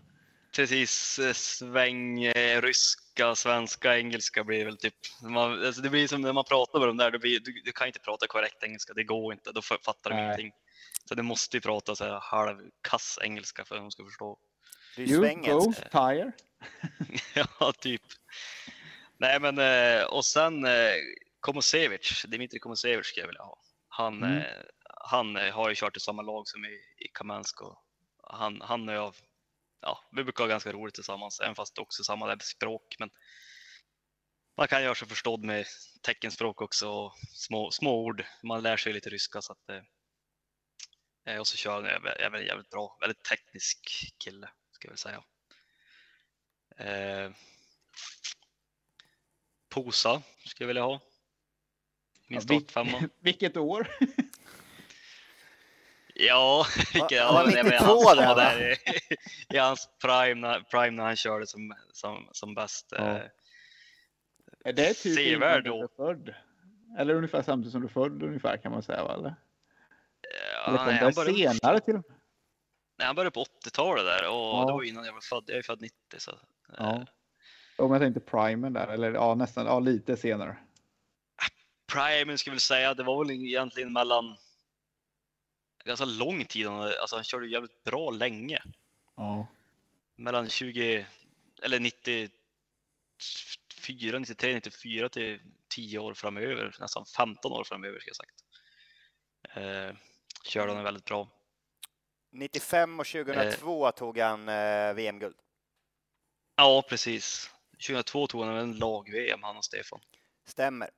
[0.55, 2.61] Precis, eh, sväng, eh,
[3.17, 4.93] ryska, svenska, engelska blir väl typ.
[5.21, 7.71] Man, alltså det blir som när man pratar med dem där, det blir, du, du
[7.71, 10.51] kan inte prata korrekt engelska, det går inte, då fa- fattar de ingenting.
[11.05, 14.37] Så du måste ju prata så här halvkass engelska för att de ska förstå.
[14.97, 16.31] You go tire.
[17.59, 18.01] ja, typ.
[19.17, 20.93] Nej, men eh, och sen eh,
[21.39, 23.57] Komosevic, Dimitri Komosevic skulle jag vilja ha.
[23.89, 24.37] Han, Mm.
[24.37, 24.43] eh,
[25.09, 27.83] han har ju kört i samma lag som i, i Kamensk och
[28.23, 29.15] han, han och jag,
[29.81, 32.95] ja, vi brukar ha ganska roligt tillsammans, även fast också samma där språk.
[32.99, 33.09] Men
[34.57, 35.65] man kan göra sig förstådd med
[36.01, 38.25] teckenspråk också och små, små ord.
[38.43, 39.69] Man lär sig lite ryska så att
[41.25, 41.85] eh, och så kör han
[42.19, 43.79] även, jävligt bra, väldigt teknisk
[44.17, 45.23] kille ska jag väl säga.
[46.77, 47.31] Eh,
[49.69, 50.99] Posa skulle jag vilja ha.
[52.27, 53.09] Min Ja, startfemma.
[53.19, 53.87] Vilket år?
[56.19, 56.65] Ja,
[56.99, 58.75] var ja, nej, men 92 han där, där i,
[59.55, 62.87] i hans prime prime när han körde som, som, som bäst.
[62.91, 62.97] Ja.
[63.17, 63.21] Eh,
[64.65, 65.83] Är det typ Sevärd då.
[65.83, 66.33] är född?
[66.99, 69.13] Eller ungefär samtidigt som du född ungefär kan man säga va?
[69.13, 69.35] Eller?
[70.65, 71.93] ja, Eller nej, han, började, senare till
[72.97, 74.63] nej, han började på 80-talet där och Ja.
[74.67, 75.43] det var innan jag var född.
[75.47, 76.31] Jag är född 90 så.
[76.31, 76.37] eh,
[76.77, 77.05] Ja.
[77.77, 80.57] Om jag tänkte primen där, eller ja nästan, ja lite senare.
[81.93, 84.37] Prime skulle jag väl säga, det var väl egentligen mellan
[85.87, 86.67] ganska lång tid.
[86.67, 88.61] han- Alltså han körde jävligt bra länge.
[89.15, 89.47] Ja.
[90.15, 91.05] mellan 20
[91.63, 92.29] eller 94,
[94.19, 98.43] 93, 94 till 10 år framöver, nästan 15 år framöver ska jag sagt.
[99.57, 99.91] Eh,
[100.43, 101.29] körde han väldigt bra.
[102.31, 105.35] 95 och 2002 tog han eh, VM-guld.
[106.55, 107.51] Ja, precis.
[107.87, 109.99] 2002 tog han en lag-VM, han och Stefan.
[110.45, 110.89] Stämmer.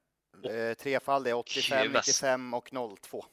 [0.50, 2.08] Eh, trefaldig 85, väst.
[2.08, 2.70] 95 och
[3.02, 3.26] 02.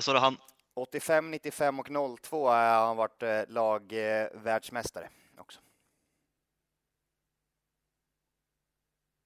[0.00, 0.36] Och så har han,
[0.74, 5.60] 85, 95 och 02 har han varit eh, lagvärldsmästare världsmästare också.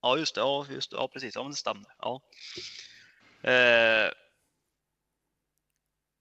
[0.03, 1.91] ja just det, ja, just det, ja precis, ja men det stämde.
[1.99, 2.21] Ja.
[3.51, 4.11] Eh,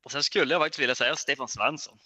[0.03, 1.99] och sen skulle jag faktiskt vilja säga Stefan Svensson.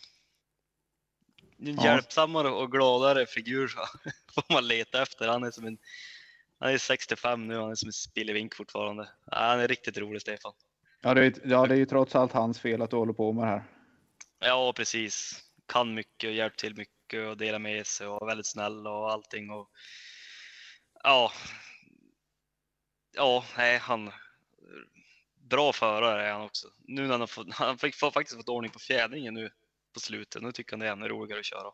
[1.60, 1.84] En Ja.
[1.84, 3.68] hjälpsammare och gladare figur
[4.34, 5.28] får man leta efter.
[5.28, 5.78] Han är som en
[6.60, 9.10] han är 65 nu, han är som en spillevink fortfarande.
[9.32, 10.54] Ja, Han är riktigt rolig Stefan.
[11.02, 13.34] Ja, det är, ja, det är ju trots allt hans fel att du håller på
[13.34, 13.64] med det här.
[14.40, 15.44] Ja, precis.
[15.68, 19.12] Kan mycket och hjälpt till mycket och delar med sig och är väldigt snäll och
[19.12, 19.50] allting.
[19.50, 19.70] Och...
[21.04, 21.32] Ja.
[23.16, 24.12] Ja, nej, han.
[25.50, 26.68] Bra förare är han också.
[26.80, 29.50] Nu när han får, han fick faktiskt fått ordning på fjädringen nu
[29.94, 30.42] på slutet.
[30.42, 31.72] Nu tycker han det är ännu roligare att köra.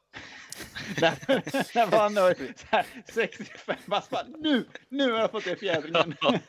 [1.76, 2.54] När var han nöjd?
[2.60, 6.16] Så här, 65 bara, bara, nu, nu har jag fått det fjädringen.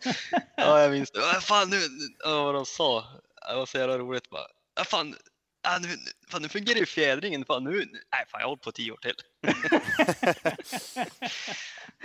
[0.57, 1.20] Ja, jag minns det.
[1.20, 1.77] Vad fan nu,
[2.19, 3.05] ja, vad de sa.
[3.49, 4.47] Det var så jävla roligt bara.
[4.74, 5.16] Ja, fan,
[5.62, 5.89] ja, nu,
[6.28, 7.45] fan, nu fungerar ju fjädringen.
[7.45, 7.70] Fan, nu,
[8.12, 9.16] nej, fan, jag håller på tio år till.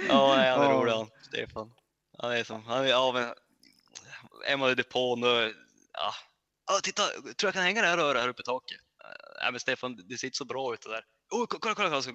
[0.10, 1.72] ja, han är rolig han, Stefan.
[2.18, 3.34] Han är som, han är, ja men,
[4.46, 5.54] är man i depån och,
[5.94, 6.14] ja,
[6.68, 8.80] ja, titta, tror jag kan hänga det här röret här uppe i taket.
[9.42, 11.04] Nej, men Stefan, det ser inte så bra ut det där.
[11.32, 12.02] Oh, kolla, kolla, kolla.
[12.02, 12.12] Så,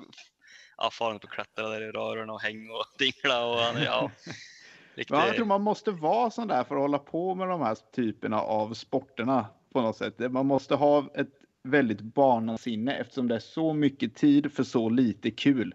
[0.77, 4.11] ja, far och klättrar där i rören och häng och dingla och han ja.
[4.97, 7.77] Riktigt, jag tror man måste vara sån där för att hålla på med de här
[7.95, 10.33] typerna av sporterna på något sätt.
[10.33, 11.31] Man måste ha ett
[11.63, 15.75] väldigt barnasinne eftersom det är så mycket tid för så lite kul.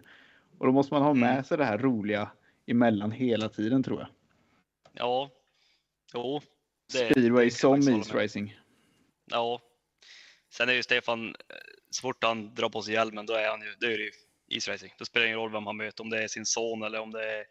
[0.58, 1.44] Och då måste man ha med Mm.
[1.44, 2.30] sig det här roliga
[2.66, 4.08] emellan hela tiden tror jag.
[4.92, 5.30] Ja,
[6.14, 6.40] Jo.
[6.92, 8.58] det- Speedway som isracing.
[9.30, 9.60] Ja.
[10.50, 11.56] Sen är ju Stefan, eh,
[11.90, 14.12] så fort han drar på sig hjälmen, då är han ju, då är det ju
[14.46, 14.94] isracing.
[14.98, 17.10] Då spelar det ingen roll vem han möter, om det är sin son eller om
[17.10, 17.44] det är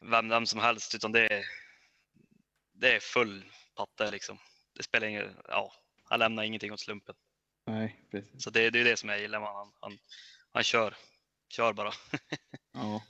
[0.00, 1.44] vem, vem som helst, utan det är,
[2.72, 3.44] det är full
[3.76, 4.38] patte liksom.
[4.76, 5.72] Det spelar ingen, ja,
[6.04, 7.14] han lämnar ingenting åt slumpen.
[7.66, 8.42] Nej, precis.
[8.42, 9.48] Så det, det är det som jag gillar med.
[9.48, 9.98] Han, han,
[10.52, 10.94] han kör,
[11.48, 11.92] kör bara.
[12.72, 13.02] Ja.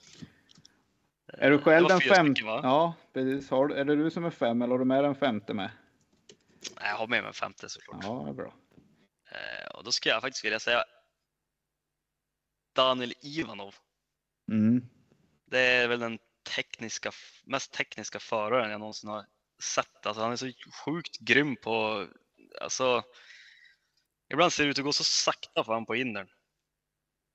[1.32, 2.40] Är du själv den femte?
[2.42, 3.50] Ja, precis.
[3.50, 5.70] Har, är det du som är fem eller har du med den femte med?
[6.80, 8.04] Jag har med mig en femte såklart.
[8.04, 8.54] Ja, bra.
[9.30, 10.84] Eh, och då skulle jag faktiskt vilja säga
[12.74, 13.74] Daniel Ivanov.
[14.52, 14.88] Mm.
[15.46, 16.18] Det är väl den
[16.56, 17.12] tekniska,
[17.44, 19.26] mest tekniska föraren jag någonsin har
[19.62, 20.06] sett.
[20.06, 20.52] Alltså, han är så
[20.84, 22.06] sjukt grym på...
[22.60, 23.02] Alltså,
[24.32, 26.28] ibland ser det ut att gå så sakta för han på innern.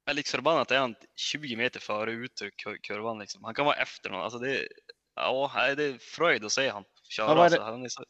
[0.06, 3.20] Men liksom förbannat är han 20 meter före ut ur kur- kurvan.
[3.20, 3.44] Liksom.
[3.44, 4.22] Han kan vara efter någon.
[4.22, 4.68] Alltså, det,
[5.16, 7.36] ja, det är fröjd att se han köra.
[7.36, 8.06] Ja, alltså, han är så,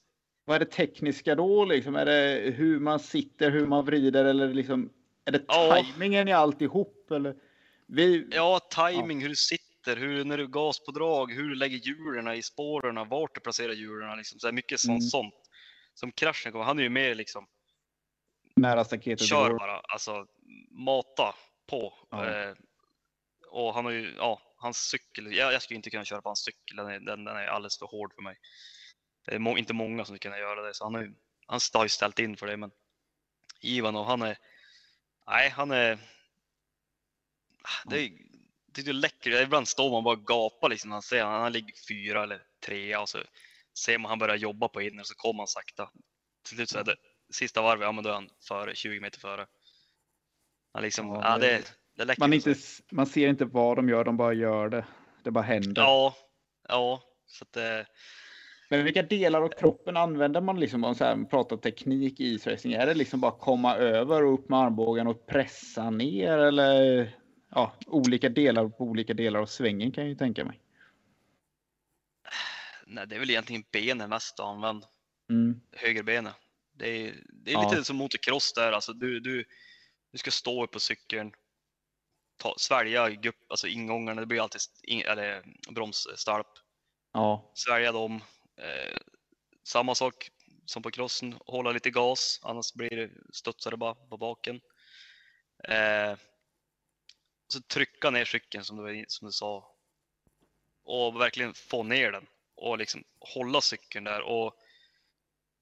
[0.45, 1.95] Vad är det tekniska då liksom?
[1.95, 4.89] Är det hur man sitter, hur man vrider eller liksom?
[5.25, 5.69] Är det Ja.
[5.69, 7.35] tajmingen i alltihop eller?
[7.87, 11.77] Vi, Ja, timing, hur du sitter, hur, när du gas på drag, hur du lägger
[11.77, 14.17] hjulen i spåren, vart du placerar hjulen.
[14.17, 14.39] Liksom.
[14.39, 15.01] Så mycket sånt, Mm.
[15.01, 15.33] sånt.
[15.93, 17.47] Som kraschen kommer, han är ju mer liksom,
[18.55, 19.27] nära staketet.
[19.27, 19.57] kör går.
[19.59, 20.25] bara, alltså
[20.71, 21.35] mata
[21.69, 21.93] på.
[22.11, 22.25] Ja.
[22.29, 22.53] Eh,
[23.49, 26.43] och han har ju, ja, hans cykel, jag, jag skulle inte kunna köra på hans
[26.43, 28.35] cykel, den är, den, den är alldeles för hård för mig.
[29.25, 31.13] Det är må, inte många som kunna göra det, så han ju,
[31.47, 32.71] han har ju ställt in för det, men
[33.61, 34.37] Ivanov, han är,
[35.27, 35.99] nej, han är,
[37.85, 38.11] det är,
[38.65, 39.41] det är läckert.
[39.43, 43.01] Ibland står man bara och gapar liksom han ser han, han ligger fyra eller trea
[43.01, 43.19] och så
[43.77, 45.89] ser man han börjar jobba på inner så kommer han sakta.
[46.47, 46.95] Till slut så är det
[47.33, 49.47] sista varvet, ja men då är han före, 20 meter före.
[50.73, 52.19] Han liksom, Ja, ja, det- det, är läckert.
[52.19, 52.55] Man, inte,
[52.91, 54.85] man ser inte vad de gör, de bara gör det.
[55.23, 55.81] Det bara händer.
[55.81, 56.15] Ja,
[56.67, 57.79] ja, så att eh,
[58.69, 62.73] Men vilka delar av kroppen använder man liksom om man pratar teknik i isracing?
[62.73, 67.09] Är det liksom bara komma över och upp med armbågen och pressa ner eller
[67.49, 70.59] ja, olika delar på olika delar av svängen kan jag ju tänka mig.
[72.85, 74.87] nej, det är väl egentligen benen mest att använda.
[75.29, 75.61] Mm.
[75.71, 76.33] högerbenet.
[76.73, 77.69] Det är, det är Ja.
[77.71, 79.45] lite som motocross där, alltså du, du,
[80.11, 81.31] du ska stå upp på cykeln,
[82.37, 86.47] ta, svälja gupp, alltså ingångarna, det blir alltid in, eller bromsstarp,
[87.13, 88.21] Ja, svälja dem.
[88.57, 88.97] Eh,
[89.63, 90.29] samma sak
[90.65, 94.61] som på crossen, hålla lite gas, annars blir det studsar det bara på baken.
[95.67, 96.17] Eh,
[97.47, 99.75] så trycka ner cykeln som du, som du sa
[100.83, 104.53] och verkligen få ner den och liksom hålla cykeln där och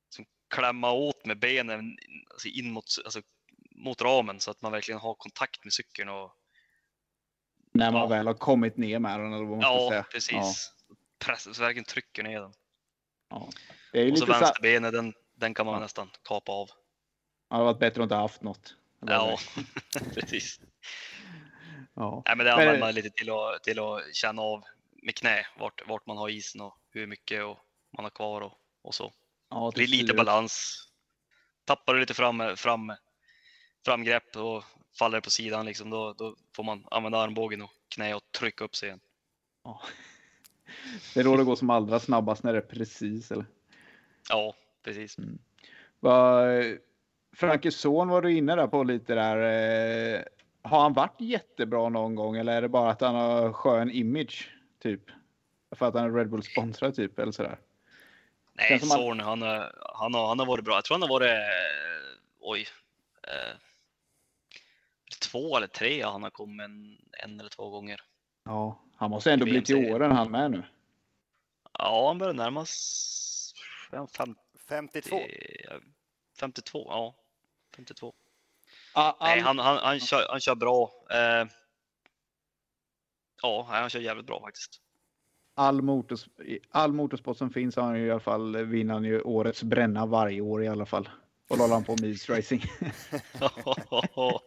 [0.07, 1.97] liksom klämma åt med benen
[2.31, 3.21] alltså in mot, alltså,
[3.75, 6.09] mot ramen så att man verkligen har kontakt med cykeln.
[6.09, 6.35] Och,
[7.73, 8.07] när man Ja.
[8.07, 10.03] väl har kommit ner med den eller vad man ja, säga.
[10.03, 10.73] precis.
[11.19, 12.53] Press, så verkligen trycker ner den.
[13.31, 13.49] Ja.
[13.91, 15.79] Det är ju Och så lite så, vänsterbenet, den, den kan man Ja.
[15.79, 16.67] nästan kapa av.
[16.67, 18.75] det hade varit bättre att inte ha haft något.
[19.05, 19.37] Ja,
[20.13, 20.59] precis.
[21.95, 22.23] ja.
[22.25, 24.63] Nej, men det använder man lite till att, till att känna av
[25.03, 27.59] med knä vart, vart man har isen och hur mycket och
[27.97, 29.13] man har kvar och, och så.
[29.49, 30.87] ja Det blir lite balans.
[31.65, 32.93] Tappar du lite fram, fram,
[33.85, 34.63] framgrepp och
[34.99, 38.75] faller på sidan liksom, då, då får man använda armbågen och knä och trycka upp
[38.75, 38.99] sig igen.
[39.63, 39.81] Ja.
[41.13, 43.31] Det är då det går som allra snabbast när det är precis.
[43.31, 43.45] Eller?
[44.29, 44.53] Ja,
[44.83, 45.17] precis.
[45.99, 46.77] Vad-
[47.35, 49.37] Frankes son var du inne där på lite där.
[50.15, 50.21] eh,
[50.61, 54.51] Har han varit jättebra någon gång eller är det bara att han har skön image?
[54.79, 55.01] Typ.
[55.75, 57.59] För att han är Red Bull sponsrad typ eller sådär.
[58.53, 60.75] Nej, Zorn, han, har- han, har, han har varit bra.
[60.75, 62.67] Jag tror han har varit, eh, oj,
[63.23, 63.55] eh,
[65.21, 68.01] två eller tre han har kommit en, en eller två gånger.
[68.43, 70.63] Ja, han måste ändå bli till åren han med nu.
[71.79, 72.81] Ja, han börjar närma sig
[73.91, 74.39] ja, 50,
[74.69, 75.19] 52.
[76.39, 76.85] 52.
[76.89, 77.15] Ja,
[77.75, 78.13] 52.
[78.93, 80.91] All, Nej, han, han, han, kör, han kör bra.
[81.09, 81.47] Eh,
[83.41, 84.81] ja, han kör jävligt bra faktiskt.
[85.55, 86.27] all, motors,
[86.69, 90.05] all motorsport som finns har han ju i alla fall vinner han ju årets bränna
[90.05, 91.09] varje år i alla fall.
[91.49, 92.61] Och då håller han på med Racing.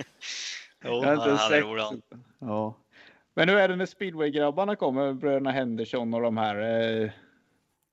[0.84, 2.02] jo, Jag har inte sett- han.
[2.38, 2.76] Ja.
[3.34, 5.12] Men hur är det när speedway-grabbarna kommer?
[5.12, 6.56] Bröderna Henderson och de här.
[6.56, 7.10] Eh,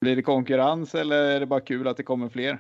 [0.02, 2.60] blir det konkurrens eller är det bara kul att det kommer fler?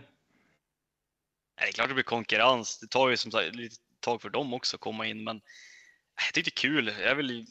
[1.57, 2.79] Det är klart det blir konkurrens.
[2.79, 5.41] Det tar ju som sagt lite tag för dem också att komma in, men
[6.25, 6.93] jag tycker det är kul.
[7.03, 7.45] Jag vill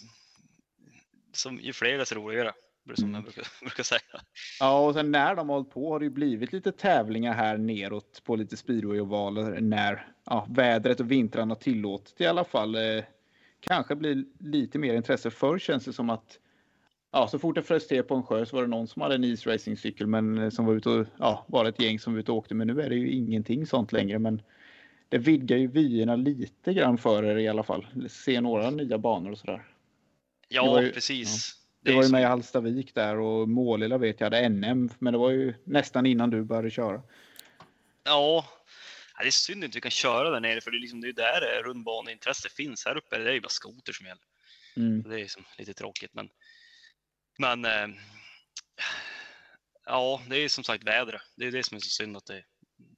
[1.32, 2.52] som ju fler desto roligare,
[2.94, 3.14] som Mm.
[3.14, 4.00] jag brukar, brukar säga.
[4.60, 7.56] Ja, och sen när de har hållit på har det ju blivit lite tävlingar här
[7.58, 12.74] neråt på lite speedway-ovaler när ja, vädret och vintrarna har tillåtit i alla fall.
[12.74, 13.04] Eh,
[13.60, 15.30] kanske blir lite mer intresse.
[15.30, 16.38] Förr känns det som att
[17.12, 19.14] ja, så fort det frös till på en sjö så var det någon som hade
[19.14, 22.30] en isracingcykel men eh, som var ute och ja, var ett gäng som var ute
[22.32, 22.54] och åkte.
[22.54, 24.18] Men nu är det ju ingenting sånt längre.
[24.18, 24.42] Men
[25.08, 27.86] det vidgar ju vyerna lite grann för er i alla fall.
[28.08, 29.66] Se några nya banor och sådär.
[30.48, 31.54] Ja, Det var ju- precis.
[31.86, 35.18] Det var ju med i Hallstavik där och Målilla vet jag hade NM, men det
[35.18, 37.02] var ju nästan innan du började köra.
[38.04, 38.44] Ja,
[39.20, 41.08] det är synd att inte vi kan köra där nere för det är, liksom, det
[41.08, 42.84] är där rundbaneintresset finns.
[42.84, 44.22] Här uppe det är ju bara skoter som gäller.
[44.76, 45.02] Mm.
[45.02, 46.28] Det är liksom lite tråkigt men,
[47.38, 47.96] men eh,
[49.86, 51.22] ja, det är som sagt vädret.
[51.36, 52.44] Det är det som är så synd att det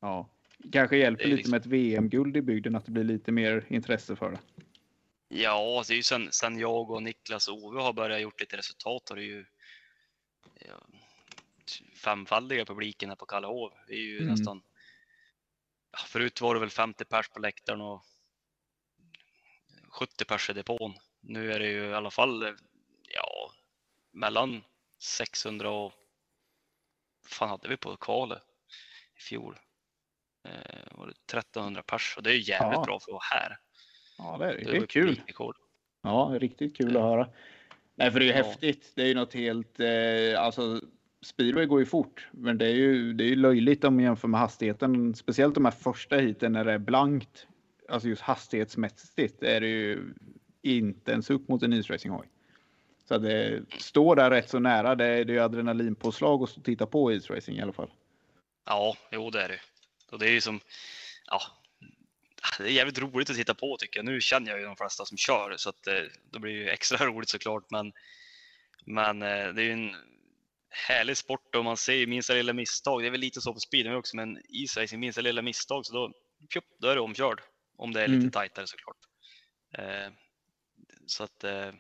[0.01, 0.31] Ja.
[0.73, 3.65] Kanske hjälper Det lite liksom- med ett VM-guld i bygden att det blir lite mer
[3.69, 4.39] intresse för det.
[5.29, 8.57] Ja, det är ju sen, sen jag och Niklas och Ove har börjat gjort lite
[8.57, 9.47] resultat har det ju
[10.55, 10.87] ja,
[12.05, 13.73] femfaldiga publiken här på Kallehov.
[13.87, 14.31] Det är ju Mm.
[14.31, 14.63] nästan.
[16.07, 18.05] Förut var det väl 50 pers på läktaren och
[19.89, 20.95] 70 pers i depån.
[21.21, 22.57] Nu är det ju i alla fall
[23.03, 23.53] ja,
[24.11, 24.65] mellan
[24.99, 25.93] 600 och
[27.27, 28.43] fan hade vi på kvalet
[29.17, 29.59] i fjol?
[30.45, 32.85] Eh, var det 1300 pers och det är ju jävligt Ja.
[32.85, 33.59] bra för att vara här.
[34.19, 34.77] Ja, det är det.
[34.77, 35.21] Är kul.
[36.03, 37.29] Ja, riktigt kul att höra.
[37.95, 38.45] Nej, för det är ju Ja.
[38.45, 38.93] häftigt.
[38.95, 39.89] Det är ju något helt, eh,
[40.43, 40.81] alltså
[41.23, 44.29] speedway går ju fort, men det är ju, det är ju löjligt om man jämför
[44.29, 47.47] med hastigheten, speciellt de här första heaten när det är blankt.
[47.89, 50.15] Alltså just hastighetsmässigt är det ju
[50.63, 52.29] inte ens upp mot en isracinghoj.
[53.09, 54.95] Så det står där rätt så nära.
[54.95, 57.91] Det är, det är adrenalinpåslag att titta på isracing i alla fall.
[58.67, 59.61] Ja, jo det är det.
[60.13, 60.61] Och det är ju som,
[61.27, 61.41] ja,
[62.59, 64.05] det är jävligt roligt att titta på tycker jag.
[64.05, 66.69] Nu känner jag ju de flesta som kör så att eh, då blir det ju
[66.69, 67.71] extra roligt såklart.
[67.71, 67.93] Men,
[68.87, 69.97] men eh, det är ju en
[70.71, 73.03] härlig sport och man ser ju minsta lilla misstag.
[73.03, 76.13] Det är väl lite så på speedway också, men isracing, minsta lilla misstag så då,
[76.53, 77.41] pjup, då är det omkörd.
[77.77, 78.31] Om det är lite Mm.
[78.31, 78.97] tajtare såklart.
[79.79, 80.13] Eh,
[81.07, 81.73] så att eh,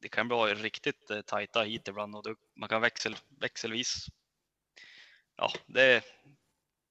[0.00, 4.06] det kan bli riktigt eh, tajta hit ibland och då, man kan växel, växelvis.
[5.36, 6.04] Ja, det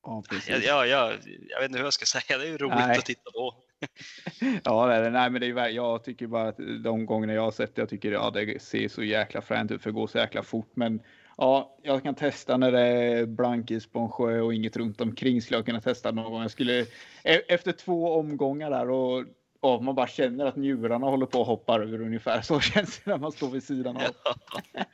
[0.05, 0.65] är, Ja, precis.
[0.65, 2.97] jag, jag, vet inte hur jag ska säga, det är ju roligt Nej.
[2.97, 3.55] att titta på.
[4.63, 5.09] Ja, det är.
[5.11, 7.89] Nej, men det är, jag tycker bara att de gångerna jag har sett det, jag
[7.89, 10.71] tycker ja, det ser så jäkla fränt ut för det går så jäkla fort.
[10.73, 11.01] Men
[11.37, 15.41] ja, jag kan testa när det är blankis på en sjö och inget runt omkring
[15.41, 16.41] skulle jag kunna testa någon gång.
[16.41, 16.81] Jag skulle
[17.23, 19.25] e- efter två omgångar där och
[19.61, 22.41] ja, man bara känner att njurarna håller på att hoppa över ungefär.
[22.41, 24.03] Så känns det när man står vid sidan av.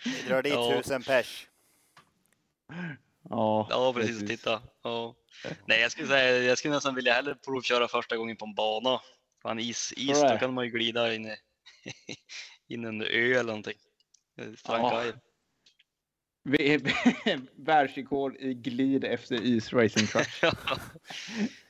[0.06, 0.74] Vi drar dit Ja.
[0.78, 1.48] tusen pers.
[3.30, 4.28] Ja, Ja, precis.
[4.28, 4.62] Titta.
[4.84, 5.16] Ja.
[5.66, 9.02] Nej, jag skulle säga, jag skulle nästan vilja hellre provköra första gången på en bana.
[9.42, 11.38] Fan, is, is då kan man ju glida in, i-
[12.74, 13.78] in en ö eller någonting.
[14.58, 15.20] Strandkajen.
[17.56, 20.28] Världsrekord i glid efter East Racing Truck.
[20.42, 20.54] Ja.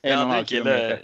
[0.02, 1.00] En Jag hade en kille,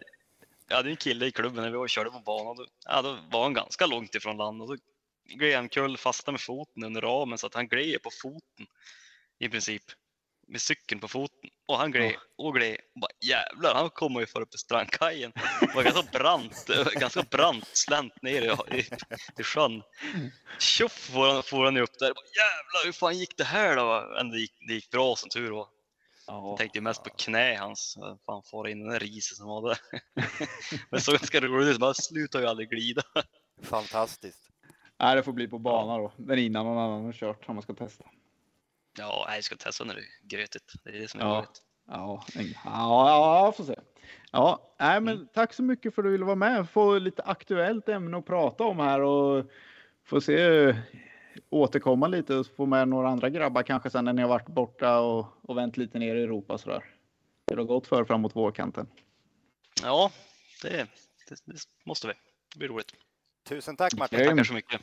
[0.67, 2.55] jag hade en kille i klubben när vi var körde på banan.
[2.55, 4.77] Då, ja, då var han ganska långt ifrån land och så
[5.23, 8.67] gled han kull fastnade med foten under ramen så att han gled på foten
[9.39, 9.83] i princip.
[10.47, 12.77] Med cykeln på foten och han gled och gled.
[12.95, 15.31] Och bara, jävlar, han kommer ju för upp till strandkajen.
[15.61, 18.89] Det var ganska brant, ganska brant slänt ner i, i,
[19.39, 19.83] i sjön.
[20.59, 22.13] Tjoff får han, får han upp där.
[22.13, 24.13] Bara, jävlar, hur fan gick det här då?
[24.15, 25.67] Men det gick, det gick bra som tur var.
[26.27, 26.49] Ja.
[26.49, 27.97] Jag tänkte mest på knä hans.
[28.25, 29.77] Fan fara in den där risen som var där.
[30.89, 31.79] Men såg ganska roligt ut.
[31.79, 33.01] Man slutar ju aldrig glida.
[33.63, 34.49] Fantastiskt.
[34.99, 36.11] Nej, det får bli på bana då.
[36.17, 38.05] Men innan någon annan har kört om man ska testa.
[38.97, 40.73] Ja, nej, jag ska testa när det är grötigt.
[40.83, 41.37] Det är det som är Ja.
[41.37, 41.63] roligt.
[41.87, 43.75] Ja, ja, ja, får se.
[44.31, 46.69] Ja, nej, men tack så mycket för att du ville vara med.
[46.69, 49.45] Få lite aktuellt ämne att prata om här och
[50.05, 50.75] få se
[51.49, 54.99] återkomma lite och få med några andra grabbar kanske sen när ni har varit borta
[54.99, 56.83] och, och vänt lite ner i Europa sådär.
[57.45, 58.87] Det har gått för framåt vårkanten.
[59.83, 60.11] Ja,
[60.61, 60.69] det,
[61.29, 62.13] det, det måste vi.
[62.53, 62.93] Det blir roligt.
[63.43, 64.19] Tusen tack Martin.
[64.19, 64.81] Tackar så mycket.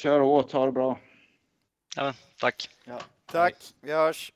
[0.00, 0.98] Kör åt, ha det bra.
[1.96, 2.68] Ja, tack.
[3.26, 4.32] Tack, vi hörs.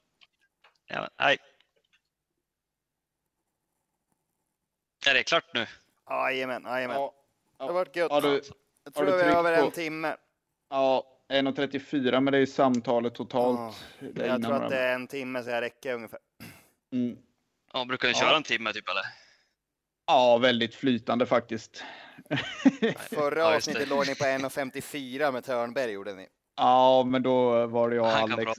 [0.86, 1.38] Ja, men, hej.
[5.06, 5.66] Är det klart nu?
[6.10, 6.96] Jajamän, jajamän.
[6.96, 7.14] Ja,
[7.58, 8.10] Det har varit gött.
[8.10, 8.34] Har du- Jag
[8.84, 10.16] har tror du vi är över på- en timme.
[10.70, 13.84] ja 1.34 men det är ju samtalet totalt.
[13.98, 16.18] Ja, Jag tror att det är en timme så jag räcker ungefär.
[16.92, 17.18] Mm.
[17.72, 18.20] Ja, brukar ni Ja.
[18.20, 19.02] köra en timme typ eller?
[20.06, 21.84] Ja, väldigt flytande faktiskt.
[22.98, 26.26] Förra Ja, avsnittet låg ni på 1.54 med Törnberg gjorde ni.
[26.56, 28.52] Ja, men då var det jag och Han Alex.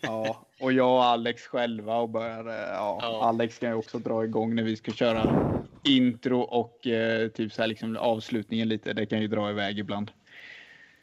[0.00, 2.52] Ja, och jag och Alex själva och började.
[2.52, 3.24] Ja, Ja.
[3.24, 5.50] Alex kan ju också dra igång när vi ska köra
[5.84, 8.92] intro och eh, typ så här liksom avslutningen lite.
[8.92, 10.10] Det kan ju dra iväg ibland.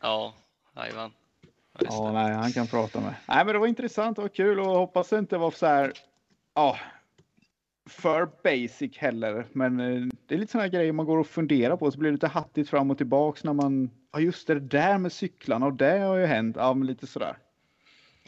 [0.01, 0.33] Ja,
[0.75, 1.11] jajamän.
[1.79, 3.13] Ja, nej, han kan prata med.
[3.27, 5.93] Nej, men det var intressant och kul och hoppas det inte var så här.
[6.53, 6.77] Ja,
[7.89, 11.91] för basic heller, men eh, det är lite sådana grejer man går och funderar på
[11.91, 15.11] så blir det lite hattigt fram och tillbaks när man, ja just det där med
[15.11, 17.37] cyklarna och det har ju hänt, ja men lite sådär.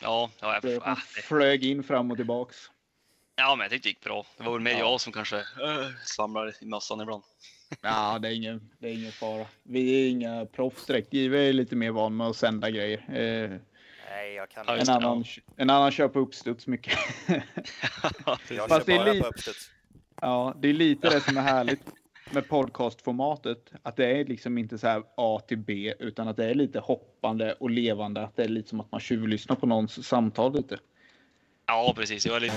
[0.02, 2.58] Ja, ja, jag, Det, ah, man flög in fram och tillbaks.
[3.36, 4.26] ja, men jag tyckte det gick bra.
[4.38, 4.78] Det var väl mer Ja.
[4.80, 5.44] jag som kanske äh,
[6.06, 7.24] svamlade i mössan ibland.
[7.82, 9.46] Ja, det är ingen, det är ingen fara.
[9.64, 11.08] Vi är inga proffs direkt.
[11.12, 12.98] Vi är lite mer van med att sända grejer.
[13.20, 13.58] Eh,
[14.18, 15.24] Nej, jag kan en, det, annan,
[15.58, 16.94] en annan kör på uppstuds mycket.
[17.28, 17.42] Jag
[18.24, 19.70] Fast det kör bara lite- på uppstuds.
[20.22, 21.82] Ja, det är lite det som är härligt
[22.32, 23.72] med podcastformatet.
[23.84, 26.80] Att det är liksom inte så här A till B, utan att det är lite
[26.80, 28.24] hoppande och levande.
[28.24, 30.78] Att det är lite som att man tjuvlyssnar på någons samtal lite.
[31.66, 32.26] Ja, precis.
[32.26, 32.56] Jag var lite...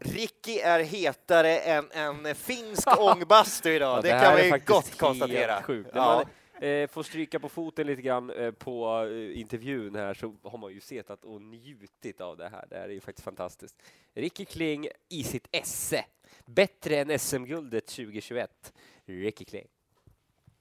[0.00, 4.98] Ricky är hetare än en finsk ångbastu idag, Ja, det, här kan är vi gott
[4.98, 5.62] konstatera.
[5.62, 5.90] Sjukt.
[5.94, 6.24] Ja.
[6.64, 10.72] Eh, får stryka på foten lite grann eh, på eh, intervjun här så har man
[10.72, 12.66] ju sett att och njutit av det här.
[12.70, 13.82] Det här är ju faktiskt fantastiskt.
[14.14, 16.04] Ricky Kling i sitt esse.
[16.46, 18.72] Bättre än SM-guldet 2021.
[19.06, 19.66] Ricky Kling.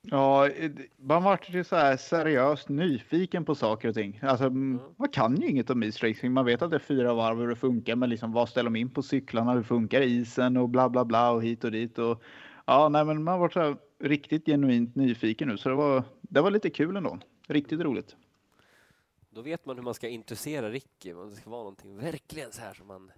[0.05, 0.49] Ja,
[0.97, 4.19] man vart ju så här seriöst nyfiken på saker och ting.
[4.23, 4.79] Alltså, mm.
[4.97, 6.31] man kan ju inget om isracing.
[6.31, 8.75] Man vet att det är fyra varv hur det funkar, men liksom vad ställer de
[8.75, 9.53] in på cyklarna?
[9.53, 12.23] Hur funkar isen och bla bla bla och hit och dit och
[12.65, 16.03] ja, nej, men man var så här riktigt genuint nyfiken nu, så det var.
[16.21, 17.19] Det var lite kul ändå.
[17.47, 18.15] Riktigt roligt.
[19.29, 21.13] Då vet man hur man ska intressera Ricky.
[21.13, 23.11] Det ska vara någonting verkligen så här som man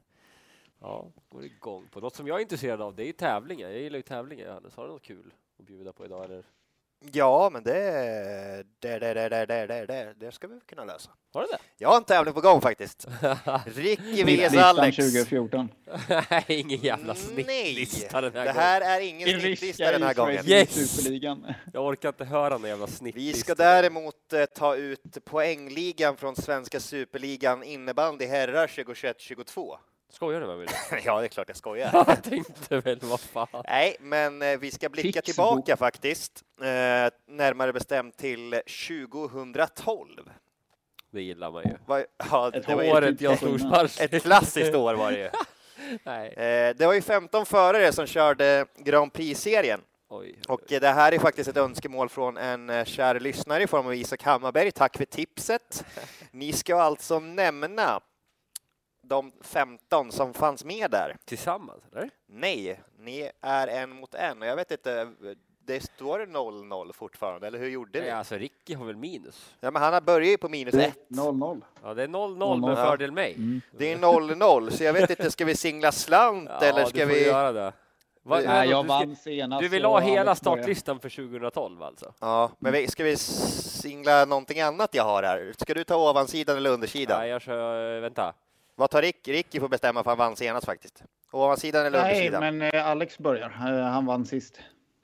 [0.79, 1.99] ja, går igång på.
[1.99, 3.69] Något som jag är intresserad av det är ju tävlingar.
[3.69, 4.45] Jag gillar ju tävlingar.
[4.45, 6.25] Johannes, har du något kul att bjuda på idag?
[6.25, 6.45] Eller?
[6.99, 11.09] Ja, men det, det, det, det, det, det, det, det ska vi kunna lösa.
[11.33, 11.57] Har du det?
[11.77, 13.07] Jag har en tävling på gång faktiskt.
[13.65, 14.97] Ricky vs Alex.
[14.97, 15.69] 2014.
[16.47, 18.55] Ingen jävla mm, snittlista den här gången.
[18.55, 18.91] Det här gången.
[18.91, 20.49] är ingen snittlista den här gången.
[20.49, 21.07] Yes!
[21.73, 23.37] Jag orkar inte höra någon jävla snittlista.
[23.37, 29.77] Vi ska däremot eh, ta ut poängligan från svenska superligan innebandy herrar 2021-2022.
[30.09, 30.67] Skojar du med mig?
[31.05, 31.89] Ja, det är klart jag skojar.
[32.07, 33.47] jag tänkte väl, vad fan.
[33.67, 35.21] Nej, men eh, vi ska blicka Fixbo.
[35.31, 36.65] tillbaka faktiskt, eh,
[37.27, 38.51] närmare bestämt till
[39.31, 40.29] 2012.
[41.11, 41.77] Det gillar man ju.
[41.85, 43.99] Var, ja, Ett det var Året jag storspark.
[43.99, 45.29] ett klassiskt år var det ju.
[46.03, 46.27] Nej.
[46.33, 50.39] Eh, det var ju 15 förare som körde Grand Prix-serien Oj.
[50.47, 53.95] och det här är faktiskt ett önskemål från en eh, kär lyssnare i form av
[53.95, 54.71] Isak Hammarberg.
[54.71, 55.85] Tack för tipset.
[56.31, 57.99] Ni ska alltså nämna
[59.07, 61.17] de 15 som fanns med där.
[61.25, 62.09] Tillsammans, eller?
[62.27, 65.11] Nej, ni är en mot en och jag vet inte,
[65.65, 68.13] det står 0-0 fortfarande, eller hur gjorde Nej, ni?
[68.15, 69.55] alltså Ricky har väl minus?
[69.59, 70.97] Ja, men han har börjat ju på minus ett.
[71.09, 71.61] 0-0.
[71.83, 73.33] Ja, det är 0-0 med fördel mig.
[73.33, 73.61] Mm.
[73.71, 76.99] Det är 0-0, så jag vet inte, ska vi singla slant Ja, eller du ska
[76.99, 77.25] får vi?
[77.25, 77.73] göra det.
[78.23, 79.61] Va, Nej, jag du, vann senast.
[79.61, 80.35] du vill ha hela börjar.
[80.35, 82.13] startlistan för 2012 alltså?
[82.19, 85.53] Ja, men vi, ska vi singla någonting annat jag har här?
[85.57, 87.19] Ska du ta ovansidan eller undersidan?
[87.19, 88.33] Nej, jag kör, vänta.
[88.75, 89.27] Vad tar Rick?
[89.27, 91.03] Ricky får bestämma för han vann senast faktiskt.
[91.31, 92.57] Ovansidan eller Nej, undersidan?
[92.57, 93.49] men eh, Alex börjar.
[93.49, 94.59] Eh, Han vann sist.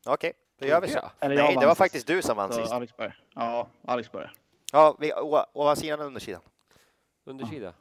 [0.06, 1.11] Okej, då gör vi så.
[1.19, 1.77] Eller Nej, det var sist.
[1.77, 2.73] faktiskt du som vann Så sist.
[2.73, 3.19] Alex börjar.
[3.35, 4.34] Ja, Alex börjar.
[4.72, 5.14] Ja, vi,
[5.53, 6.41] ovansidan eller undersidan?
[7.23, 7.73] Undersida.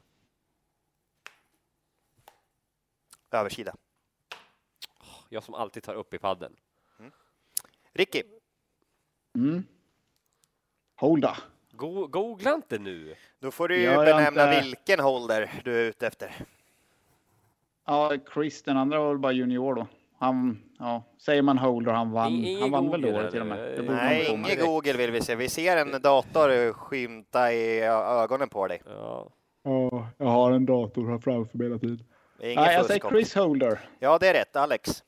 [3.30, 3.74] Översida.
[5.28, 6.56] Jag som alltid tar upp i padden.
[7.92, 8.22] Ricky,
[9.34, 9.64] Mm.
[10.96, 11.36] Holda.
[11.80, 13.14] Go googla inte nu.
[13.38, 16.34] då får du ju Jag benämna inte- vilken holder du är ute efter.
[17.86, 19.86] Ja, Chris, den andra var väl bara junior då.
[20.18, 22.32] Han, ja, säger man holder, han vann.
[22.32, 23.84] I- ingen han vann väl året till och med.
[23.86, 24.58] Nej, med.
[24.60, 25.34] Google vill vi se.
[25.34, 27.80] Vi ser en dator skymta i
[28.22, 28.82] ögonen på dig.
[28.86, 29.30] Ja.
[29.62, 32.04] Ja, jag har en dator här framför mig hela tiden.
[32.38, 33.80] Nej, jag säger Chris Holder.
[33.98, 34.56] Ja, det är rätt.
[34.56, 35.04] Alex.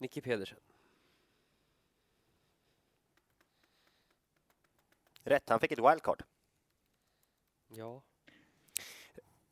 [0.00, 0.58] Nicky Pedersen.
[5.28, 5.48] Rätt.
[5.48, 6.22] Han fick ett wildcard.
[7.68, 8.02] Ja.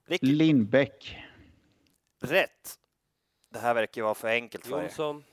[0.04, 0.26] Ricky.
[0.26, 1.18] Lindbäck.
[2.18, 2.80] Rätt.
[3.48, 4.82] Det här verkar ju vara för enkelt för er.
[4.82, 5.24] Jonsson.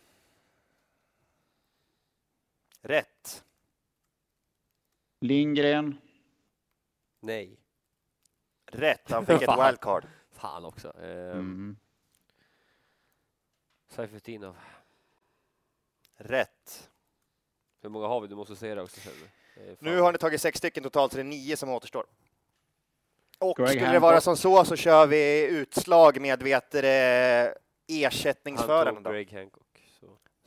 [2.82, 3.46] Rätt.
[5.20, 5.98] Lindgren.
[7.20, 7.58] Nej.
[8.66, 9.12] Rätt.
[9.12, 9.68] Han fick ett Fan.
[9.68, 10.08] wildcard.
[10.32, 11.00] Fan också.
[11.02, 11.78] Eh, Mm.
[13.88, 14.58] Seifertinov.
[16.16, 16.90] Rätt.
[17.82, 18.28] Hur många har vi?
[18.28, 19.14] Du måste säga det också sen.
[19.56, 22.06] Fan- Nu har ni tagit sex stycken totalt, så det är nio som återstår.
[23.40, 27.54] Och Greg skulle det vara som så så kör vi utslag med vet du, det,
[27.90, 28.96] Han ersättningsföraren.
[28.96, 29.12] tog Då.
[29.12, 29.64] Greg Hancock.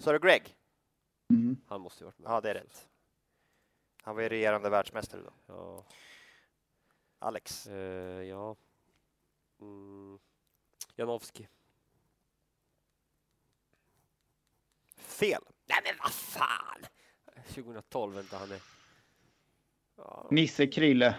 [0.07, 0.57] Är det Greg?
[1.31, 1.57] Mm.
[1.69, 2.31] han måste ju varit med.
[2.31, 2.89] Ja, det är rätt.
[4.03, 5.33] Han var ju regerande världsmästare då.
[5.47, 5.85] Ja.
[7.19, 7.67] Alex.
[7.67, 8.57] Eh, ja.
[9.61, 10.19] Mm.
[10.97, 11.49] Janowski.
[14.97, 15.43] Fel.
[15.67, 16.87] Nej men vad fan!
[17.55, 18.61] 2012 vänta han är.
[20.31, 21.15] Nisse Krille.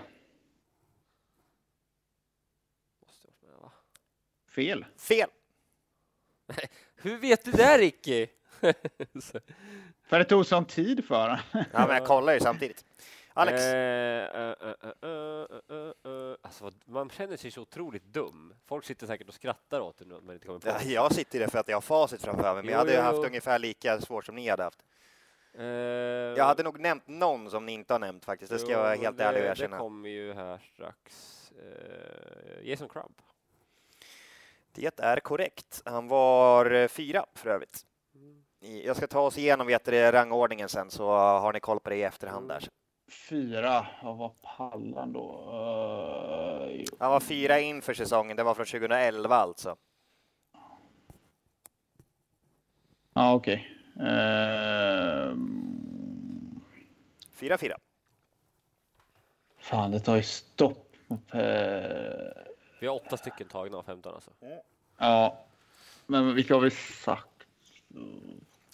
[4.48, 4.86] Fel.
[4.98, 5.30] Fel!
[6.96, 8.28] Hur vet du det Ricky?
[10.04, 11.28] För det tog sån tid för.
[11.52, 12.86] Ja, men jag kollar ju samtidigt.
[13.34, 16.36] Alex, Eh, eh, eh, eh, eh, eh, eh.
[16.42, 18.54] Alltså, vad- man känner sig så otroligt dum.
[18.66, 20.92] Folk sitter säkert och skrattar åt det nu, men inte kommer på ja, det.
[20.92, 22.92] jag sitter i det för att jag har facit framför mig, men Jo, jag hade
[22.92, 23.24] ju jo, haft jo.
[23.26, 24.84] ungefär lika svårt som ni hade haft.
[25.58, 25.66] Eh,
[26.38, 28.96] Jag hade nog nämnt någon som ni inte har nämnt faktiskt, det ska jag vara
[28.96, 29.78] helt det, ärlig och Det erkänna.
[29.78, 31.34] kommer ju här strax.
[31.52, 33.22] Eh, Jason Crump.
[34.72, 35.82] Det är korrekt.
[35.86, 37.82] Han var eh, fyra för övrigt.
[38.60, 41.96] Jag ska ta oss igenom vet du, rangordningen sen så har ni koll på det
[41.96, 42.68] i efterhand där.
[43.30, 43.88] Fyra.
[44.04, 45.50] Vad var pallan då?
[45.52, 49.76] Uh, Han var fyra inför säsongen, det var från 2011 alltså.
[53.14, 53.68] ja, okej.
[53.72, 53.77] Ehm,
[57.36, 57.78] Fyra, fyra.
[59.60, 60.96] fan, det tar ju stopp.
[61.10, 61.40] Eh,
[62.80, 64.32] Vi har åtta stycken tagna av 15 alltså.
[64.98, 65.46] ja,
[66.06, 67.28] men vilka har vi sagt?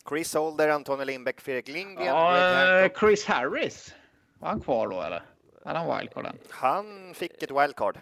[0.09, 2.91] Chris Holder, Antonio Lindbäck, Fredrik Lindgren, Ja, eh.
[2.99, 3.95] Chris Harris.
[4.39, 5.23] Var han kvar då eller?
[5.65, 6.37] Hade han wildcarden?
[6.49, 7.97] Han fick ett wildcard.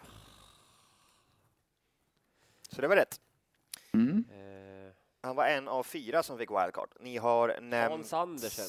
[2.70, 3.20] Så det var rätt.
[3.94, 4.26] Mm.
[5.22, 6.90] Han var en av fyra som fick wildcard.
[7.00, 7.92] Ni har nämnt...
[7.92, 8.66] Hans Andersen.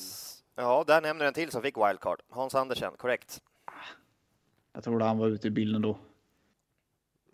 [0.54, 2.22] Ja, där nämner en till som fick wildcard.
[2.28, 3.42] Hans Andersen, korrekt.
[4.72, 5.98] Jag trodde han var ute i bilden då.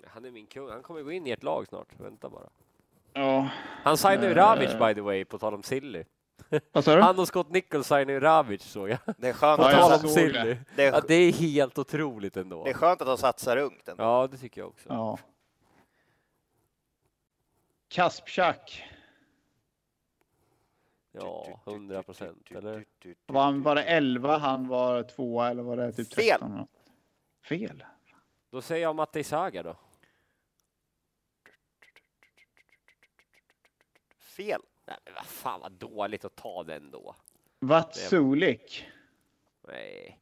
[0.06, 0.70] Han är min kung.
[0.70, 1.88] Han kommer gå in i ert lag snart.
[2.00, 2.48] Vänta bara.
[3.12, 3.48] Ja,
[3.82, 4.34] Han signar ju Eh.
[4.36, 6.04] Ravic by the way, på tal om Silly.
[6.72, 7.02] vad sa du?
[7.02, 8.98] Han och Scott Nichols signar ju Ravic såg jag.
[9.18, 10.56] Det är skönt, På tal om Silly.
[10.76, 10.84] det.
[10.84, 12.64] Ja, är, det är helt otroligt ändå.
[12.64, 14.02] det är skönt att de satsar ungt ändå.
[14.02, 14.88] Ja, det tycker jag också.
[14.88, 15.18] Ja.
[17.88, 18.84] Kaspchak.
[21.12, 22.50] Ja, hundra procent.
[22.50, 22.84] Eller?
[23.26, 26.50] Var han bara 11, han var tvåa eller var det typ 13?
[26.56, 26.66] Fel.
[27.42, 27.84] Fel?
[28.50, 29.76] Då säger jag Mattei Saga då.
[34.18, 34.60] Fel.
[34.86, 37.14] Nej, men vad fan vad dåligt att ta den då.
[37.58, 38.86] Vatsulik.
[39.62, 40.20] Nej.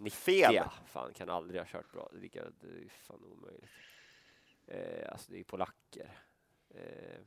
[0.00, 0.16] 90.
[0.16, 0.64] Fel.
[0.86, 2.08] Fan, kan aldrig ha kört bra.
[2.12, 2.28] Det
[2.60, 3.70] det är fan omöjligt.
[4.66, 6.18] Eh, alltså, det är polacker.
[6.74, 7.20] Eh.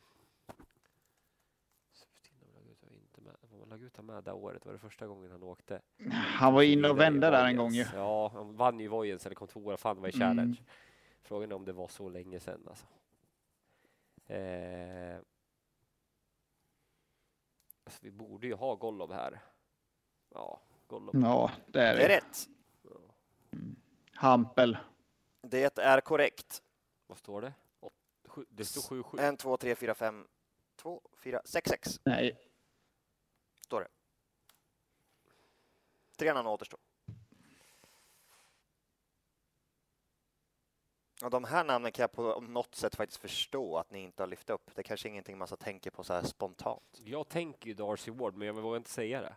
[3.54, 3.80] Laguta var med.
[3.80, 4.66] Var Laguta med det året?
[4.66, 5.82] Var det första gången han åkte?
[6.12, 7.86] Han var inne och vände där en gång ju.
[7.96, 9.78] Ja, han vann ju Vojens eller kom tvåa.
[9.78, 10.28] Fan, var i Mm.
[10.28, 10.64] Challenge.
[11.22, 12.86] Frågan är om det var så länge sedan alltså.
[14.28, 15.18] Eh.
[17.86, 19.40] Alltså, vi borde ju ha Golov här.
[20.34, 21.16] Ja, Golov.
[21.16, 22.50] Ja, det är Det är rätt.
[24.14, 24.78] Hampel.
[25.42, 26.64] Det är korrekt.
[27.08, 27.54] Vad står det?
[28.50, 29.20] Det står 7-7.
[29.20, 30.28] En, två, tre, fyra, fem,
[30.76, 32.00] två, fyra, sex, sex.
[32.04, 32.53] Nej.
[36.18, 36.80] Tre namn återstår.
[41.24, 44.28] Och de här namnen kan jag på något sätt faktiskt förstå att ni inte har
[44.28, 44.72] lyft upp.
[44.76, 47.00] Det är kanske är ingenting man så tänker på så här spontant.
[47.04, 49.36] Jag tänker ju Darcy Ward, men jag vågar inte säga det.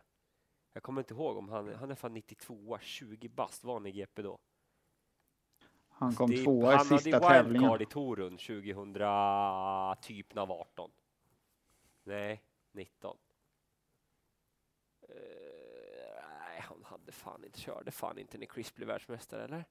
[0.73, 3.91] Jag kommer inte ihåg om han, han är fan 92, 20 bast, var han i
[3.93, 4.39] GP då?
[5.89, 7.63] Han kom Det är- tvåa i han sista hade tävlingen.
[7.63, 8.93] wildcard i Torun 2000,
[10.03, 10.91] typ när var 18.
[12.05, 12.43] Nej,
[12.73, 13.19] 19.
[15.09, 15.15] Eh,
[16.41, 19.65] nej, han hade fan inte, körde fan inte när Chris blev världsmästare, eller?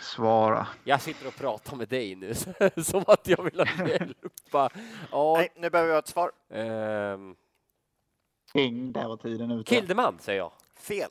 [0.00, 0.66] Svara.
[0.84, 2.34] Jag sitter och pratar med dig nu,
[2.84, 4.70] som att jag vill ha hjälpa.
[5.10, 6.32] Ja, Nej, nu behöver vi ha ett svar.
[6.50, 7.36] ehm,
[8.52, 9.74] King, där var tiden ute.
[9.74, 10.52] Kildeman säger jag.
[10.74, 11.10] Fel.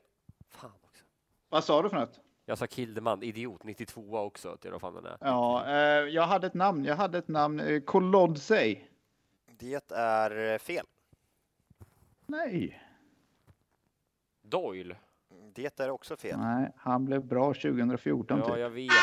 [0.49, 1.03] Fan också.
[1.49, 2.19] Vad sa du för något?
[2.45, 5.17] Jag sa Kildeman, idiot, 92 också, till vad fan han är.
[5.21, 5.73] Ja, eh,
[6.13, 6.85] jag hade ett namn.
[6.85, 7.59] Jag hade ett namn.
[7.59, 8.89] Eh, Kolodzej.
[9.45, 10.85] Det är eh, fel.
[12.25, 12.82] Nej.
[14.43, 14.95] Doyle.
[15.55, 16.39] Det är också fel.
[16.39, 18.59] Nej, han blev bra 2014 Ja, typ.
[18.59, 18.91] jag vet.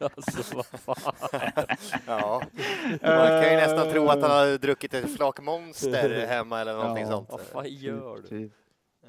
[0.00, 1.12] Alltså, vad fan.
[2.06, 2.42] Ja.
[3.02, 7.04] Man kan ju nästan tro att han har druckit ett flak monster hemma eller någonting
[7.04, 7.10] Ja.
[7.10, 7.28] sånt.
[7.30, 8.28] Vad fan gör du?
[8.28, 8.52] Typ.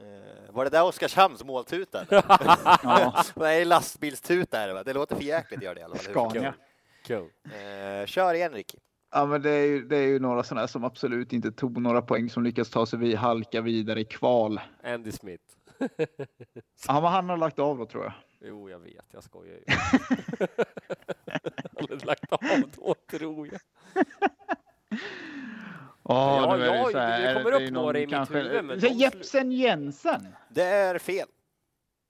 [0.02, 2.06] Eh, Var det där Oskarshamns måltuta?
[2.84, 4.84] Ja, Nej, lastbilstuta är det va?
[4.84, 6.14] Det låter för jäkligt gör det i alla fall.
[6.30, 6.54] Scania.
[7.06, 7.30] Kung.
[7.54, 8.78] Eh, kör igen Ricky.
[9.12, 12.02] Ja, men det är, ju, det är ju några sådana som absolut inte tog några
[12.02, 14.62] poäng som lyckas ta sig vid halka vidare i kval.
[14.84, 15.44] Andy Smith.
[16.88, 18.14] Ja, men han har lagt av då tror jag.
[18.42, 19.06] Jo, jag vet.
[19.12, 19.64] Jag skojar ju.
[21.78, 22.40] Han har lagt av
[22.78, 23.60] då, tror jag.
[26.04, 28.40] Ja, Ja, nu är det så här, det kommer upp några någon i mitt kanske-
[28.40, 30.28] huvud, men Jepsen Jensen.
[30.50, 31.28] Det är fel.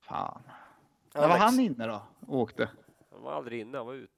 [0.02, 0.42] Fan.
[1.14, 1.42] När var Alex.
[1.44, 2.02] han inne då?
[2.28, 2.70] och Åkte?
[3.12, 4.14] Han var aldrig inne, han var ute.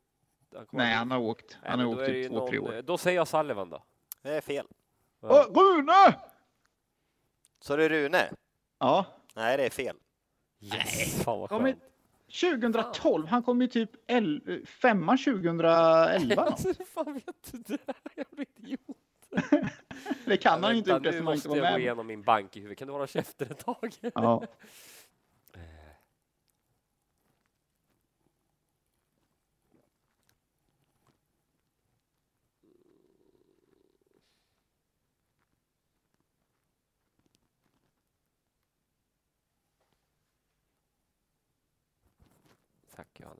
[0.55, 1.57] Han Nej, han har åkt.
[1.61, 2.81] Nej, Han har åkt ju typ två, tre år.
[2.81, 3.83] Då säger jag Sullivan då.
[4.21, 4.65] Det är fel.
[5.21, 6.15] Åh, Rune!
[7.59, 8.29] Så det är Rune?
[8.79, 9.05] Ja.
[9.35, 9.95] Nej, det är fel.
[10.59, 11.23] Yes!
[11.23, 11.79] Fan vad Ja, skönt.
[12.41, 16.41] 2012, han kom ju typ el- femma 2011.
[16.41, 17.77] Alltså, hur fan vet du det?
[18.15, 18.97] Jävla idiot.
[20.25, 21.81] Det kan han ju inte gjort eftersom Nu han måste inte var jag gå med.
[21.81, 22.77] igenom min bank i huvudet.
[22.79, 23.93] Kan du hålla käften ett tag?
[24.13, 24.43] Ja.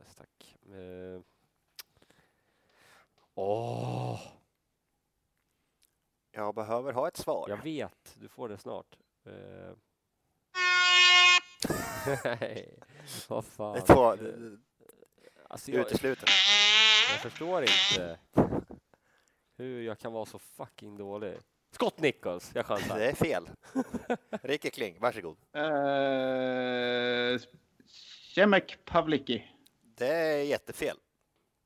[0.01, 0.57] Tack Johannes, tack.
[0.69, 1.21] Eh.
[3.35, 4.19] Åh,
[6.31, 7.45] Jag behöver ha ett svar.
[7.49, 8.15] jag vet.
[8.19, 8.97] Du får det snart.
[9.25, 9.75] Eh.
[12.39, 12.79] Nej,
[13.27, 13.73] vad fan.
[13.87, 14.19] Det var
[15.49, 16.27] Alltså, jag, utesluten.
[17.11, 18.19] jag förstår inte
[19.57, 21.37] hur jag kan vara så fucking dålig.
[21.71, 22.99] Scott Nichols, jag chansar.
[22.99, 23.49] Det är fel.
[24.41, 25.37] Rikke Kling, varsågod.
[25.57, 27.39] Uh,
[28.35, 29.50] Cemek Pavlicki.
[30.01, 30.97] Det är jättefel.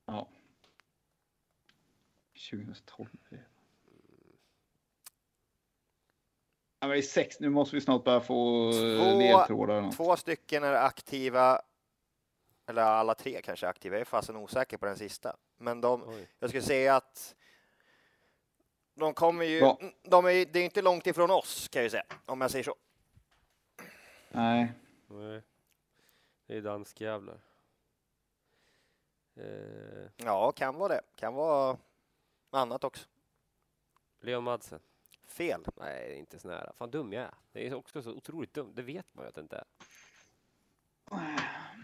[0.05, 0.27] Ja.
[2.49, 3.09] 2012.
[3.31, 3.37] Ja,
[6.79, 7.39] men det är sex.
[7.39, 9.91] Nu måste vi snart börja få eh, Två- ledtrådar.
[9.91, 11.61] Två stycken är aktiva,
[12.67, 13.95] eller alla tre kanske är aktiva.
[13.95, 15.35] Jag är fasen osäker på den sista.
[15.57, 16.27] Men de, Oj.
[16.39, 17.35] jag skulle säga att
[18.95, 19.79] de kommer ju, Ja.
[20.03, 22.75] de är, det är inte långt ifrån oss kan jag säga, om jag säger så.
[24.29, 24.71] Nej.
[25.07, 25.41] Nej.
[26.47, 27.39] Det är danskjävlar.
[29.35, 31.01] Eh, Ja, kan vara det.
[31.15, 31.77] Kan vara
[32.49, 33.05] annat också.
[34.21, 34.79] Leon Madsen.
[35.27, 35.61] Fel.
[35.79, 36.73] Nej, det inte så nära.
[36.77, 37.33] Fan dum jag är.
[37.51, 38.71] Det är också så otroligt dumt.
[38.75, 39.65] Det vet man ju att det inte är.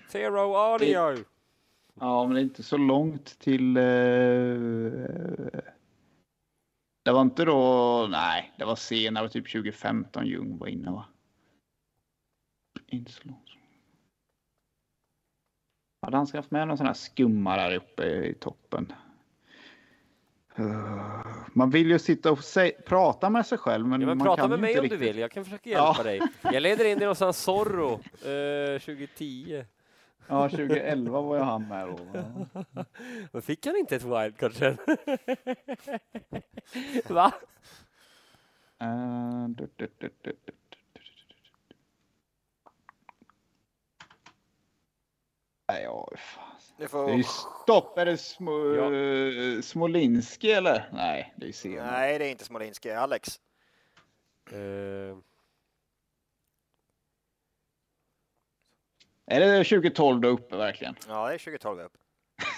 [0.09, 1.25] Zero audio!
[1.93, 3.77] Ja, men det är inte så långt till...
[3.77, 3.83] eh,
[7.03, 8.07] Det var inte då...
[8.11, 11.05] Nej, det var senare, typ 2015 Ljung var inne va?
[12.87, 13.49] Inte så långt.
[16.01, 18.93] Hade han haft med någon sån här skumma där uppe i toppen?
[20.55, 22.39] Eh, Man vill ju sitta och
[22.85, 24.97] prata med sig själv, men, Ja, men man prata kan med mig inte om du
[24.97, 25.17] vill.
[25.17, 26.03] Jag kan försöka hjälpa Ja.
[26.03, 26.21] dig.
[26.53, 29.65] Jag leder in i någonstans Zorro eh, 2010.
[30.27, 31.97] Ja, 2011 var ju han med då.
[33.31, 34.77] Men fick han inte ett wildcard sen?
[37.07, 37.33] Va?
[38.79, 40.53] Eh, du- du- du- du- du-
[45.71, 46.43] Nej, ja, fan.
[46.77, 47.11] Du Det är får...
[47.11, 47.97] ju stopp.
[47.97, 49.61] Är det Sm Ja.
[49.61, 50.89] Smolinski eller?
[50.93, 51.91] Nej, det är senare.
[51.91, 52.91] Nej, det är inte Smolinski.
[52.91, 53.39] Alex.
[54.51, 55.17] Eh,
[59.25, 60.95] Är det 2012 då uppe verkligen?
[61.07, 61.97] Ja, det är 2012 upp.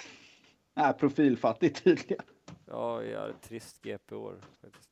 [0.74, 2.24] Nej, profilfattigt tydligen.
[2.66, 4.88] ja, jag trist GP-år faktiskt.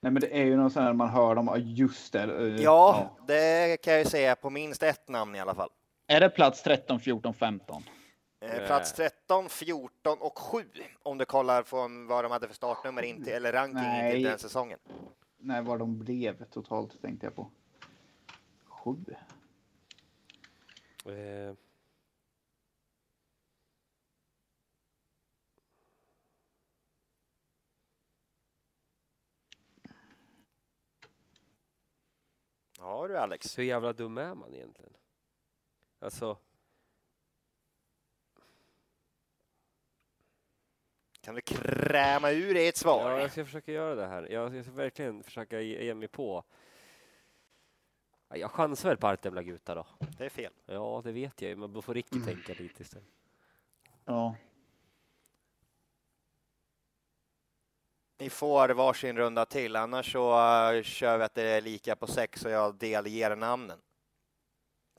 [0.00, 1.46] Nej, men det är ju någon sån här man hör dem.
[1.46, 2.22] ja, Just det.
[2.22, 5.70] eh, Ja, det kan jag ju säga på minst ett namn i alla fall.
[6.06, 7.82] Är det plats 13, 14, 15?
[8.40, 8.66] Eh, Nej.
[8.66, 10.64] Plats 13, 14 och 7
[11.02, 14.12] om du kollar från vad de hade för startnummer in till, eller ranking in Nej.
[14.12, 14.78] till den säsongen.
[15.36, 17.50] Nej, vad de blev totalt tänkte jag på.
[18.64, 18.96] Sju.
[21.06, 21.54] Eh,
[32.78, 33.58] Ja du Alex.
[33.58, 34.92] hur jävla dum är man egentligen?
[36.04, 36.38] Alltså,
[41.20, 43.10] Kan du kräma ur dig ett svar?
[43.10, 44.28] ja, jag ska försöka göra det här.
[44.30, 46.44] Jag ska verkligen försöka ge, ge mig på.
[48.28, 49.86] Ja, Jag chansar väl på Artem Laguta då.
[50.18, 50.52] Det är fel.
[50.66, 53.08] Ja, det vet jag ju, men då får Ricky tänka lite istället.
[54.04, 54.36] Ja.
[58.18, 62.06] Ni får varsin runda till, annars så uh, kör vi att det är lika på
[62.06, 63.78] sex och jag delger namnen.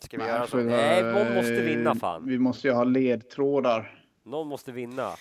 [0.05, 0.57] Ska vi Nej, göra så?
[0.57, 2.25] Nej, någon eh, måste vinna, fan.
[2.25, 4.03] Vi måste ju ha ledtrådar.
[4.23, 5.11] Någon måste vinna.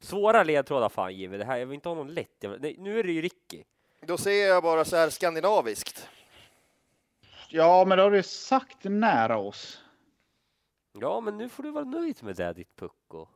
[0.00, 2.36] Svåra ledtrådar fan Jimmy, det här, jag vill inte ha någon lätt.
[2.40, 3.62] Jag nej, nu är det ju Ricky.
[4.06, 6.08] Då ser jag bara så här skandinaviskt.
[7.48, 9.84] Ja, men då har du sagt nära oss.
[11.00, 13.26] Ja, men nu får du vara nöjd med det, ditt pucko.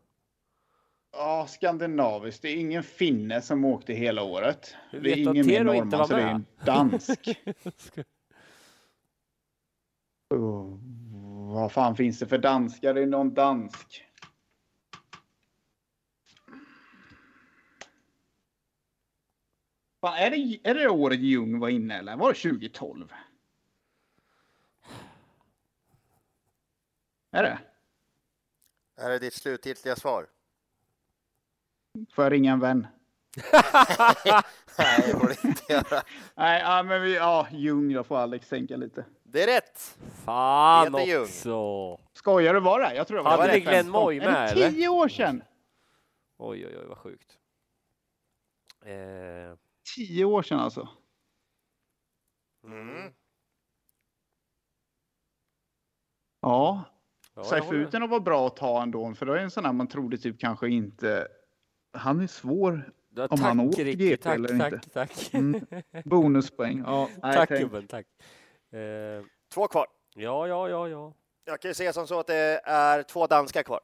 [1.12, 2.42] Ja, skandinaviskt.
[2.42, 4.74] Det är ingen finne som åkte hela året.
[4.90, 7.38] Det är ingen mer norrman, så det är en dansk.
[10.34, 10.78] oh,
[11.54, 12.94] vad fan finns det för danskar?
[12.94, 14.04] Det är någon dansk.
[20.00, 23.12] Fan, är, det, är det året Ljung var inne eller var det 2012?
[27.30, 27.58] Är det?
[28.96, 30.26] Är det ditt slutgiltiga svar?
[32.12, 32.86] Får jag ringa en vän?
[34.78, 36.02] Nej, det får du inte göra.
[36.34, 39.04] Nej, ja, men vi, ja, Ljung då får Alex tänka lite.
[39.34, 39.98] Det är rätt.
[40.24, 41.22] Fan Peter Ljung.
[41.22, 41.98] också!
[42.12, 42.94] Skojar du det?
[42.94, 43.62] Jag tror det var Hade vi rätt.
[43.64, 44.70] Glenn Moy Är med det eller?
[44.70, 45.42] tio år sedan?
[46.38, 47.38] Oj, oj, oj, vad sjukt.
[48.84, 49.56] Eh,
[49.96, 50.88] Tio år sedan alltså.
[52.64, 53.12] Mm.
[56.40, 56.84] Ja,
[57.34, 59.72] ja, jag håller- Utenov var bra att ta ändå, för det är en sån här
[59.72, 61.28] man trodde typ kanske inte...
[61.92, 62.92] Han är svår.
[63.14, 64.88] Ja, om han åker Ricky, GP tack, eller tack, inte.
[64.90, 65.34] tack.
[65.34, 65.66] Mm.
[66.04, 66.78] Bonuspoäng.
[66.86, 67.60] Ja, nej, tack tänk.
[67.60, 68.06] gubben, tack.
[68.78, 69.86] Eh, Två kvar.
[70.14, 71.12] ja, ja, ja, ja.
[71.44, 73.80] Jag kan ju säga som så att det är två danskar kvar.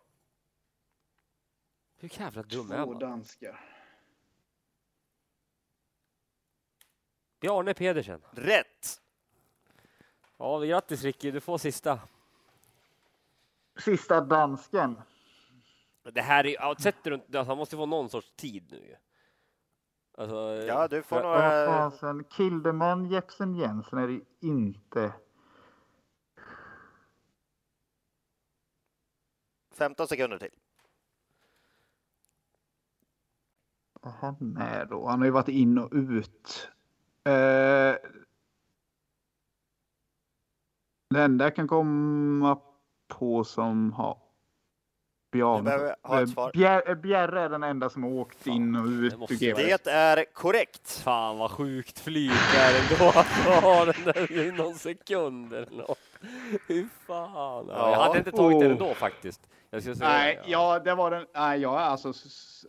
[1.96, 2.98] Hur jävla dum är Två man?
[2.98, 3.60] danskar.
[7.40, 8.22] Bjarne Pedersen.
[8.30, 9.00] Rätt!
[10.36, 12.00] Ja, grattis Ricky, du får sista.
[13.84, 15.00] Sista dansken.
[16.02, 18.78] Det här är ja, sätter du inte, alltså, han måste få någon sorts tid nu
[18.78, 18.96] ju.
[20.14, 21.66] Alltså, Ja, du får för- några...
[21.66, 25.12] Fasen, Kildeman Jepsen Jensen är det inte.
[29.72, 30.50] 15 sekunder till.
[33.92, 35.06] Vad har han med då?
[35.08, 36.68] Han har ju varit in och ut.
[37.24, 37.96] Eh,
[41.10, 42.60] det enda jag kan komma
[43.08, 44.18] på som har
[46.26, 46.52] Svar.
[46.52, 49.76] Bjär, Bjerre är den enda som har åkt in och det ut GP.
[49.84, 50.90] Det är korrekt.
[51.04, 55.98] Fan vad sjukt flyg är ändå att ha den där i någon sekund eller något.
[56.68, 57.66] Hur fan.
[57.68, 58.02] Ja, jag Ja.
[58.02, 58.72] hade inte tagit den Oh.
[58.72, 59.40] ändå faktiskt.
[59.70, 61.26] Jag skulle säga, Nej, ja, det var den.
[61.34, 62.12] Nej, ja, alltså,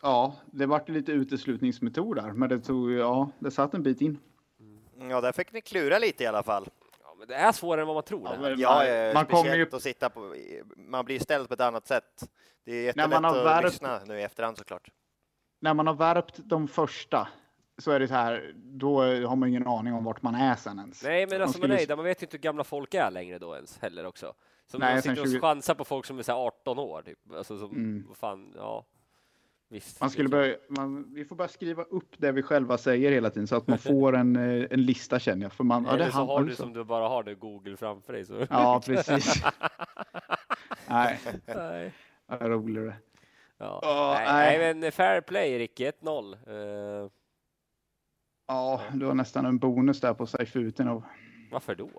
[0.02, 4.20] ja, det vart lite uteslutningsmetod där, men det tog, ja, det satt en bit in.
[5.10, 6.68] Ja, där fick ni klura lite i alla fall.
[7.22, 8.22] Ja, det är svårare än vad man tror.
[8.24, 8.40] Ja, här.
[8.40, 10.36] men Ja, man, eh, man kommer ju, att sitta på...
[10.76, 12.30] Man blir ställd på ett annat sätt.
[12.66, 14.90] Det är När jättelätt man har att värpt- lyssna nu i efterhand såklart.
[15.62, 17.28] när man har värpt de första
[17.78, 20.80] så är det så här, då har man ingen aning om vart man är sen
[20.80, 21.04] ens.
[21.04, 23.40] Nej, men alltså, skulle- nej, där man vet ju inte hur gamla folk är längre
[23.40, 24.34] då ens heller också.
[24.68, 27.02] Som Nej, sen sitter och 20 chansar på folk som är så här 18 år.
[27.02, 27.20] Typ.
[27.36, 28.06] Alltså, som, Mm.
[28.08, 28.86] vad fan, ja.
[29.72, 30.02] Visst.
[30.02, 33.48] Man skulle börja, man, vi får bara skriva upp det vi själva säger hela tiden
[33.48, 35.54] så att man får en, eh, en lista känner jag.
[35.54, 36.64] För man, ja, det Eller så har du också.
[36.64, 38.26] som du bara har det Google framför dig.
[38.26, 38.48] Så.
[38.50, 39.44] Ja, precis.
[40.90, 41.94] nej, nej.
[42.26, 42.96] vad roligt det.
[43.58, 43.80] Ja.
[43.82, 44.76] Ja, nej, nej.
[44.76, 47.04] men fair play Ricky, 1-0.
[47.04, 47.10] Eh,
[48.48, 51.04] Ja, du har nästan en bonus där på Seif Utenov.
[51.52, 51.90] varför då?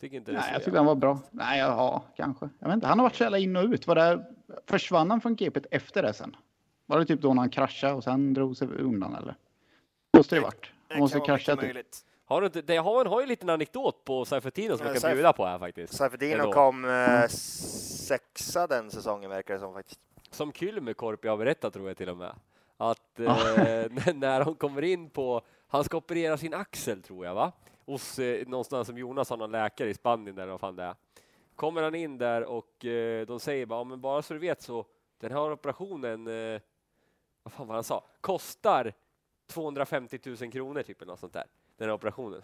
[0.00, 1.18] Tycker inte Nej, så jag tyckte han var bra.
[1.30, 2.48] Nej, ja, kanske.
[2.58, 3.86] Jag vet inte, han har varit så jävla in och ut.
[3.86, 4.24] Var det,
[4.66, 6.36] försvann han från GP efter det sen?
[6.88, 9.34] Var det typ då när han kraschade och sen drog sig undan eller?
[10.16, 10.70] Måste det varit.
[10.88, 11.62] Han måste krascha typ.
[11.62, 12.04] möjligt.
[12.24, 15.02] Har du inte, det har, har ju en liten anekdot på Seifertino som Ja, jag
[15.02, 16.00] kan Seif- bjuda på här faktiskt.
[16.22, 16.52] Ändå.
[16.52, 20.00] kom eh, sexa den säsongen verkar det som faktiskt.
[20.30, 22.32] Som Kylmäkorpi har berättat tror jag till och med.
[22.76, 23.24] Att eh,
[24.14, 27.52] när- de kommer in på, han ska operera sin axel tror jag va?
[27.86, 30.94] Hos eh, någonstans som Jonas har någon läkare i Spanien där vad fan det är.
[31.56, 34.62] Kommer han in där och eh, de säger bara, "Ja, men bara så du vet
[34.62, 34.84] så
[35.20, 36.60] den här operationen, eh,
[37.48, 38.92] vad fan var han sa, kostar
[39.46, 41.44] 250 000 kronor typ eller något sånt där.
[41.76, 42.42] Den här operationen.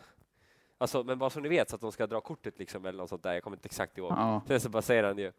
[0.79, 3.09] Alltså, men bara så ni vet så att de ska dra kortet liksom eller något
[3.09, 3.35] sånt där.
[3.35, 4.13] Jag kommer inte exakt ihåg.
[4.13, 4.43] Ja.
[4.47, 5.33] Sen så bara säger han ju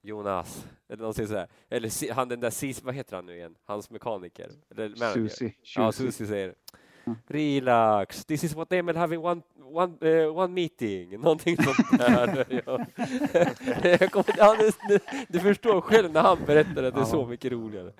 [0.00, 1.48] Jonas, eller någonting sådär.
[1.68, 3.54] Eller han den där Sis, vad heter han nu igen?
[3.64, 4.50] Hans mekaniker?
[4.70, 5.28] Eller manager.
[5.28, 5.54] Susi.
[5.76, 6.12] Ja, Susi.
[6.12, 6.54] Susi säger.
[7.26, 11.10] Relax, this is what Emil having one, one, eh, one meeting.
[11.20, 12.44] Någonting sånt där.
[12.66, 12.86] ja.
[14.00, 14.56] Jag kommer, ja,
[14.88, 14.98] du,
[15.28, 17.92] du förstår själv när han berättar att det är så mycket roligare.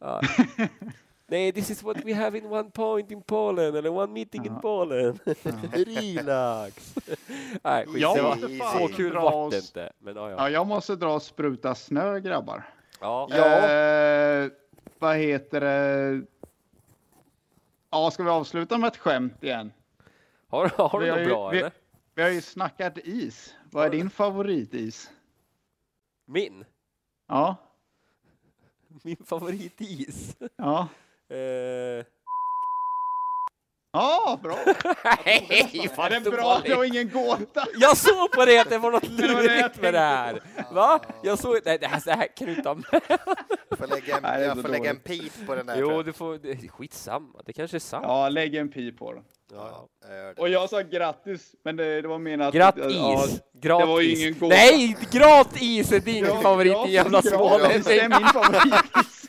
[0.00, 0.20] Ja.
[1.28, 4.52] Nej, this is what we have in one point in Polen, eller one meeting in
[4.52, 4.60] Ja.
[4.60, 5.18] Polen.
[5.72, 6.94] Relax.
[7.64, 9.92] Nej, skit, Jag det var, så kul dra var det inte.
[9.98, 10.36] Men ja, ja.
[10.38, 12.62] Ja, jag måste dra och spruta snö grabbar.
[13.00, 13.28] ja.
[13.30, 13.68] Ja.
[13.68, 14.50] Eh,
[14.98, 16.22] vad heter det?
[17.90, 19.72] Ja, ska vi avsluta med ett skämt igen?
[20.48, 21.72] Har, har du något bra vi- eller?
[22.14, 23.54] Vi har ju snackat is.
[23.70, 25.10] Vad är din favoritis?
[26.26, 26.64] Min?
[27.28, 27.56] Ja,
[29.02, 30.36] Min favoritis?
[30.56, 30.88] ja.
[31.28, 32.04] Eh,
[33.92, 34.56] Ja, bra.
[35.24, 35.46] Nej,
[35.98, 36.60] Är det bra?
[36.64, 37.66] Det var ingen gåta.
[37.80, 40.40] Jag såg på det att det var något lurigt med det här.
[40.72, 41.00] Va?
[41.22, 43.02] Jag såg, nej det här, det här kan du inte ha med.
[43.68, 45.76] Jag får lägga en, Nej, jag får lägga en pip på den där.
[45.76, 48.04] Jo, du får, det, skitsamma, det kanske är sant.
[48.08, 49.24] Ja, lägg en pi på den.
[49.52, 50.40] Ja, jag gör det.
[50.40, 52.54] Och jag sa grattis, men det, det var menat...
[52.54, 52.84] Grattis!
[52.96, 53.86] Ja, gratis.
[53.88, 54.54] var ju ingen gåta.
[54.54, 57.82] Nej, gratis är din ja, favorit, gratis, din jävla smålänning.
[57.84, 59.26] Det är min favoritis.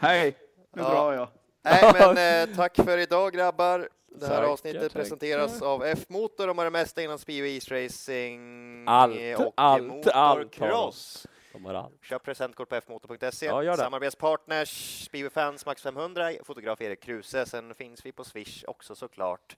[0.00, 0.36] Hej,
[0.76, 0.88] nu Ja.
[0.90, 1.28] drar jag.
[1.64, 3.88] Nej, men eh, tack för idag grabbar.
[4.20, 4.98] Det här Tackar, avsnittet tackar.
[5.00, 6.46] presenteras av F-motor.
[6.46, 10.06] De har det mesta inom Speedway Racing Allt, och allt, motorcross.
[10.14, 11.64] allt har de.
[11.64, 12.04] Har allt.
[12.04, 13.46] Köp presentkort på fmotor.se.
[13.46, 13.76] Ja.
[13.76, 17.46] Samarbetspartners Speedway Fans Max 500, fotograf Erik Kruse.
[17.46, 19.56] Sen finns vi på Swish också såklart.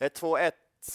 [0.00, 0.54] 121,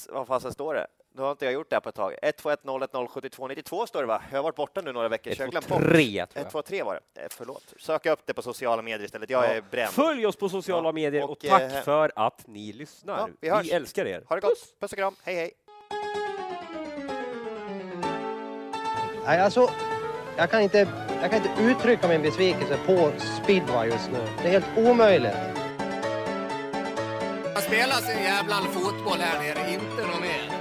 [0.09, 0.87] vad fasen står det?
[1.15, 2.15] Då har inte jag gjort det här på ett tag.
[2.21, 4.21] 121 01 072 92 står det va?
[4.31, 5.31] Jag har varit borta nu några veckor.
[5.31, 5.81] så jag har glömt bort.
[5.81, 6.51] 123 tror 1, jag.
[6.51, 7.21] 2, 3 var det.
[7.21, 7.73] Eh, Förlåt.
[7.79, 9.29] Sök upp det på sociala medier istället.
[9.29, 9.91] Jag är bränd.
[9.93, 13.17] Följ oss på sociala Ja, medier och, och, tack eh, för att ni lyssnar.
[13.17, 14.23] ja, vi vi, älskar er.
[14.29, 14.79] Ha det gott.
[14.79, 15.15] Puss och kram.
[15.23, 15.51] Hej, hej.
[19.25, 19.69] Nej, alltså,
[20.37, 20.87] jag kan inte,
[21.21, 23.11] jag kan inte uttrycka min besvikelse på
[23.43, 24.19] speedway just nu.
[24.41, 25.35] Det är helt omöjligt.
[27.53, 30.52] Man spelar sin jävla fotboll här nere, inte någon mer.